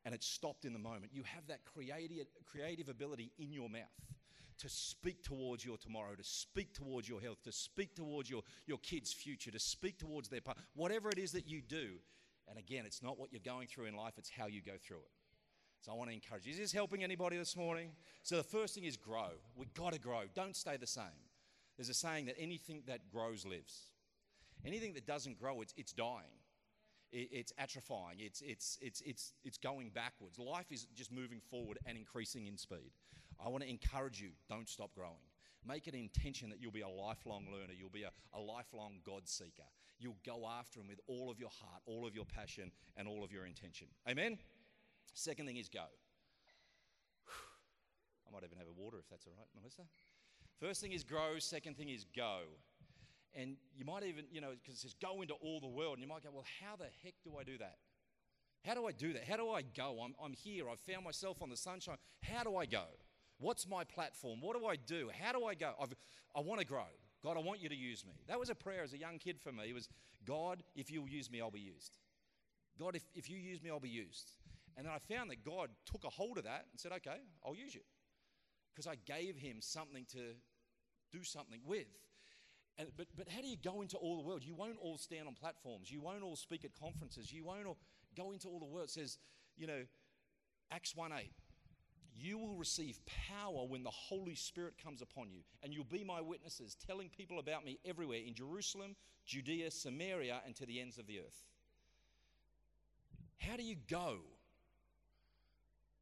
And 0.05 0.13
it 0.13 0.23
stopped 0.23 0.65
in 0.65 0.73
the 0.73 0.79
moment. 0.79 1.11
You 1.11 1.23
have 1.23 1.47
that 1.47 1.65
creative, 1.65 2.27
creative 2.45 2.89
ability 2.89 3.31
in 3.39 3.51
your 3.51 3.69
mouth 3.69 3.89
to 4.59 4.69
speak 4.69 5.23
towards 5.23 5.65
your 5.65 5.77
tomorrow, 5.77 6.15
to 6.15 6.23
speak 6.23 6.73
towards 6.73 7.09
your 7.09 7.19
health, 7.19 7.41
to 7.43 7.51
speak 7.51 7.95
towards 7.95 8.29
your, 8.29 8.41
your 8.67 8.77
kids' 8.77 9.11
future, 9.11 9.51
to 9.51 9.59
speak 9.59 9.97
towards 9.97 10.29
their 10.29 10.41
part, 10.41 10.57
whatever 10.75 11.09
it 11.09 11.17
is 11.17 11.31
that 11.31 11.47
you 11.47 11.61
do. 11.61 11.95
And 12.47 12.59
again, 12.59 12.83
it's 12.85 13.01
not 13.01 13.19
what 13.19 13.31
you're 13.31 13.41
going 13.43 13.67
through 13.67 13.85
in 13.85 13.95
life, 13.95 14.13
it's 14.17 14.29
how 14.29 14.45
you 14.45 14.61
go 14.61 14.73
through 14.79 14.97
it. 14.97 15.11
So 15.81 15.91
I 15.91 15.95
want 15.95 16.09
to 16.09 16.15
encourage 16.15 16.45
you. 16.45 16.51
Is 16.51 16.59
this 16.59 16.71
helping 16.71 17.03
anybody 17.03 17.37
this 17.37 17.55
morning? 17.55 17.91
So 18.23 18.37
the 18.37 18.43
first 18.43 18.75
thing 18.75 18.85
is 18.85 18.97
grow. 18.97 19.29
We've 19.55 19.73
got 19.73 19.93
to 19.93 19.99
grow. 19.99 20.21
Don't 20.33 20.55
stay 20.55 20.77
the 20.77 20.87
same. 20.87 21.24
There's 21.77 21.89
a 21.89 21.93
saying 21.93 22.25
that 22.25 22.35
anything 22.39 22.83
that 22.87 23.09
grows 23.11 23.45
lives. 23.45 23.91
Anything 24.65 24.93
that 24.93 25.05
doesn't 25.05 25.39
grow, 25.39 25.61
it's, 25.61 25.73
it's 25.77 25.91
dying. 25.91 26.39
It, 27.11 27.29
it's 27.31 27.53
atrophying. 27.59 28.19
It's, 28.19 28.41
it's, 28.41 28.77
it's, 28.81 29.01
it's, 29.01 29.33
it's 29.43 29.57
going 29.57 29.89
backwards. 29.89 30.39
Life 30.39 30.71
is 30.71 30.87
just 30.95 31.11
moving 31.11 31.39
forward 31.39 31.77
and 31.85 31.97
increasing 31.97 32.47
in 32.47 32.57
speed. 32.57 32.91
I 33.43 33.49
want 33.49 33.63
to 33.63 33.69
encourage 33.69 34.21
you 34.21 34.29
don't 34.49 34.69
stop 34.69 34.93
growing. 34.95 35.13
Make 35.67 35.87
an 35.87 35.95
intention 35.95 36.49
that 36.49 36.61
you'll 36.61 36.71
be 36.71 36.81
a 36.81 36.87
lifelong 36.87 37.47
learner. 37.51 37.73
You'll 37.77 37.89
be 37.89 38.03
a, 38.03 38.11
a 38.33 38.39
lifelong 38.39 38.99
God 39.05 39.27
seeker. 39.27 39.63
You'll 39.99 40.17
go 40.25 40.47
after 40.47 40.79
Him 40.79 40.87
with 40.87 40.99
all 41.07 41.31
of 41.31 41.39
your 41.39 41.49
heart, 41.49 41.81
all 41.85 42.05
of 42.05 42.15
your 42.15 42.25
passion, 42.25 42.71
and 42.95 43.07
all 43.07 43.23
of 43.23 43.31
your 43.31 43.45
intention. 43.45 43.87
Amen? 44.07 44.37
Second 45.13 45.47
thing 45.47 45.57
is 45.57 45.69
go. 45.69 45.85
I 48.27 48.31
might 48.31 48.43
even 48.43 48.57
have 48.57 48.67
a 48.67 48.81
water 48.81 48.97
if 48.99 49.09
that's 49.09 49.25
all 49.25 49.33
right, 49.37 49.47
Melissa. 49.55 49.83
First 50.59 50.81
thing 50.81 50.93
is 50.93 51.03
grow, 51.03 51.39
second 51.39 51.77
thing 51.77 51.89
is 51.89 52.05
go. 52.15 52.41
And 53.33 53.57
you 53.75 53.83
might 53.83 54.03
even, 54.03 54.25
you 54.31 54.39
know, 54.39 54.51
because 54.61 54.75
it 54.75 54.81
says 54.81 54.95
go 55.01 55.21
into 55.21 55.33
all 55.35 55.59
the 55.59 55.67
world, 55.67 55.93
and 55.93 56.01
you 56.01 56.07
might 56.07 56.23
go, 56.23 56.29
well, 56.33 56.45
how 56.61 56.75
the 56.75 56.87
heck 57.03 57.15
do 57.23 57.33
I 57.39 57.43
do 57.43 57.57
that? 57.57 57.77
How 58.65 58.73
do 58.73 58.87
I 58.87 58.91
do 58.91 59.13
that? 59.13 59.25
How 59.25 59.37
do 59.37 59.49
I 59.49 59.61
go? 59.61 59.99
I'm, 60.03 60.15
I'm 60.23 60.33
here. 60.33 60.69
I've 60.69 60.79
found 60.79 61.03
myself 61.03 61.41
on 61.41 61.49
the 61.49 61.57
sunshine. 61.57 61.97
How 62.23 62.43
do 62.43 62.55
I 62.55 62.65
go? 62.65 62.85
What's 63.37 63.67
my 63.67 63.83
platform? 63.83 64.39
What 64.41 64.57
do 64.57 64.65
I 64.65 64.75
do? 64.75 65.09
How 65.21 65.33
do 65.33 65.45
I 65.45 65.53
go? 65.53 65.73
I've, 65.79 65.93
I 66.35 66.39
want 66.39 66.61
to 66.61 66.65
grow. 66.65 66.87
God, 67.21 67.37
I 67.37 67.41
want 67.41 67.61
you 67.61 67.69
to 67.69 67.75
use 67.75 68.05
me. 68.05 68.13
That 68.27 68.39
was 68.39 68.49
a 68.49 68.55
prayer 68.55 68.83
as 68.83 68.93
a 68.93 68.97
young 68.97 69.17
kid 69.19 69.39
for 69.39 69.51
me. 69.51 69.65
It 69.67 69.73
was, 69.73 69.89
God, 70.25 70.63
if 70.75 70.89
you'll 70.89 71.09
use 71.09 71.29
me, 71.29 71.41
I'll 71.41 71.51
be 71.51 71.59
used. 71.59 71.97
God, 72.79 72.95
if, 72.95 73.03
if 73.13 73.29
you 73.29 73.37
use 73.37 73.61
me, 73.61 73.69
I'll 73.69 73.79
be 73.79 73.89
used. 73.89 74.31
And 74.77 74.85
then 74.85 74.93
I 74.93 74.99
found 74.99 75.29
that 75.31 75.43
God 75.43 75.69
took 75.85 76.03
a 76.03 76.09
hold 76.09 76.37
of 76.37 76.43
that 76.43 76.65
and 76.71 76.79
said, 76.79 76.91
okay, 76.93 77.17
I'll 77.45 77.55
use 77.55 77.73
you. 77.73 77.81
Because 78.75 78.87
I 78.87 78.95
gave 79.05 79.37
him 79.37 79.57
something 79.61 80.05
to 80.11 80.35
do 81.13 81.23
something 81.23 81.61
with. 81.65 81.87
And, 82.77 82.89
but, 82.97 83.07
but 83.15 83.29
how 83.29 83.41
do 83.41 83.47
you 83.47 83.55
go 83.55 83.81
into 83.81 83.95
all 83.95 84.17
the 84.17 84.27
world? 84.27 84.43
You 84.43 84.53
won't 84.53 84.77
all 84.81 84.97
stand 84.97 85.27
on 85.27 85.33
platforms. 85.33 85.89
You 85.89 86.01
won't 86.01 86.23
all 86.23 86.35
speak 86.35 86.65
at 86.65 86.77
conferences. 86.77 87.31
You 87.31 87.45
won't 87.45 87.65
all 87.65 87.77
go 88.17 88.31
into 88.31 88.49
all 88.49 88.59
the 88.59 88.65
world. 88.65 88.89
It 88.89 88.91
says, 88.91 89.17
you 89.55 89.65
know, 89.65 89.83
Acts 90.71 90.93
1 90.93 91.11
8, 91.13 91.31
you 92.17 92.37
will 92.37 92.55
receive 92.55 92.99
power 93.29 93.65
when 93.65 93.83
the 93.83 93.91
Holy 93.91 94.35
Spirit 94.35 94.73
comes 94.83 95.01
upon 95.01 95.29
you, 95.29 95.39
and 95.63 95.73
you'll 95.73 95.85
be 95.85 96.03
my 96.03 96.19
witnesses, 96.19 96.75
telling 96.85 97.09
people 97.09 97.39
about 97.39 97.63
me 97.63 97.79
everywhere 97.85 98.19
in 98.25 98.33
Jerusalem, 98.33 98.95
Judea, 99.25 99.71
Samaria, 99.71 100.41
and 100.45 100.55
to 100.55 100.65
the 100.65 100.81
ends 100.81 100.97
of 100.97 101.07
the 101.07 101.19
earth. 101.19 101.45
How 103.37 103.55
do 103.55 103.63
you 103.63 103.75
go? 103.89 104.17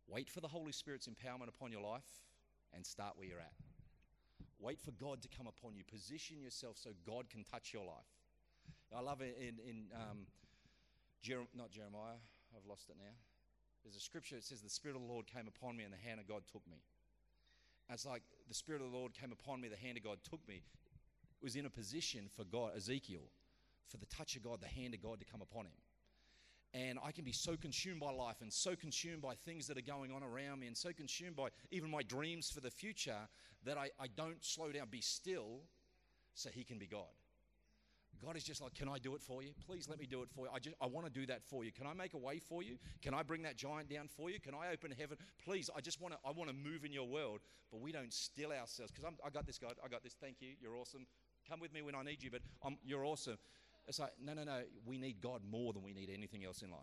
Wait 0.07 0.29
for 0.29 0.41
the 0.41 0.47
Holy 0.47 0.71
Spirit's 0.71 1.07
empowerment 1.07 1.49
upon 1.49 1.71
your 1.71 1.81
life 1.81 2.03
and 2.75 2.85
start 2.85 3.17
where 3.17 3.27
you're 3.27 3.39
at. 3.39 3.53
Wait 4.59 4.79
for 4.79 4.91
God 4.91 5.21
to 5.21 5.27
come 5.27 5.47
upon 5.47 5.75
you. 5.75 5.83
Position 5.83 6.39
yourself 6.39 6.77
so 6.77 6.91
God 7.05 7.29
can 7.29 7.43
touch 7.43 7.73
your 7.73 7.85
life. 7.85 8.11
I 8.95 9.01
love 9.01 9.21
it 9.21 9.37
in, 9.39 9.59
in 9.67 9.85
um, 9.93 10.27
Jer- 11.21 11.49
not 11.55 11.71
Jeremiah, 11.71 12.21
I've 12.55 12.65
lost 12.67 12.89
it 12.89 12.95
now. 12.97 13.13
There's 13.83 13.95
a 13.95 13.99
scripture 13.99 14.35
that 14.35 14.43
says, 14.43 14.61
The 14.61 14.69
Spirit 14.69 14.95
of 14.95 15.01
the 15.01 15.07
Lord 15.07 15.25
came 15.27 15.47
upon 15.47 15.75
me 15.75 15.83
and 15.83 15.91
the 15.91 15.97
hand 15.97 16.19
of 16.19 16.27
God 16.27 16.43
took 16.51 16.65
me. 16.67 16.77
And 17.89 17.95
it's 17.95 18.05
like 18.05 18.23
the 18.47 18.53
Spirit 18.53 18.81
of 18.81 18.91
the 18.91 18.97
Lord 18.97 19.13
came 19.13 19.31
upon 19.33 19.59
me, 19.59 19.67
the 19.67 19.75
hand 19.75 19.97
of 19.97 20.03
God 20.03 20.19
took 20.23 20.47
me. 20.47 20.63
It 21.41 21.43
was 21.43 21.55
in 21.55 21.65
a 21.65 21.69
position 21.69 22.29
for 22.33 22.45
God, 22.45 22.71
Ezekiel, 22.77 23.27
for 23.89 23.97
the 23.97 24.05
touch 24.05 24.35
of 24.37 24.43
God, 24.43 24.61
the 24.61 24.67
hand 24.67 24.93
of 24.93 25.01
God 25.01 25.19
to 25.19 25.25
come 25.25 25.41
upon 25.41 25.65
him 25.65 25.75
and 26.73 26.97
I 27.03 27.11
can 27.11 27.23
be 27.23 27.31
so 27.31 27.55
consumed 27.55 27.99
by 27.99 28.11
life 28.11 28.37
and 28.41 28.51
so 28.51 28.75
consumed 28.75 29.21
by 29.21 29.35
things 29.35 29.67
that 29.67 29.77
are 29.77 29.81
going 29.81 30.11
on 30.11 30.23
around 30.23 30.59
me 30.59 30.67
and 30.67 30.75
so 30.75 30.91
consumed 30.91 31.35
by 31.35 31.49
even 31.71 31.89
my 31.89 32.01
dreams 32.01 32.49
for 32.49 32.61
the 32.61 32.71
future 32.71 33.27
that 33.65 33.77
I, 33.77 33.89
I 33.99 34.07
don't 34.15 34.43
slow 34.43 34.71
down, 34.71 34.87
be 34.89 35.01
still 35.01 35.61
so 36.33 36.49
He 36.49 36.63
can 36.63 36.79
be 36.79 36.87
God. 36.87 37.13
God 38.23 38.37
is 38.37 38.43
just 38.43 38.61
like, 38.61 38.73
Can 38.73 38.87
I 38.87 38.99
do 38.99 39.15
it 39.15 39.21
for 39.21 39.43
you? 39.43 39.49
Please 39.67 39.89
let 39.89 39.99
me 39.99 40.05
do 40.05 40.21
it 40.21 40.29
for 40.29 40.45
you. 40.45 40.51
I 40.53 40.59
just 40.59 40.75
I 40.81 40.87
want 40.87 41.05
to 41.05 41.11
do 41.11 41.25
that 41.27 41.43
for 41.43 41.63
you. 41.63 41.71
Can 41.71 41.85
I 41.85 41.93
make 41.93 42.13
a 42.13 42.17
way 42.17 42.39
for 42.39 42.63
you? 42.63 42.77
Can 43.01 43.13
I 43.13 43.21
bring 43.21 43.41
that 43.43 43.57
giant 43.57 43.89
down 43.89 44.07
for 44.07 44.29
you? 44.29 44.39
Can 44.39 44.53
I 44.53 44.71
open 44.71 44.93
heaven? 44.97 45.17
Please, 45.43 45.69
I 45.75 45.81
just 45.81 46.01
want 46.01 46.13
to 46.13 46.19
I 46.25 46.31
want 46.31 46.49
to 46.49 46.55
move 46.55 46.85
in 46.85 46.93
your 46.93 47.07
world, 47.07 47.41
but 47.71 47.81
we 47.81 47.91
don't 47.91 48.13
still 48.13 48.51
ourselves 48.51 48.91
because 48.91 49.13
I 49.25 49.29
got 49.29 49.45
this, 49.45 49.57
God. 49.57 49.73
I 49.83 49.89
got 49.89 50.03
this. 50.03 50.15
Thank 50.19 50.37
you. 50.39 50.49
You're 50.61 50.77
awesome. 50.77 51.05
Come 51.49 51.59
with 51.59 51.73
me 51.73 51.81
when 51.81 51.95
I 51.95 52.03
need 52.03 52.23
you, 52.23 52.31
but 52.31 52.41
I'm, 52.63 52.77
you're 52.85 53.05
awesome. 53.05 53.37
It's 53.87 53.99
like, 53.99 54.13
no, 54.23 54.33
no, 54.33 54.43
no. 54.43 54.61
We 54.85 54.97
need 54.97 55.21
God 55.21 55.41
more 55.49 55.73
than 55.73 55.83
we 55.83 55.93
need 55.93 56.09
anything 56.13 56.45
else 56.45 56.61
in 56.61 56.71
life. 56.71 56.79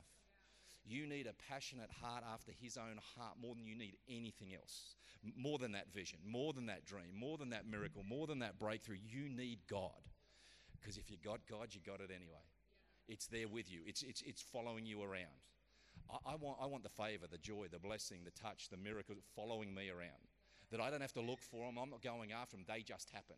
You 0.84 1.06
need 1.06 1.26
a 1.26 1.34
passionate 1.50 1.90
heart 2.02 2.24
after 2.32 2.52
His 2.52 2.76
own 2.76 2.98
heart 3.16 3.34
more 3.40 3.54
than 3.54 3.66
you 3.66 3.76
need 3.76 3.96
anything 4.08 4.54
else. 4.54 4.96
More 5.36 5.58
than 5.58 5.72
that 5.72 5.92
vision, 5.92 6.18
more 6.26 6.52
than 6.52 6.66
that 6.66 6.84
dream, 6.86 7.14
more 7.14 7.36
than 7.36 7.50
that 7.50 7.66
miracle, 7.66 8.02
more 8.02 8.26
than 8.26 8.38
that 8.38 8.58
breakthrough. 8.58 8.96
You 9.06 9.28
need 9.28 9.58
God. 9.68 10.00
Because 10.80 10.96
if 10.96 11.10
you 11.10 11.18
got 11.22 11.40
God, 11.48 11.68
you 11.72 11.80
got 11.84 12.00
it 12.00 12.10
anyway. 12.10 12.40
It's 13.06 13.26
there 13.26 13.48
with 13.48 13.70
you, 13.70 13.80
it's, 13.86 14.02
it's, 14.02 14.22
it's 14.22 14.40
following 14.40 14.86
you 14.86 15.02
around. 15.02 15.44
I, 16.08 16.32
I, 16.32 16.34
want, 16.36 16.58
I 16.62 16.66
want 16.66 16.84
the 16.84 16.90
favor, 16.90 17.26
the 17.30 17.38
joy, 17.38 17.66
the 17.70 17.78
blessing, 17.78 18.20
the 18.24 18.30
touch, 18.30 18.68
the 18.70 18.76
miracle 18.76 19.16
following 19.34 19.74
me 19.74 19.90
around. 19.90 20.30
That 20.70 20.80
I 20.80 20.90
don't 20.90 21.00
have 21.00 21.12
to 21.14 21.20
look 21.20 21.42
for 21.42 21.66
them, 21.66 21.76
I'm 21.76 21.90
not 21.90 22.02
going 22.02 22.32
after 22.32 22.56
them, 22.56 22.64
they 22.66 22.82
just 22.82 23.10
happen. 23.10 23.36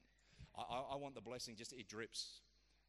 I, 0.57 0.61
I, 0.61 0.83
I 0.93 0.97
want 0.97 1.15
the 1.15 1.21
blessing, 1.21 1.57
just 1.57 1.73
it 1.73 1.89
drips. 1.89 2.43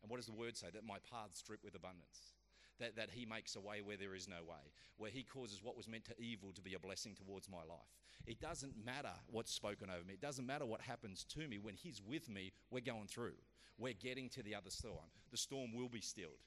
And 0.04 0.12
what 0.12 0.18
does 0.18 0.28
the 0.28 0.34
word 0.34 0.56
say? 0.56 0.68
That 0.74 0.86
my 0.86 0.98
paths 1.10 1.42
drip 1.42 1.64
with 1.64 1.74
abundance. 1.74 2.36
That, 2.80 2.96
that 2.98 3.10
he 3.12 3.26
makes 3.26 3.56
a 3.56 3.62
way 3.62 3.82
where 3.82 3.98
there 3.98 4.16
is 4.16 4.28
no 4.28 4.44
way, 4.50 4.74
where 4.98 5.12
he 5.12 5.24
causes 5.24 5.64
what 5.64 5.78
was 5.78 5.88
meant 5.88 6.06
to 6.06 6.20
evil 6.20 6.52
to 6.54 6.62
be 6.62 6.74
a 6.74 6.80
blessing 6.80 7.16
towards 7.16 7.48
my 7.48 7.60
life. 7.60 7.94
It 8.26 8.42
doesn't 8.42 8.74
matter 8.84 9.14
what's 9.32 9.54
spoken 9.54 9.90
over 9.90 10.04
me, 10.04 10.14
it 10.14 10.22
doesn't 10.22 10.46
matter 10.46 10.66
what 10.66 10.82
happens 10.82 11.24
to 11.36 11.48
me. 11.48 11.60
When 11.60 11.76
he's 11.76 12.02
with 12.02 12.30
me, 12.30 12.52
we're 12.72 12.82
going 12.82 13.08
through, 13.08 13.36
we're 13.78 13.94
getting 13.94 14.28
to 14.30 14.44
the 14.44 14.56
other 14.56 14.72
storm. 14.72 15.06
The 15.32 15.38
storm 15.38 15.72
will 15.74 15.88
be 15.88 16.02
stilled. 16.02 16.42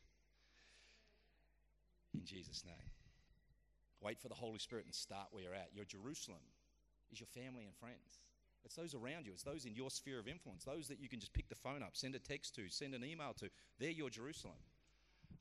In 2.13 2.25
Jesus' 2.25 2.65
name. 2.67 2.91
Wait 4.01 4.19
for 4.21 4.29
the 4.29 4.35
Holy 4.35 4.59
Spirit 4.59 4.85
and 4.85 4.95
start 4.95 5.29
where 5.31 5.45
you're 5.45 5.55
at. 5.55 5.71
Your 5.75 5.85
Jerusalem 5.85 6.43
is 7.13 7.21
your 7.21 7.29
family 7.29 7.65
and 7.65 7.75
friends. 7.77 8.21
It's 8.67 8.75
those 8.75 8.95
around 8.95 9.27
you. 9.27 9.33
It's 9.33 9.45
those 9.45 9.65
in 9.65 9.75
your 9.75 9.91
sphere 9.91 10.19
of 10.19 10.27
influence, 10.29 10.65
those 10.65 10.89
that 10.89 11.01
you 11.01 11.09
can 11.09 11.21
just 11.21 11.33
pick 11.33 11.49
the 11.49 11.55
phone 11.55 11.83
up, 11.83 11.91
send 11.93 12.15
a 12.15 12.19
text 12.19 12.55
to, 12.57 12.69
send 12.69 12.95
an 12.95 13.05
email 13.05 13.33
to. 13.39 13.49
They're 13.79 13.91
your 13.91 14.11
Jerusalem. 14.11 14.57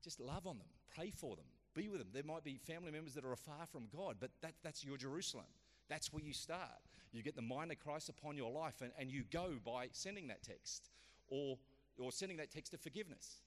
Just 0.03 0.19
love 0.19 0.45
on 0.45 0.59
them, 0.59 0.67
pray 0.95 1.11
for 1.11 1.35
them, 1.35 1.45
be 1.73 1.89
with 1.89 1.99
them. 1.99 2.09
There 2.13 2.23
might 2.23 2.43
be 2.43 2.59
family 2.67 2.91
members 2.91 3.15
that 3.15 3.25
are 3.25 3.33
afar 3.33 3.65
from 3.71 3.87
God, 3.91 4.17
but 4.19 4.29
that, 4.41 4.53
that's 4.63 4.85
your 4.85 4.97
Jerusalem. 4.97 5.45
That's 5.89 6.13
where 6.13 6.23
you 6.23 6.33
start. 6.33 6.69
You 7.11 7.23
get 7.23 7.35
the 7.35 7.41
mind 7.41 7.71
of 7.71 7.79
Christ 7.79 8.09
upon 8.09 8.37
your 8.37 8.51
life, 8.51 8.81
and, 8.81 8.91
and 8.99 9.09
you 9.09 9.23
go 9.31 9.53
by 9.65 9.87
sending 9.91 10.27
that 10.27 10.43
text 10.43 10.89
or, 11.27 11.57
or 11.97 12.11
sending 12.11 12.37
that 12.37 12.51
text 12.51 12.73
of 12.73 12.79
forgiveness. 12.79 13.41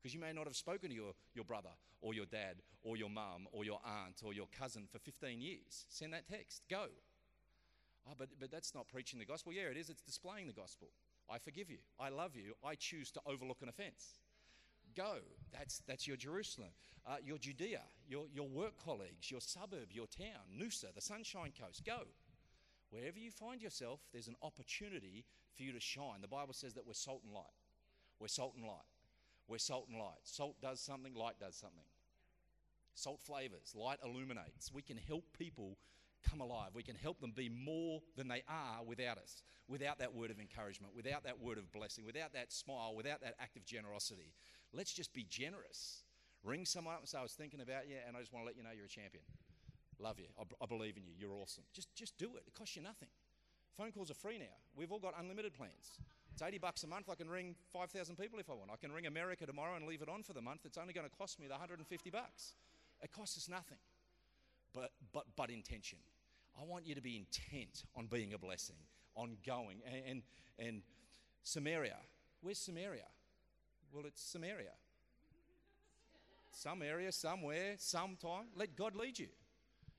Because 0.00 0.14
you 0.14 0.20
may 0.20 0.32
not 0.32 0.46
have 0.46 0.54
spoken 0.54 0.90
to 0.90 0.94
your, 0.94 1.12
your 1.34 1.44
brother 1.44 1.70
or 2.00 2.14
your 2.14 2.26
dad 2.26 2.56
or 2.82 2.96
your 2.96 3.10
mum 3.10 3.48
or 3.50 3.64
your 3.64 3.80
aunt 3.84 4.22
or 4.24 4.32
your 4.32 4.46
cousin 4.56 4.84
for 4.90 5.00
15 5.00 5.40
years. 5.40 5.86
Send 5.88 6.12
that 6.12 6.28
text. 6.28 6.62
Go. 6.70 6.86
Oh, 8.08 8.14
but, 8.16 8.28
but 8.40 8.50
that's 8.50 8.74
not 8.74 8.88
preaching 8.88 9.18
the 9.18 9.24
gospel. 9.24 9.52
Yeah, 9.52 9.70
it 9.70 9.76
is. 9.76 9.90
It's 9.90 10.02
displaying 10.02 10.46
the 10.46 10.52
gospel. 10.52 10.88
I 11.30 11.38
forgive 11.38 11.70
you. 11.70 11.78
I 12.00 12.08
love 12.08 12.34
you. 12.34 12.54
I 12.64 12.74
choose 12.74 13.10
to 13.12 13.20
overlook 13.26 13.58
an 13.62 13.68
offense. 13.68 14.18
Go. 14.96 15.16
That's, 15.52 15.82
that's 15.86 16.06
your 16.06 16.16
Jerusalem. 16.16 16.70
Uh, 17.06 17.16
your 17.24 17.38
Judea, 17.38 17.82
your, 18.08 18.26
your 18.34 18.48
work 18.48 18.82
colleagues, 18.82 19.30
your 19.30 19.40
suburb, 19.40 19.88
your 19.90 20.06
town, 20.06 20.58
Noosa, 20.58 20.94
the 20.94 21.00
Sunshine 21.00 21.52
Coast. 21.58 21.84
Go. 21.84 22.00
Wherever 22.90 23.18
you 23.18 23.30
find 23.30 23.60
yourself, 23.62 24.00
there's 24.12 24.28
an 24.28 24.36
opportunity 24.42 25.24
for 25.56 25.62
you 25.62 25.72
to 25.72 25.80
shine. 25.80 26.20
The 26.22 26.28
Bible 26.28 26.54
says 26.54 26.74
that 26.74 26.86
we're 26.86 26.94
salt 26.94 27.22
and 27.24 27.34
light. 27.34 27.44
We're 28.20 28.28
salt 28.28 28.54
and 28.56 28.66
light. 28.66 28.88
We're 29.46 29.58
salt 29.58 29.86
and 29.90 29.98
light. 29.98 30.20
Salt 30.24 30.56
does 30.60 30.80
something, 30.80 31.14
light 31.14 31.38
does 31.40 31.56
something. 31.56 31.84
Salt 32.94 33.20
flavors, 33.20 33.74
light 33.74 33.98
illuminates. 34.04 34.72
We 34.72 34.82
can 34.82 34.96
help 34.96 35.24
people 35.38 35.78
come 36.28 36.40
alive. 36.40 36.70
We 36.74 36.82
can 36.82 36.96
help 36.96 37.20
them 37.20 37.32
be 37.34 37.48
more 37.48 38.00
than 38.16 38.28
they 38.28 38.42
are 38.48 38.82
without 38.84 39.18
us, 39.18 39.42
without 39.68 39.98
that 39.98 40.14
word 40.14 40.30
of 40.30 40.40
encouragement, 40.40 40.94
without 40.94 41.24
that 41.24 41.40
word 41.40 41.58
of 41.58 41.70
blessing, 41.72 42.04
without 42.04 42.32
that 42.34 42.52
smile, 42.52 42.94
without 42.96 43.20
that 43.22 43.34
act 43.40 43.56
of 43.56 43.64
generosity. 43.64 44.34
Let's 44.72 44.92
just 44.92 45.12
be 45.12 45.24
generous. 45.28 46.02
Ring 46.44 46.64
someone 46.64 46.94
up 46.94 47.00
and 47.00 47.08
say, 47.08 47.18
I 47.18 47.22
was 47.22 47.32
thinking 47.32 47.60
about 47.60 47.88
you, 47.88 47.96
and 48.06 48.16
I 48.16 48.20
just 48.20 48.32
want 48.32 48.44
to 48.44 48.46
let 48.46 48.56
you 48.56 48.62
know 48.62 48.70
you're 48.74 48.86
a 48.86 48.88
champion. 48.88 49.24
Love 49.98 50.20
you. 50.20 50.26
I, 50.38 50.66
believe 50.66 50.96
in 50.96 51.04
you. 51.04 51.12
You're 51.18 51.34
awesome. 51.34 51.64
Just, 51.72 51.92
just 51.94 52.16
do 52.18 52.36
it. 52.36 52.44
It 52.46 52.54
costs 52.54 52.76
you 52.76 52.82
nothing. 52.82 53.08
Phone 53.76 53.90
calls 53.90 54.10
are 54.10 54.14
free 54.14 54.38
now. 54.38 54.54
We've 54.76 54.92
all 54.92 55.00
got 55.00 55.14
unlimited 55.18 55.54
plans. 55.54 55.98
It's 56.32 56.42
80 56.42 56.58
bucks 56.58 56.84
a 56.84 56.86
month. 56.86 57.08
I 57.10 57.16
can 57.16 57.28
ring 57.28 57.56
5,000 57.72 58.16
people 58.16 58.38
if 58.38 58.48
I 58.48 58.54
want. 58.54 58.70
I 58.72 58.76
can 58.76 58.92
ring 58.92 59.06
America 59.06 59.44
tomorrow 59.44 59.74
and 59.74 59.86
leave 59.86 60.02
it 60.02 60.08
on 60.08 60.22
for 60.22 60.34
the 60.34 60.40
month. 60.40 60.60
It's 60.64 60.78
only 60.78 60.92
going 60.92 61.08
to 61.08 61.16
cost 61.16 61.40
me 61.40 61.46
the 61.46 61.54
150 61.54 62.10
bucks. 62.10 62.54
It 63.02 63.10
costs 63.10 63.36
us 63.36 63.48
nothing. 63.48 63.78
But, 64.72 64.92
but, 65.12 65.24
but 65.34 65.50
intention. 65.50 65.98
I 66.60 66.64
want 66.64 66.86
you 66.86 66.94
to 66.94 67.00
be 67.00 67.16
intent 67.16 67.84
on 67.96 68.06
being 68.06 68.34
a 68.34 68.38
blessing, 68.38 68.76
on 69.14 69.36
going. 69.46 69.80
And, 69.86 70.02
and, 70.08 70.22
and 70.58 70.82
Samaria, 71.42 71.96
where's 72.40 72.58
Samaria? 72.58 73.06
Well, 73.92 74.04
it's 74.06 74.22
Samaria. 74.22 74.72
Some 76.50 76.82
area, 76.82 77.12
somewhere, 77.12 77.74
sometime. 77.78 78.46
Let 78.56 78.74
God 78.74 78.96
lead 78.96 79.18
you. 79.18 79.28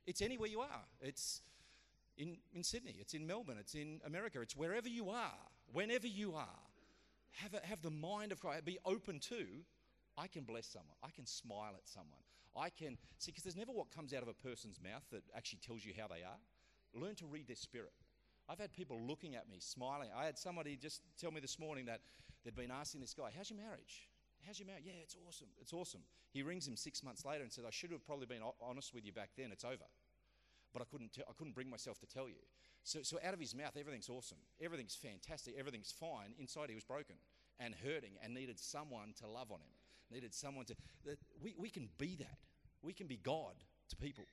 It's 0.06 0.22
anywhere 0.22 0.50
you 0.50 0.60
are. 0.60 0.84
It's 1.00 1.42
in, 2.18 2.38
in 2.54 2.64
Sydney, 2.64 2.96
it's 3.00 3.14
in 3.14 3.26
Melbourne, 3.26 3.58
it's 3.60 3.76
in 3.76 4.02
America, 4.06 4.42
it's 4.42 4.58
wherever 4.58 4.90
you 4.90 5.10
are, 5.10 5.40
whenever 5.72 6.08
you 6.08 6.36
are. 6.36 6.60
Have, 7.32 7.54
a, 7.54 7.66
have 7.66 7.82
the 7.82 7.92
mind 7.92 8.34
of 8.34 8.42
Christ. 8.42 8.66
Be 8.66 8.78
open 8.86 9.20
to, 9.30 9.46
I 10.18 10.28
can 10.28 10.44
bless 10.44 10.68
someone. 10.68 10.98
I 11.02 11.12
can 11.12 11.26
smile 11.26 11.72
at 11.76 11.88
someone. 11.88 12.20
I 12.56 12.70
can, 12.70 12.98
see, 13.18 13.32
because 13.32 13.44
there's 13.44 13.56
never 13.56 13.72
what 13.72 13.92
comes 13.92 14.14
out 14.14 14.24
of 14.24 14.28
a 14.28 14.34
person's 14.34 14.80
mouth 14.82 15.04
that 15.12 15.24
actually 15.36 15.60
tells 15.66 15.86
you 15.86 15.94
how 15.98 16.08
they 16.08 16.24
are. 16.24 16.40
Learn 16.94 17.16
to 17.16 17.26
read 17.26 17.48
their 17.48 17.56
spirit. 17.56 17.94
I've 18.50 18.60
had 18.60 18.74
people 18.74 19.00
looking 19.00 19.36
at 19.36 19.48
me, 19.48 19.58
smiling. 19.60 20.10
I 20.16 20.26
had 20.26 20.38
somebody 20.38 20.76
just 20.76 21.02
tell 21.20 21.32
me 21.32 21.40
this 21.40 21.60
morning 21.60 21.86
that 21.86 22.02
they'd 22.44 22.56
been 22.56 22.72
asking 22.72 23.02
this 23.02 23.14
guy, 23.14 23.30
How's 23.36 23.50
your 23.50 23.60
marriage? 23.60 24.10
How's 24.46 24.60
your 24.60 24.68
marriage? 24.68 24.86
Yeah, 24.86 24.94
it's 25.04 25.16
awesome. 25.28 25.50
It's 25.62 25.74
awesome. 25.74 26.02
He 26.32 26.42
rings 26.42 26.68
him 26.68 26.76
six 26.76 27.04
months 27.04 27.26
later 27.26 27.44
and 27.44 27.52
says, 27.52 27.66
I 27.66 27.72
should 27.72 27.92
have 27.92 28.06
probably 28.06 28.26
been 28.26 28.42
honest 28.62 28.94
with 28.94 29.06
you 29.06 29.12
back 29.12 29.32
then. 29.38 29.52
It's 29.52 29.66
over. 29.66 29.86
But 30.74 30.82
I 30.82 30.86
couldn't, 30.86 31.14
t- 31.14 31.24
I 31.28 31.34
couldn't 31.38 31.54
bring 31.54 31.70
myself 31.70 32.00
to 32.00 32.08
tell 32.08 32.28
you. 32.28 32.42
So, 32.84 33.00
so 33.04 33.18
out 33.24 33.34
of 33.34 33.40
his 33.40 33.56
mouth, 33.56 33.76
everything's 33.78 34.10
awesome. 34.10 34.38
Everything's 34.62 34.96
fantastic. 34.96 35.56
Everything's 35.58 35.92
fine. 35.92 36.34
Inside, 36.40 36.70
he 36.70 36.76
was 36.76 36.84
broken 36.84 37.16
and 37.60 37.76
hurting 37.84 38.14
and 38.24 38.34
needed 38.34 38.60
someone 38.60 39.14
to 39.20 39.28
love 39.28 39.52
on 39.52 39.60
him. 39.60 39.74
Needed 40.12 40.34
someone 40.34 40.66
to. 40.66 40.76
That 41.06 41.18
we, 41.42 41.54
we 41.58 41.70
can 41.70 41.90
be 41.98 42.16
that. 42.18 42.38
We 42.82 42.94
can 42.94 43.08
be 43.08 43.18
God 43.18 43.56
to 43.90 43.96
people. 43.96 44.26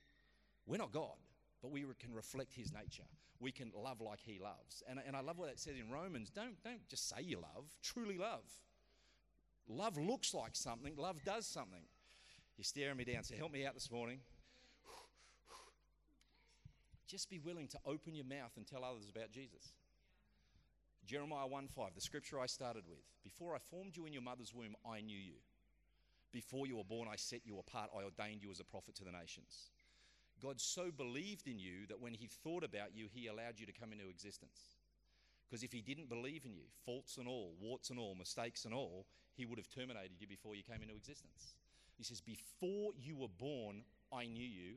We're 0.65 0.77
not 0.77 0.91
God, 0.91 1.17
but 1.61 1.71
we 1.71 1.85
can 1.99 2.13
reflect 2.13 2.53
his 2.53 2.73
nature. 2.73 3.03
We 3.39 3.51
can 3.51 3.71
love 3.75 4.01
like 4.01 4.19
he 4.19 4.39
loves. 4.39 4.83
And, 4.89 4.99
and 5.05 5.15
I 5.15 5.21
love 5.21 5.37
what 5.37 5.49
that 5.49 5.59
says 5.59 5.75
in 5.79 5.91
Romans. 5.91 6.29
Don't, 6.29 6.61
don't 6.63 6.87
just 6.89 7.07
say 7.07 7.21
you 7.21 7.37
love, 7.37 7.65
truly 7.83 8.17
love. 8.17 8.43
Love 9.69 9.97
looks 9.97 10.33
like 10.33 10.55
something, 10.55 10.95
love 10.97 11.23
does 11.23 11.45
something. 11.45 11.83
You're 12.57 12.63
staring 12.63 12.97
me 12.97 13.03
down, 13.03 13.23
so 13.23 13.35
help 13.35 13.51
me 13.51 13.65
out 13.65 13.75
this 13.75 13.91
morning. 13.91 14.19
Just 17.07 17.29
be 17.29 17.37
willing 17.37 17.67
to 17.67 17.77
open 17.85 18.15
your 18.15 18.25
mouth 18.25 18.53
and 18.57 18.65
tell 18.65 18.83
others 18.83 19.11
about 19.13 19.31
Jesus. 19.31 19.73
Jeremiah 21.05 21.45
1 21.45 21.67
5, 21.67 21.93
the 21.93 22.01
scripture 22.01 22.39
I 22.39 22.47
started 22.47 22.83
with. 22.89 22.97
Before 23.23 23.55
I 23.55 23.59
formed 23.59 23.95
you 23.95 24.07
in 24.07 24.13
your 24.13 24.23
mother's 24.23 24.55
womb, 24.55 24.75
I 24.89 25.01
knew 25.01 25.17
you. 25.17 25.35
Before 26.31 26.67
you 26.67 26.77
were 26.77 26.83
born, 26.83 27.07
I 27.11 27.15
set 27.15 27.41
you 27.45 27.57
apart. 27.59 27.89
I 27.95 28.03
ordained 28.03 28.43
you 28.43 28.51
as 28.51 28.59
a 28.59 28.65
prophet 28.65 28.95
to 28.95 29.03
the 29.03 29.11
nations. 29.11 29.71
God 30.41 30.61
so 30.61 30.91
believed 30.91 31.47
in 31.47 31.57
you 31.57 31.87
that 31.87 31.99
when 31.99 32.13
He 32.13 32.27
thought 32.27 32.63
about 32.63 32.95
you, 32.95 33.07
He 33.11 33.27
allowed 33.27 33.59
you 33.59 33.65
to 33.65 33.71
come 33.71 33.91
into 33.91 34.09
existence. 34.09 34.75
Because 35.49 35.63
if 35.63 35.71
He 35.71 35.81
didn't 35.81 36.09
believe 36.09 36.45
in 36.45 36.53
you, 36.53 36.65
faults 36.85 37.17
and 37.17 37.27
all, 37.27 37.53
warts 37.59 37.89
and 37.89 37.99
all, 37.99 38.15
mistakes 38.15 38.65
and 38.65 38.73
all, 38.73 39.07
He 39.35 39.45
would 39.45 39.57
have 39.57 39.69
terminated 39.69 40.19
you 40.19 40.27
before 40.27 40.55
you 40.55 40.63
came 40.63 40.81
into 40.81 40.95
existence. 40.95 41.55
He 41.97 42.03
says, 42.03 42.21
Before 42.21 42.91
you 42.97 43.15
were 43.15 43.27
born, 43.39 43.83
I 44.13 44.27
knew 44.27 44.45
you. 44.45 44.75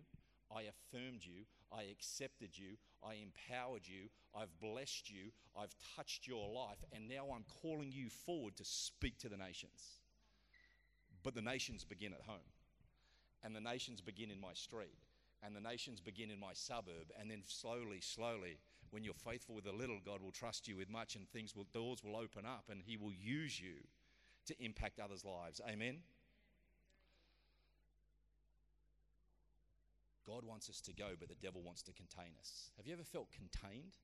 I 0.54 0.62
affirmed 0.62 1.24
you. 1.24 1.44
I 1.72 1.82
accepted 1.82 2.56
you. 2.56 2.76
I 3.04 3.14
empowered 3.14 3.86
you. 3.86 4.08
I've 4.34 4.58
blessed 4.60 5.10
you. 5.10 5.30
I've 5.56 5.74
touched 5.96 6.26
your 6.26 6.48
life. 6.52 6.82
And 6.92 7.08
now 7.08 7.28
I'm 7.34 7.44
calling 7.62 7.92
you 7.92 8.08
forward 8.08 8.56
to 8.56 8.64
speak 8.64 9.18
to 9.18 9.28
the 9.28 9.36
nations. 9.36 9.99
But 11.22 11.34
the 11.34 11.42
nations 11.42 11.84
begin 11.84 12.12
at 12.12 12.22
home. 12.22 12.48
And 13.42 13.54
the 13.54 13.60
nations 13.60 14.00
begin 14.00 14.30
in 14.30 14.40
my 14.40 14.52
street. 14.52 14.96
And 15.42 15.56
the 15.56 15.60
nations 15.60 16.00
begin 16.00 16.30
in 16.30 16.38
my 16.38 16.52
suburb. 16.52 17.12
And 17.18 17.30
then 17.30 17.42
slowly, 17.46 18.00
slowly, 18.00 18.58
when 18.90 19.04
you're 19.04 19.14
faithful 19.14 19.54
with 19.54 19.66
a 19.66 19.72
little, 19.72 19.98
God 20.04 20.20
will 20.22 20.32
trust 20.32 20.68
you 20.68 20.76
with 20.76 20.90
much 20.90 21.16
and 21.16 21.28
things 21.28 21.54
will, 21.54 21.66
doors 21.72 22.02
will 22.04 22.16
open 22.16 22.44
up 22.44 22.64
and 22.70 22.82
He 22.84 22.96
will 22.96 23.12
use 23.12 23.60
you 23.60 23.74
to 24.46 24.64
impact 24.64 25.00
others' 25.00 25.24
lives. 25.24 25.60
Amen. 25.68 25.98
God 30.26 30.44
wants 30.44 30.68
us 30.68 30.80
to 30.82 30.92
go, 30.92 31.18
but 31.18 31.28
the 31.28 31.40
devil 31.42 31.62
wants 31.62 31.82
to 31.82 31.92
contain 31.92 32.32
us. 32.38 32.70
Have 32.76 32.86
you 32.86 32.92
ever 32.92 33.04
felt 33.04 33.28
contained? 33.32 33.96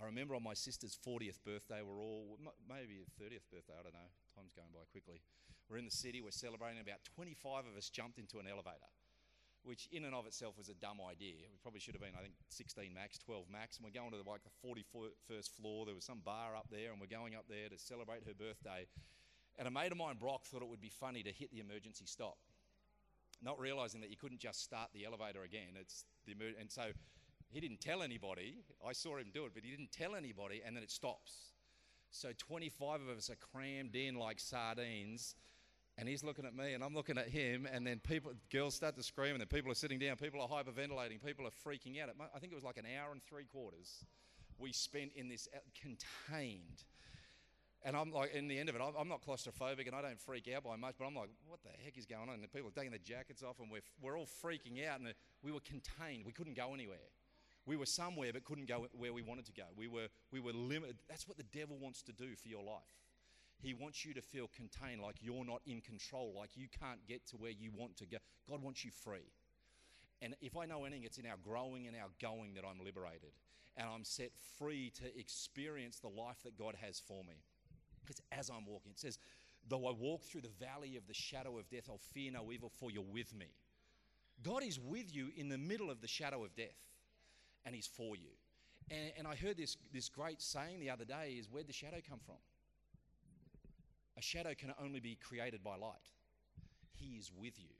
I 0.00 0.04
remember 0.04 0.34
on 0.34 0.42
my 0.42 0.54
sister's 0.54 0.96
40th 0.96 1.42
birthday, 1.44 1.80
we're 1.80 2.00
all, 2.00 2.38
maybe 2.68 3.04
30th 3.20 3.48
birthday, 3.52 3.72
I 3.78 3.82
don't 3.82 3.94
know, 3.94 4.10
time's 4.34 4.52
going 4.52 4.68
by 4.72 4.84
quickly. 4.92 5.20
We're 5.68 5.78
in 5.78 5.84
the 5.84 5.90
city, 5.90 6.20
we're 6.20 6.30
celebrating, 6.30 6.80
about 6.80 7.02
25 7.14 7.66
of 7.66 7.76
us 7.76 7.88
jumped 7.88 8.18
into 8.18 8.38
an 8.38 8.46
elevator, 8.46 8.86
which 9.64 9.88
in 9.90 10.04
and 10.04 10.14
of 10.14 10.26
itself 10.26 10.56
was 10.56 10.68
a 10.68 10.74
dumb 10.74 10.98
idea. 11.02 11.42
We 11.50 11.58
probably 11.62 11.80
should 11.80 11.94
have 11.94 12.02
been, 12.02 12.14
I 12.16 12.22
think, 12.22 12.34
16 12.48 12.94
max, 12.94 13.18
12 13.18 13.50
max, 13.50 13.78
and 13.78 13.84
we're 13.84 13.98
going 13.98 14.12
to 14.12 14.18
the, 14.22 14.28
like 14.28 14.42
the 14.46 14.54
41st 14.62 15.50
floor. 15.50 15.86
There 15.86 15.94
was 15.94 16.04
some 16.04 16.22
bar 16.24 16.54
up 16.54 16.68
there, 16.70 16.92
and 16.92 17.00
we're 17.00 17.10
going 17.10 17.34
up 17.34 17.46
there 17.48 17.68
to 17.68 17.78
celebrate 17.78 18.22
her 18.26 18.34
birthday. 18.34 18.86
And 19.58 19.66
a 19.66 19.70
mate 19.70 19.90
of 19.90 19.98
mine, 19.98 20.16
Brock, 20.20 20.44
thought 20.44 20.62
it 20.62 20.68
would 20.68 20.80
be 20.80 20.92
funny 20.92 21.22
to 21.24 21.32
hit 21.32 21.50
the 21.50 21.60
emergency 21.60 22.06
stop 22.06 22.38
not 23.42 23.58
realizing 23.60 24.00
that 24.00 24.10
you 24.10 24.16
couldn't 24.16 24.40
just 24.40 24.62
start 24.62 24.88
the 24.94 25.04
elevator 25.04 25.42
again. 25.42 25.76
It's 25.78 26.04
the 26.26 26.34
and 26.58 26.70
so 26.70 26.84
he 27.50 27.60
didn't 27.60 27.80
tell 27.80 28.02
anybody. 28.02 28.56
I 28.86 28.92
saw 28.92 29.18
him 29.18 29.30
do 29.32 29.44
it, 29.44 29.52
but 29.54 29.62
he 29.62 29.70
didn't 29.70 29.92
tell 29.92 30.14
anybody, 30.14 30.62
and 30.64 30.76
then 30.76 30.82
it 30.82 30.90
stops. 30.90 31.52
So 32.10 32.30
25 32.36 33.02
of 33.02 33.16
us 33.16 33.30
are 33.30 33.36
crammed 33.36 33.94
in 33.94 34.16
like 34.16 34.40
sardines, 34.40 35.34
and 35.98 36.08
he's 36.08 36.22
looking 36.22 36.44
at 36.44 36.54
me, 36.54 36.74
and 36.74 36.84
I'm 36.84 36.94
looking 36.94 37.18
at 37.18 37.28
him, 37.28 37.66
and 37.70 37.86
then 37.86 38.00
people, 38.00 38.32
girls 38.52 38.74
start 38.74 38.96
to 38.96 39.02
scream, 39.02 39.32
and 39.32 39.40
then 39.40 39.48
people 39.48 39.70
are 39.70 39.76
sitting 39.76 39.98
down, 39.98 40.16
people 40.16 40.40
are 40.40 40.48
hyperventilating, 40.48 41.24
people 41.24 41.46
are 41.46 41.50
freaking 41.50 42.02
out. 42.02 42.10
I 42.34 42.38
think 42.38 42.52
it 42.52 42.56
was 42.56 42.64
like 42.64 42.76
an 42.76 42.86
hour 42.98 43.12
and 43.12 43.22
three 43.22 43.44
quarters 43.44 44.04
we 44.58 44.72
spent 44.72 45.12
in 45.14 45.28
this 45.28 45.48
uh, 45.54 45.58
contained 45.80 46.84
and 47.84 47.96
I'm 47.96 48.10
like, 48.10 48.34
in 48.34 48.48
the 48.48 48.58
end 48.58 48.68
of 48.68 48.74
it, 48.74 48.82
I'm 48.82 49.08
not 49.08 49.24
claustrophobic 49.24 49.86
and 49.86 49.94
I 49.94 50.02
don't 50.02 50.20
freak 50.20 50.50
out 50.52 50.64
by 50.64 50.74
much, 50.74 50.96
but 50.98 51.04
I'm 51.04 51.14
like, 51.14 51.28
what 51.46 51.60
the 51.62 51.70
heck 51.84 51.96
is 51.96 52.04
going 52.04 52.28
on? 52.28 52.34
And 52.34 52.42
the 52.42 52.48
people 52.48 52.68
are 52.68 52.72
taking 52.72 52.90
their 52.90 52.98
jackets 52.98 53.44
off 53.44 53.60
and 53.60 53.70
we're, 53.70 53.82
we're 54.02 54.18
all 54.18 54.26
freaking 54.26 54.84
out 54.84 54.98
and 54.98 55.14
we 55.40 55.52
were 55.52 55.60
contained. 55.60 56.24
We 56.26 56.32
couldn't 56.32 56.56
go 56.56 56.74
anywhere. 56.74 57.12
We 57.64 57.76
were 57.76 57.86
somewhere 57.86 58.32
but 58.32 58.44
couldn't 58.44 58.66
go 58.66 58.86
where 58.92 59.12
we 59.12 59.22
wanted 59.22 59.46
to 59.46 59.52
go. 59.52 59.64
We 59.76 59.86
were, 59.86 60.08
we 60.32 60.40
were 60.40 60.52
limited. 60.52 60.96
That's 61.08 61.28
what 61.28 61.36
the 61.36 61.44
devil 61.44 61.78
wants 61.78 62.02
to 62.02 62.12
do 62.12 62.34
for 62.34 62.48
your 62.48 62.64
life. 62.64 63.05
He 63.58 63.74
wants 63.74 64.04
you 64.04 64.14
to 64.14 64.22
feel 64.22 64.50
contained, 64.54 65.00
like 65.00 65.16
you're 65.20 65.44
not 65.44 65.62
in 65.66 65.80
control, 65.80 66.34
like 66.36 66.50
you 66.54 66.68
can't 66.68 67.04
get 67.06 67.26
to 67.28 67.36
where 67.36 67.50
you 67.50 67.70
want 67.74 67.96
to 67.98 68.06
go. 68.06 68.18
God 68.48 68.62
wants 68.62 68.84
you 68.84 68.90
free. 68.90 69.32
And 70.22 70.34
if 70.40 70.56
I 70.56 70.66
know 70.66 70.84
anything, 70.84 71.04
it's 71.04 71.18
in 71.18 71.26
our 71.26 71.38
growing 71.42 71.86
and 71.86 71.96
our 71.96 72.08
going 72.20 72.54
that 72.54 72.64
I'm 72.64 72.84
liberated. 72.84 73.32
And 73.76 73.88
I'm 73.88 74.04
set 74.04 74.30
free 74.58 74.90
to 74.96 75.18
experience 75.18 75.98
the 75.98 76.08
life 76.08 76.42
that 76.44 76.58
God 76.58 76.74
has 76.80 77.00
for 77.00 77.22
me. 77.24 77.34
Because 78.00 78.20
as 78.32 78.50
I'm 78.50 78.66
walking, 78.66 78.92
it 78.92 78.98
says, 78.98 79.18
Though 79.68 79.86
I 79.86 79.92
walk 79.92 80.22
through 80.22 80.42
the 80.42 80.64
valley 80.64 80.96
of 80.96 81.06
the 81.08 81.14
shadow 81.14 81.58
of 81.58 81.68
death, 81.68 81.88
I'll 81.88 81.98
fear 81.98 82.30
no 82.30 82.52
evil, 82.52 82.70
for 82.78 82.90
you're 82.90 83.02
with 83.02 83.34
me. 83.34 83.46
God 84.42 84.62
is 84.62 84.78
with 84.78 85.14
you 85.14 85.30
in 85.36 85.48
the 85.48 85.58
middle 85.58 85.90
of 85.90 86.00
the 86.00 86.06
shadow 86.06 86.44
of 86.44 86.54
death, 86.54 86.78
and 87.64 87.74
He's 87.74 87.86
for 87.86 88.16
you. 88.16 88.28
And, 88.90 89.12
and 89.18 89.26
I 89.26 89.34
heard 89.34 89.56
this, 89.56 89.76
this 89.92 90.08
great 90.08 90.40
saying 90.40 90.78
the 90.78 90.90
other 90.90 91.04
day 91.04 91.36
is 91.38 91.48
where'd 91.50 91.66
the 91.66 91.72
shadow 91.72 91.98
come 92.08 92.20
from? 92.24 92.36
A 94.18 94.22
shadow 94.22 94.54
can 94.56 94.72
only 94.82 95.00
be 95.00 95.16
created 95.16 95.62
by 95.62 95.76
light. 95.76 96.10
He 96.92 97.16
is 97.16 97.30
with 97.36 97.58
you. 97.58 97.74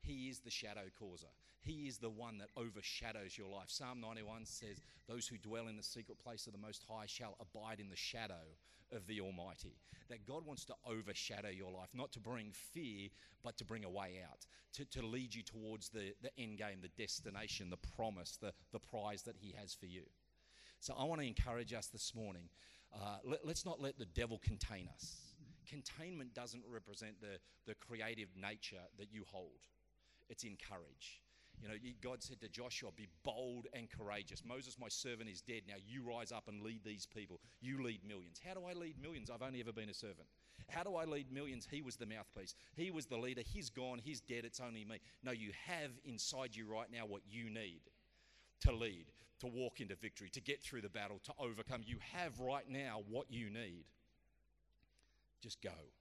He 0.00 0.28
is 0.28 0.40
the 0.40 0.50
shadow 0.50 0.84
causer. 0.98 1.28
He 1.60 1.88
is 1.88 1.98
the 1.98 2.10
one 2.10 2.38
that 2.38 2.50
overshadows 2.56 3.38
your 3.38 3.48
life. 3.48 3.68
Psalm 3.68 4.00
91 4.00 4.44
says, 4.44 4.82
Those 5.08 5.26
who 5.26 5.38
dwell 5.38 5.68
in 5.68 5.76
the 5.76 5.82
secret 5.82 6.18
place 6.22 6.46
of 6.46 6.52
the 6.52 6.58
Most 6.58 6.84
High 6.88 7.06
shall 7.06 7.36
abide 7.40 7.80
in 7.80 7.88
the 7.88 7.96
shadow 7.96 8.44
of 8.92 9.06
the 9.06 9.20
Almighty. 9.20 9.76
That 10.10 10.26
God 10.26 10.44
wants 10.44 10.66
to 10.66 10.74
overshadow 10.86 11.48
your 11.48 11.70
life, 11.70 11.88
not 11.94 12.12
to 12.12 12.20
bring 12.20 12.52
fear, 12.52 13.08
but 13.42 13.56
to 13.56 13.64
bring 13.64 13.84
a 13.84 13.90
way 13.90 14.20
out, 14.30 14.46
to, 14.74 14.84
to 14.86 15.06
lead 15.06 15.34
you 15.34 15.42
towards 15.42 15.88
the, 15.88 16.14
the 16.22 16.30
end 16.38 16.58
game, 16.58 16.80
the 16.82 17.02
destination, 17.02 17.70
the 17.70 17.78
promise, 17.96 18.38
the, 18.40 18.52
the 18.72 18.78
prize 18.78 19.22
that 19.22 19.36
He 19.38 19.54
has 19.58 19.74
for 19.74 19.86
you. 19.86 20.02
So 20.80 20.94
I 20.98 21.04
want 21.04 21.22
to 21.22 21.26
encourage 21.26 21.72
us 21.72 21.86
this 21.86 22.14
morning. 22.14 22.50
Uh, 22.94 23.16
let, 23.24 23.46
let's 23.46 23.64
not 23.64 23.80
let 23.80 23.98
the 23.98 24.04
devil 24.04 24.38
contain 24.44 24.88
us. 24.94 25.23
Containment 25.68 26.34
doesn't 26.34 26.64
represent 26.70 27.20
the, 27.20 27.38
the 27.66 27.74
creative 27.74 28.28
nature 28.40 28.82
that 28.98 29.12
you 29.12 29.24
hold, 29.26 29.66
it's 30.28 30.44
in 30.44 30.56
courage. 30.56 31.20
You 31.62 31.68
know, 31.68 31.74
God 32.02 32.22
said 32.22 32.40
to 32.40 32.48
Joshua, 32.48 32.90
Be 32.94 33.08
bold 33.22 33.66
and 33.72 33.88
courageous. 33.88 34.42
Moses, 34.44 34.76
my 34.78 34.88
servant, 34.88 35.30
is 35.30 35.40
dead. 35.40 35.62
Now 35.66 35.76
you 35.86 36.02
rise 36.02 36.32
up 36.32 36.48
and 36.48 36.60
lead 36.62 36.80
these 36.84 37.06
people. 37.06 37.40
You 37.60 37.82
lead 37.82 38.00
millions. 38.06 38.40
How 38.46 38.54
do 38.54 38.60
I 38.68 38.72
lead 38.72 38.96
millions? 39.00 39.30
I've 39.30 39.42
only 39.42 39.60
ever 39.60 39.72
been 39.72 39.88
a 39.88 39.94
servant. 39.94 40.26
How 40.68 40.82
do 40.82 40.96
I 40.96 41.04
lead 41.04 41.32
millions? 41.32 41.66
He 41.70 41.82
was 41.82 41.96
the 41.96 42.06
mouthpiece. 42.06 42.54
He 42.76 42.90
was 42.90 43.06
the 43.06 43.16
leader. 43.16 43.42
He's 43.44 43.70
gone. 43.70 44.00
He's 44.02 44.20
dead. 44.20 44.44
It's 44.44 44.60
only 44.60 44.84
me. 44.84 45.00
No, 45.22 45.32
you 45.32 45.52
have 45.66 45.90
inside 46.04 46.54
you 46.54 46.66
right 46.66 46.90
now 46.92 47.06
what 47.06 47.22
you 47.28 47.50
need 47.50 47.82
to 48.60 48.72
lead, 48.72 49.06
to 49.40 49.46
walk 49.46 49.80
into 49.80 49.94
victory, 49.94 50.30
to 50.30 50.40
get 50.40 50.62
through 50.62 50.80
the 50.80 50.88
battle, 50.88 51.20
to 51.24 51.32
overcome. 51.38 51.82
You 51.84 51.98
have 52.12 52.40
right 52.40 52.68
now 52.68 53.02
what 53.08 53.26
you 53.30 53.50
need. 53.50 53.84
Just 55.44 55.60
go. 55.60 55.92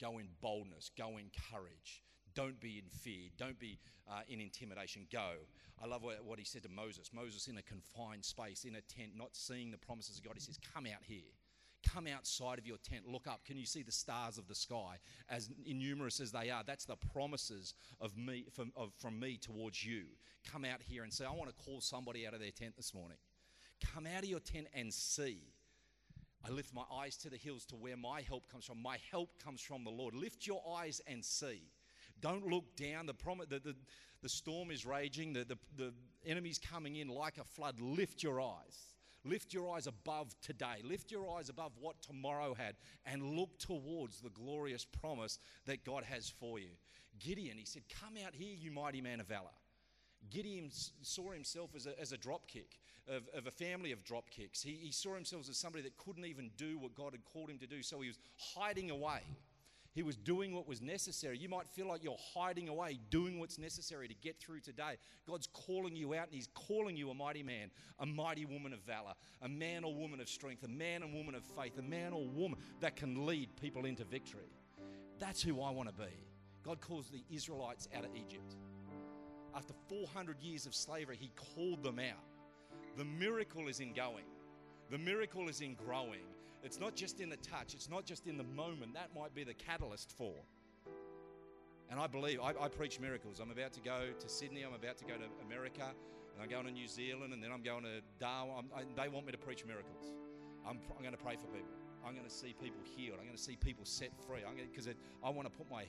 Go 0.00 0.18
in 0.18 0.28
boldness, 0.40 0.90
go 0.96 1.18
in 1.18 1.30
courage. 1.52 2.02
Don't 2.34 2.58
be 2.60 2.78
in 2.78 2.88
fear. 2.90 3.28
Don't 3.36 3.58
be 3.58 3.78
uh, 4.08 4.20
in 4.26 4.40
intimidation. 4.40 5.06
Go. 5.12 5.32
I 5.82 5.86
love 5.86 6.02
what, 6.02 6.24
what 6.24 6.38
he 6.38 6.46
said 6.46 6.62
to 6.62 6.70
Moses. 6.70 7.10
Moses 7.12 7.46
in 7.46 7.58
a 7.58 7.62
confined 7.62 8.24
space, 8.24 8.64
in 8.64 8.76
a 8.76 8.80
tent, 8.80 9.12
not 9.14 9.30
seeing 9.32 9.70
the 9.70 9.76
promises 9.76 10.16
of 10.16 10.24
God. 10.24 10.32
He 10.34 10.40
says, 10.40 10.58
Come 10.74 10.86
out 10.86 11.02
here. 11.02 11.32
Come 11.86 12.06
outside 12.06 12.58
of 12.58 12.66
your 12.66 12.78
tent. 12.78 13.02
Look 13.06 13.26
up. 13.26 13.44
Can 13.44 13.58
you 13.58 13.66
see 13.66 13.82
the 13.82 13.92
stars 13.92 14.38
of 14.38 14.48
the 14.48 14.54
sky? 14.54 14.96
As 15.28 15.50
innumerous 15.66 16.20
as 16.20 16.32
they 16.32 16.48
are, 16.48 16.62
that's 16.66 16.86
the 16.86 16.96
promises 16.96 17.74
of 18.00 18.16
me 18.16 18.46
from, 18.54 18.72
of, 18.76 18.92
from 18.98 19.20
me 19.20 19.36
towards 19.36 19.84
you. 19.84 20.04
Come 20.50 20.64
out 20.64 20.80
here 20.80 21.04
and 21.04 21.12
say, 21.12 21.26
I 21.26 21.32
want 21.32 21.50
to 21.50 21.64
call 21.64 21.82
somebody 21.82 22.26
out 22.26 22.32
of 22.32 22.40
their 22.40 22.50
tent 22.50 22.76
this 22.76 22.94
morning. 22.94 23.18
Come 23.92 24.06
out 24.06 24.24
of 24.24 24.28
your 24.28 24.40
tent 24.40 24.68
and 24.74 24.92
see. 24.92 25.42
I 26.46 26.50
lift 26.50 26.72
my 26.72 26.84
eyes 26.92 27.16
to 27.18 27.30
the 27.30 27.36
hills 27.36 27.64
to 27.66 27.76
where 27.76 27.96
my 27.96 28.20
help 28.22 28.48
comes 28.50 28.64
from. 28.64 28.80
My 28.80 28.98
help 29.10 29.30
comes 29.42 29.60
from 29.60 29.84
the 29.84 29.90
Lord. 29.90 30.14
Lift 30.14 30.46
your 30.46 30.62
eyes 30.78 31.00
and 31.06 31.24
see. 31.24 31.62
Don't 32.20 32.46
look 32.46 32.76
down. 32.76 33.06
The, 33.06 33.14
prom- 33.14 33.42
the, 33.48 33.58
the, 33.58 33.74
the 34.22 34.28
storm 34.28 34.70
is 34.70 34.86
raging, 34.86 35.32
the, 35.32 35.44
the, 35.44 35.58
the 35.76 35.92
enemy's 36.24 36.58
coming 36.58 36.96
in 36.96 37.08
like 37.08 37.38
a 37.38 37.44
flood. 37.44 37.80
Lift 37.80 38.22
your 38.22 38.40
eyes. 38.40 38.94
Lift 39.24 39.52
your 39.52 39.74
eyes 39.74 39.88
above 39.88 40.36
today. 40.40 40.82
Lift 40.84 41.10
your 41.10 41.28
eyes 41.36 41.48
above 41.48 41.72
what 41.80 42.00
tomorrow 42.00 42.54
had 42.54 42.76
and 43.04 43.36
look 43.36 43.58
towards 43.58 44.20
the 44.20 44.30
glorious 44.30 44.84
promise 44.84 45.40
that 45.64 45.84
God 45.84 46.04
has 46.04 46.28
for 46.28 46.60
you. 46.60 46.70
Gideon, 47.18 47.58
he 47.58 47.64
said, 47.64 47.82
Come 48.00 48.14
out 48.24 48.34
here, 48.34 48.54
you 48.56 48.70
mighty 48.70 49.00
man 49.00 49.18
of 49.18 49.26
valor. 49.26 49.50
Gideon 50.30 50.70
saw 51.02 51.32
himself 51.32 51.70
as 51.74 51.86
a, 51.86 52.00
as 52.00 52.12
a 52.12 52.16
drop 52.16 52.46
kick 52.46 52.78
of, 53.08 53.22
of 53.34 53.46
a 53.46 53.50
family 53.50 53.92
of 53.92 54.04
drop 54.04 54.30
kicks. 54.30 54.62
He, 54.62 54.72
he 54.72 54.92
saw 54.92 55.14
himself 55.14 55.48
as 55.48 55.56
somebody 55.56 55.82
that 55.84 55.96
couldn't 55.96 56.24
even 56.24 56.50
do 56.56 56.78
what 56.78 56.94
God 56.94 57.12
had 57.12 57.24
called 57.24 57.50
him 57.50 57.58
to 57.58 57.66
do, 57.66 57.82
so 57.82 58.00
he 58.00 58.08
was 58.08 58.18
hiding 58.54 58.90
away. 58.90 59.20
He 59.96 60.02
was 60.02 60.14
doing 60.14 60.54
what 60.54 60.68
was 60.68 60.82
necessary. 60.82 61.38
You 61.38 61.48
might 61.48 61.66
feel 61.66 61.88
like 61.88 62.04
you're 62.04 62.18
hiding 62.34 62.68
away, 62.68 62.98
doing 63.08 63.38
what's 63.38 63.58
necessary 63.58 64.08
to 64.08 64.14
get 64.14 64.38
through 64.38 64.60
today. 64.60 64.98
God's 65.26 65.46
calling 65.46 65.96
you 65.96 66.12
out, 66.12 66.26
and 66.26 66.34
He's 66.34 66.48
calling 66.48 66.98
you 66.98 67.08
a 67.08 67.14
mighty 67.14 67.42
man, 67.42 67.70
a 67.98 68.04
mighty 68.04 68.44
woman 68.44 68.74
of 68.74 68.80
valor, 68.80 69.14
a 69.40 69.48
man 69.48 69.84
or 69.84 69.94
woman 69.94 70.20
of 70.20 70.28
strength, 70.28 70.64
a 70.64 70.68
man 70.68 71.02
and 71.02 71.14
woman 71.14 71.34
of 71.34 71.42
faith, 71.58 71.78
a 71.78 71.82
man 71.82 72.12
or 72.12 72.26
woman 72.26 72.58
that 72.80 72.94
can 72.94 73.24
lead 73.24 73.48
people 73.56 73.86
into 73.86 74.04
victory. 74.04 74.52
That's 75.18 75.42
who 75.42 75.62
I 75.62 75.70
want 75.70 75.88
to 75.88 75.94
be. 75.94 76.12
God 76.62 76.82
calls 76.82 77.08
the 77.08 77.24
Israelites 77.34 77.88
out 77.96 78.04
of 78.04 78.14
Egypt. 78.14 78.54
After 79.54 79.72
400 79.88 80.42
years 80.42 80.66
of 80.66 80.74
slavery, 80.74 81.16
He 81.18 81.30
called 81.54 81.82
them 81.82 82.00
out. 82.00 82.35
The 82.96 83.04
miracle 83.04 83.68
is 83.68 83.80
in 83.80 83.92
going, 83.92 84.24
the 84.90 84.98
miracle 84.98 85.48
is 85.48 85.60
in 85.60 85.74
growing, 85.74 86.24
it's 86.62 86.80
not 86.80 86.94
just 86.96 87.20
in 87.20 87.28
the 87.28 87.36
touch, 87.36 87.74
it's 87.74 87.90
not 87.90 88.04
just 88.04 88.26
in 88.26 88.38
the 88.38 88.44
moment. 88.44 88.94
That 88.94 89.10
might 89.14 89.34
be 89.34 89.44
the 89.44 89.54
catalyst 89.54 90.12
for. 90.16 90.34
And 91.90 92.00
I 92.00 92.06
believe, 92.06 92.40
I, 92.40 92.52
I, 92.60 92.68
preach 92.68 92.98
miracles. 92.98 93.38
I'm 93.38 93.50
about 93.50 93.72
to 93.74 93.80
go 93.80 94.08
to 94.18 94.28
Sydney, 94.28 94.62
I'm 94.62 94.74
about 94.74 94.96
to 94.98 95.04
go 95.04 95.14
to 95.14 95.44
America, 95.46 95.84
and 96.34 96.42
I'm 96.42 96.48
going 96.48 96.66
to 96.66 96.72
New 96.72 96.88
Zealand, 96.88 97.32
and 97.32 97.42
then 97.42 97.52
I'm 97.52 97.62
going 97.62 97.84
to 97.84 98.00
Darwin. 98.18 98.66
I, 98.74 98.82
they 99.00 99.08
want 99.08 99.26
me 99.26 99.32
to 99.32 99.38
preach 99.38 99.64
miracles. 99.64 100.12
I'm, 100.66 100.78
I'm 100.96 101.02
going 101.02 101.16
to 101.16 101.22
pray 101.22 101.36
for 101.36 101.46
people. 101.46 101.70
I'm 102.04 102.14
going 102.14 102.26
to 102.26 102.32
see 102.32 102.54
people 102.60 102.80
healed. 102.84 103.18
I'm 103.18 103.26
going 103.26 103.36
to 103.36 103.42
see 103.42 103.56
people 103.56 103.84
set 103.84 104.10
free. 104.26 104.40
Because 104.70 104.88
I 105.22 105.30
want 105.30 105.50
to 105.50 105.56
put 105.56 105.70
my 105.70 105.84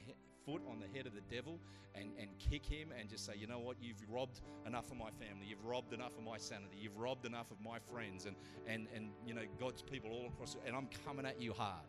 foot 0.48 0.62
on 0.72 0.80
the 0.80 0.88
head 0.98 1.06
of 1.06 1.14
the 1.14 1.36
devil 1.36 1.60
and, 1.94 2.10
and 2.18 2.30
kick 2.40 2.66
him 2.66 2.94
and 2.98 3.10
just 3.10 3.26
say, 3.26 3.34
you 3.38 3.48
know 3.48 3.60
what, 3.60 3.76
you've 3.82 4.02
robbed 4.10 4.40
enough 4.66 4.90
of 4.90 4.98
my 4.98 5.10
family. 5.12 5.46
You've 5.46 5.66
robbed 5.66 5.94
enough 5.94 6.18
of 6.18 6.24
my 6.24 6.38
sanity. 6.38 6.78
You've 6.80 6.98
robbed 6.98 7.26
enough 7.26 7.52
of 7.52 7.60
my 7.62 7.80
friends 7.80 8.26
and, 8.26 8.36
and, 8.66 8.88
and 8.96 9.10
you 9.26 9.34
know, 9.34 9.42
God's 9.60 9.82
people 9.82 10.10
all 10.12 10.28
across. 10.28 10.56
And 10.66 10.74
I'm 10.76 10.88
coming 11.06 11.26
at 11.26 11.42
you 11.42 11.52
hard. 11.52 11.84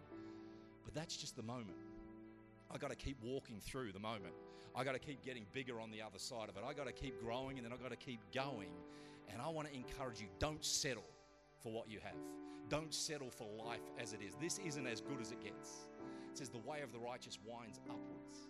But 0.85 0.93
that's 0.93 1.17
just 1.17 1.37
the 1.37 1.43
moment. 1.43 1.79
I 2.71 2.79
got 2.79 2.91
to 2.91 2.97
keep 2.97 3.17
walking 3.23 3.61
through 3.61 3.93
the 3.93 4.01
moment. 4.01 4.35
I 4.75 4.83
got 4.83 4.93
to 4.93 4.99
keep 4.99 5.25
getting 5.25 5.47
bigger 5.53 5.81
on 5.81 5.93
the 5.93 6.03
other 6.03 6.19
side 6.19 6.49
of 6.49 6.57
it. 6.57 6.65
I 6.69 6.73
got 6.73 6.87
to 6.87 6.93
keep 6.93 7.23
growing 7.23 7.59
and 7.59 7.65
then 7.65 7.73
I 7.73 7.77
got 7.77 7.91
to 7.91 7.97
keep 7.97 8.21
going. 8.35 8.71
And 9.33 9.41
I 9.41 9.49
want 9.49 9.69
to 9.69 9.75
encourage 9.75 10.21
you 10.21 10.27
don't 10.41 10.65
settle 10.65 11.05
for 11.63 11.71
what 11.73 11.89
you 11.89 12.01
have. 12.03 12.19
Don't 12.69 12.93
settle 12.93 13.31
for 13.31 13.47
life 13.65 13.81
as 14.01 14.13
it 14.13 14.21
is. 14.21 14.35
This 14.41 14.59
isn't 14.59 14.87
as 14.87 15.01
good 15.01 15.21
as 15.21 15.31
it 15.31 15.41
gets. 15.41 15.87
It 16.31 16.39
says 16.39 16.49
the 16.49 16.59
way 16.59 16.81
of 16.83 16.93
the 16.93 16.99
righteous 16.99 17.39
winds 17.47 17.81
upwards 17.89 18.48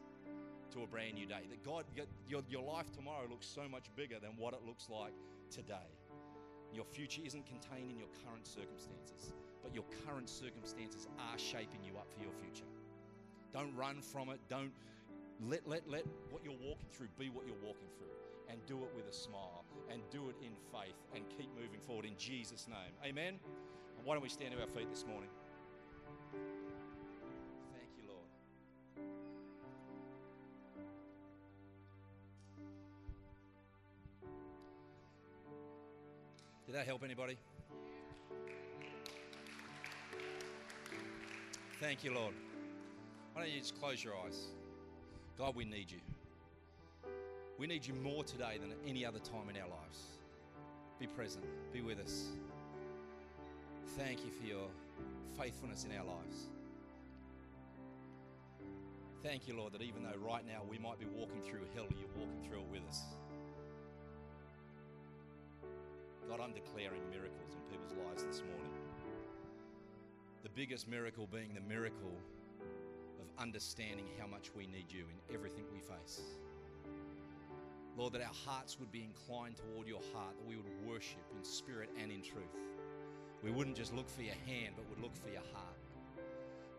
to 0.73 0.83
a 0.83 0.87
brand 0.87 1.14
new 1.14 1.27
day. 1.27 1.47
That 1.51 1.64
God, 1.64 1.85
your, 2.29 2.43
your 2.49 2.62
life 2.62 2.91
tomorrow 2.93 3.27
looks 3.29 3.47
so 3.47 3.69
much 3.69 3.87
bigger 3.97 4.19
than 4.21 4.33
what 4.37 4.55
it 4.55 4.61
looks 4.66 4.89
like 4.89 5.14
today. 5.51 5.89
Your 6.73 6.85
future 6.85 7.23
isn't 7.25 7.47
contained 7.47 7.91
in 7.91 7.99
your 7.99 8.09
current 8.25 8.47
circumstances, 8.47 9.33
but 9.62 9.75
your 9.75 9.85
current 10.07 10.29
circumstances 10.29 11.07
are 11.19 11.39
shaping 11.39 11.83
you 11.83 11.97
up 11.97 12.12
for 12.12 12.23
your 12.23 12.33
future. 12.33 12.69
Don't 13.53 13.75
run 13.75 14.01
from 14.03 14.29
it. 14.29 14.41
Don't 14.49 14.73
let, 15.41 15.66
let, 15.66 15.89
let 15.89 16.05
what 16.31 16.45
you're 16.45 16.61
walking 16.61 16.89
through 16.91 17.09
be 17.19 17.31
what 17.31 17.47
you're 17.47 17.62
walking 17.64 17.89
through 17.97 18.09
and 18.51 18.59
do 18.66 18.77
it 18.85 18.91
with 18.95 19.07
a 19.09 19.12
smile 19.12 19.64
and 19.91 20.03
do 20.11 20.29
it 20.29 20.37
in 20.43 20.53
faith 20.73 20.97
and 21.14 21.25
keep 21.29 21.49
moving 21.55 21.81
forward 21.81 22.05
in 22.05 22.16
Jesus' 22.19 22.66
name. 22.69 22.93
Amen. 23.05 23.35
Why 24.05 24.14
don't 24.14 24.23
we 24.23 24.29
stand 24.29 24.53
to 24.53 24.61
our 24.61 24.66
feet 24.66 24.89
this 24.91 25.05
morning? 25.07 25.29
That 36.79 36.87
help 36.87 37.03
anybody? 37.03 37.37
Thank 41.81 42.05
you, 42.05 42.14
Lord. 42.14 42.35
Why 43.33 43.43
don't 43.43 43.51
you 43.51 43.59
just 43.59 43.81
close 43.81 44.03
your 44.05 44.14
eyes? 44.24 44.47
God, 45.37 45.57
we 45.57 45.64
need 45.64 45.91
you. 45.91 45.99
We 47.59 47.66
need 47.66 47.85
you 47.85 47.95
more 47.95 48.22
today 48.22 48.59
than 48.61 48.72
any 48.87 49.05
other 49.05 49.18
time 49.18 49.51
in 49.51 49.57
our 49.61 49.68
lives. 49.68 49.99
Be 51.01 51.09
present, 51.09 51.45
be 51.72 51.81
with 51.81 51.99
us. 51.99 52.26
Thank 53.97 54.24
you 54.24 54.31
for 54.31 54.47
your 54.47 54.68
faithfulness 55.37 55.85
in 55.85 55.97
our 55.99 56.05
lives. 56.05 56.47
Thank 59.24 59.49
you, 59.49 59.57
Lord, 59.57 59.72
that 59.72 59.83
even 59.83 60.05
though 60.05 60.18
right 60.24 60.47
now 60.47 60.61
we 60.70 60.79
might 60.79 61.01
be 61.01 61.07
walking 61.07 61.43
through 61.43 61.62
hell, 61.74 61.87
you're 61.91 62.09
walking 62.16 62.49
through 62.49 62.61
it 62.61 62.68
with 62.70 62.89
us. 62.89 63.03
God, 66.29 66.41
I'm 66.45 66.53
declaring 66.53 67.01
miracles 67.11 67.57
in 67.57 67.62
people's 67.72 67.97
lives 68.05 68.22
this 68.22 68.43
morning. 68.45 68.70
The 70.43 70.51
biggest 70.51 70.87
miracle 70.87 71.26
being 71.33 71.55
the 71.55 71.66
miracle 71.66 72.12
of 73.18 73.43
understanding 73.43 74.05
how 74.20 74.26
much 74.26 74.51
we 74.55 74.66
need 74.66 74.93
you 74.93 75.05
in 75.09 75.35
everything 75.35 75.64
we 75.72 75.81
face. 75.81 76.20
Lord, 77.97 78.12
that 78.12 78.20
our 78.20 78.35
hearts 78.45 78.79
would 78.79 78.93
be 78.93 79.03
inclined 79.03 79.57
toward 79.57 79.89
your 79.89 80.03
heart, 80.12 80.37
that 80.39 80.47
we 80.47 80.57
would 80.57 80.66
worship 80.87 81.24
in 81.35 81.43
spirit 81.43 81.89
and 81.99 82.12
in 82.12 82.20
truth. 82.20 82.61
We 83.43 83.51
wouldn't 83.51 83.76
just 83.76 83.95
look 83.95 84.11
for 84.11 84.20
your 84.20 84.37
hand, 84.45 84.74
but 84.76 84.85
would 84.91 85.01
look 85.01 85.16
for 85.16 85.31
your 85.31 85.47
heart. 85.55 85.79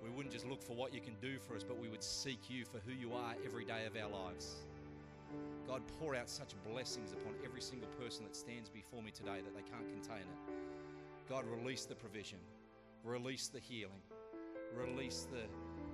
We 0.03 0.11
wouldn't 0.11 0.31
just 0.31 0.45
look 0.45 0.61
for 0.61 0.73
what 0.73 0.93
you 0.93 1.01
can 1.01 1.15
do 1.23 1.39
for 1.39 1.55
us, 1.55 1.63
but 1.63 1.79
we 1.79 1.89
would 1.89 2.03
seek 2.03 2.51
you 2.51 2.65
for 2.65 2.77
who 2.85 2.93
you 2.93 3.13
are 3.13 3.33
every 3.43 3.65
day 3.65 3.87
of 3.87 3.97
our 3.97 4.11
lives. 4.11 4.57
God, 5.69 5.83
pour 5.99 6.15
out 6.15 6.27
such 6.27 6.55
blessings 6.67 7.11
upon 7.11 7.35
every 7.45 7.61
single 7.61 7.89
person 7.89 8.23
that 8.23 8.35
stands 8.35 8.69
before 8.69 9.03
me 9.03 9.11
today 9.11 9.37
that 9.43 9.53
they 9.53 9.61
can't 9.61 9.87
contain 9.87 10.23
it. 10.23 11.29
God, 11.29 11.45
release 11.45 11.85
the 11.85 11.93
provision, 11.93 12.39
release 13.03 13.49
the 13.49 13.59
healing, 13.59 14.01
release 14.75 15.27
the, 15.31 15.43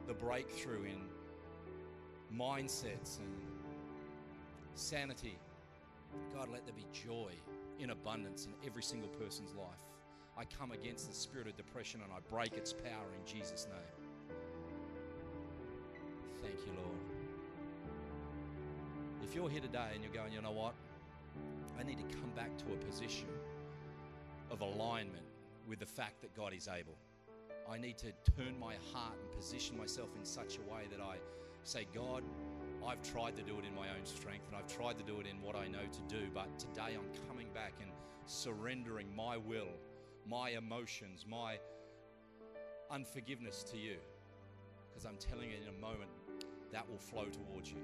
the 0.08 0.14
breakthrough 0.14 0.86
in 0.86 1.02
mindsets 2.34 3.20
and 3.20 3.28
sanity. 4.76 5.38
God, 6.34 6.48
let 6.54 6.66
there 6.66 6.74
be 6.74 6.86
joy 6.94 7.34
in 7.78 7.90
abundance 7.90 8.46
in 8.46 8.54
every 8.66 8.84
single 8.84 9.10
person's 9.10 9.54
life. 9.56 9.84
I 10.38 10.46
come 10.46 10.72
against 10.72 11.10
the 11.10 11.16
spirit 11.16 11.48
of 11.48 11.58
depression 11.58 12.00
and 12.02 12.14
I 12.14 12.20
break 12.34 12.54
its 12.54 12.72
power 12.72 13.10
in 13.14 13.26
Jesus' 13.26 13.68
name. 13.70 14.38
Thank 16.42 16.66
you, 16.66 16.72
Lord. 16.82 17.05
If 19.28 19.34
you're 19.34 19.50
here 19.50 19.60
today 19.60 19.88
and 19.96 20.04
you're 20.04 20.14
going, 20.14 20.32
you 20.32 20.40
know 20.40 20.52
what? 20.52 20.76
I 21.80 21.84
need 21.84 21.98
to 21.98 22.16
come 22.16 22.30
back 22.36 22.56
to 22.60 22.66
a 22.74 22.78
position 22.86 23.26
of 24.52 24.62
alignment 24.62 25.26
with 25.68 25.80
the 25.80 25.86
fact 25.86 26.22
that 26.22 26.36
God 26.36 26.54
is 26.54 26.68
able. 26.68 26.94
I 27.68 27.80
need 27.80 27.98
to 27.98 28.12
turn 28.38 28.58
my 28.60 28.76
heart 28.94 29.16
and 29.20 29.42
position 29.42 29.80
myself 29.80 30.10
in 30.16 30.24
such 30.24 30.60
a 30.60 30.72
way 30.72 30.84
that 30.92 31.02
I 31.02 31.16
say, 31.64 31.88
God, 31.92 32.22
I've 32.86 33.02
tried 33.02 33.36
to 33.38 33.42
do 33.42 33.58
it 33.58 33.66
in 33.66 33.74
my 33.74 33.90
own 33.90 34.06
strength 34.06 34.46
and 34.48 34.56
I've 34.56 34.68
tried 34.68 35.00
to 35.00 35.04
do 35.04 35.20
it 35.20 35.26
in 35.26 35.42
what 35.42 35.56
I 35.56 35.68
know 35.68 35.80
to 35.92 36.16
do, 36.16 36.28
but 36.32 36.60
today 36.60 36.94
I'm 36.94 37.28
coming 37.28 37.48
back 37.52 37.74
and 37.82 37.90
surrendering 38.28 39.08
my 39.16 39.38
will, 39.38 39.74
my 40.30 40.52
emotions, 40.52 41.26
my 41.28 41.58
unforgiveness 42.92 43.64
to 43.72 43.78
you. 43.78 43.96
Because 44.88 45.04
I'm 45.04 45.18
telling 45.18 45.50
you 45.50 45.58
in 45.64 45.76
a 45.76 45.82
moment, 45.82 46.12
that 46.72 46.88
will 46.88 47.00
flow 47.00 47.26
towards 47.26 47.72
you. 47.72 47.80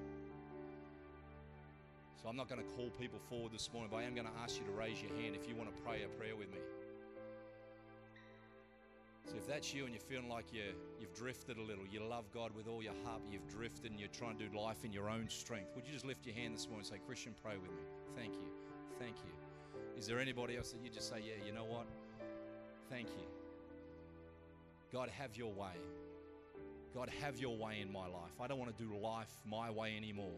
So 2.21 2.29
I'm 2.29 2.35
not 2.37 2.47
going 2.47 2.61
to 2.61 2.67
call 2.75 2.91
people 2.99 3.17
forward 3.29 3.51
this 3.51 3.73
morning, 3.73 3.89
but 3.89 3.97
I 3.97 4.03
am 4.03 4.13
going 4.13 4.27
to 4.27 4.33
ask 4.43 4.59
you 4.59 4.65
to 4.65 4.71
raise 4.71 5.01
your 5.01 5.09
hand 5.17 5.35
if 5.35 5.49
you 5.49 5.55
want 5.55 5.75
to 5.75 5.81
pray 5.81 6.03
a 6.03 6.07
prayer 6.19 6.35
with 6.35 6.51
me. 6.51 6.59
So 9.25 9.37
if 9.37 9.47
that's 9.47 9.73
you 9.73 9.85
and 9.85 9.93
you're 9.93 10.01
feeling 10.01 10.29
like 10.29 10.53
you, 10.53 10.73
you've 10.99 11.15
drifted 11.15 11.57
a 11.57 11.61
little, 11.61 11.85
you 11.89 12.03
love 12.03 12.25
God 12.31 12.51
with 12.55 12.67
all 12.67 12.83
your 12.83 12.93
heart, 13.03 13.21
but 13.23 13.33
you've 13.33 13.47
drifted 13.47 13.89
and 13.89 13.99
you're 13.99 14.09
trying 14.09 14.37
to 14.37 14.45
do 14.45 14.55
life 14.55 14.85
in 14.85 14.93
your 14.93 15.09
own 15.09 15.29
strength, 15.29 15.71
would 15.75 15.87
you 15.87 15.93
just 15.93 16.05
lift 16.05 16.25
your 16.25 16.35
hand 16.35 16.53
this 16.53 16.67
morning 16.67 16.85
and 16.85 16.93
say, 16.93 17.01
Christian, 17.07 17.33
pray 17.41 17.53
with 17.57 17.71
me? 17.71 17.83
Thank 18.15 18.33
you. 18.35 18.49
Thank 18.99 19.15
you. 19.17 19.31
Is 19.97 20.05
there 20.05 20.19
anybody 20.19 20.57
else 20.57 20.71
that 20.73 20.81
you 20.83 20.91
just 20.91 21.09
say, 21.09 21.23
yeah, 21.25 21.43
you 21.43 21.53
know 21.53 21.65
what? 21.65 21.87
Thank 22.89 23.07
you. 23.09 23.25
God, 24.93 25.09
have 25.09 25.35
your 25.35 25.51
way. 25.53 25.73
God, 26.93 27.09
have 27.21 27.39
your 27.39 27.55
way 27.55 27.79
in 27.81 27.91
my 27.91 28.05
life. 28.05 28.35
I 28.39 28.47
don't 28.47 28.59
want 28.59 28.77
to 28.77 28.83
do 28.83 28.95
life 29.01 29.31
my 29.49 29.71
way 29.71 29.95
anymore. 29.97 30.37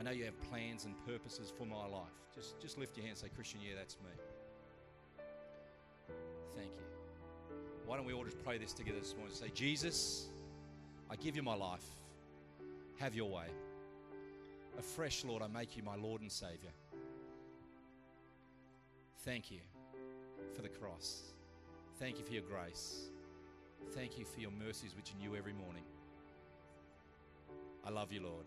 I 0.00 0.02
know 0.02 0.12
you 0.12 0.24
have 0.24 0.40
plans 0.48 0.86
and 0.86 0.94
purposes 1.06 1.52
for 1.58 1.66
my 1.66 1.84
life. 1.84 2.08
Just, 2.34 2.58
just 2.58 2.78
lift 2.78 2.96
your 2.96 3.04
hand 3.04 3.10
and 3.10 3.18
say, 3.18 3.28
Christian, 3.36 3.60
yeah, 3.62 3.74
that's 3.76 3.98
me. 3.98 4.10
Thank 6.56 6.70
you. 6.70 7.56
Why 7.84 7.98
don't 7.98 8.06
we 8.06 8.14
all 8.14 8.24
just 8.24 8.42
pray 8.42 8.56
this 8.56 8.72
together 8.72 8.98
this 8.98 9.14
morning? 9.14 9.34
Say, 9.34 9.50
Jesus, 9.54 10.28
I 11.10 11.16
give 11.16 11.36
you 11.36 11.42
my 11.42 11.54
life. 11.54 11.84
Have 12.98 13.14
your 13.14 13.28
way. 13.28 13.44
Afresh, 14.78 15.22
Lord, 15.22 15.42
I 15.42 15.48
make 15.48 15.76
you 15.76 15.82
my 15.82 15.96
Lord 15.96 16.22
and 16.22 16.32
Savior. 16.32 16.70
Thank 19.26 19.50
you 19.50 19.60
for 20.54 20.62
the 20.62 20.70
cross. 20.70 21.24
Thank 21.98 22.18
you 22.18 22.24
for 22.24 22.32
your 22.32 22.44
grace. 22.44 23.10
Thank 23.90 24.18
you 24.18 24.24
for 24.24 24.40
your 24.40 24.52
mercies, 24.52 24.96
which 24.96 25.12
are 25.12 25.18
new 25.18 25.36
every 25.36 25.52
morning. 25.52 25.84
I 27.84 27.90
love 27.90 28.12
you, 28.12 28.22
Lord. 28.22 28.46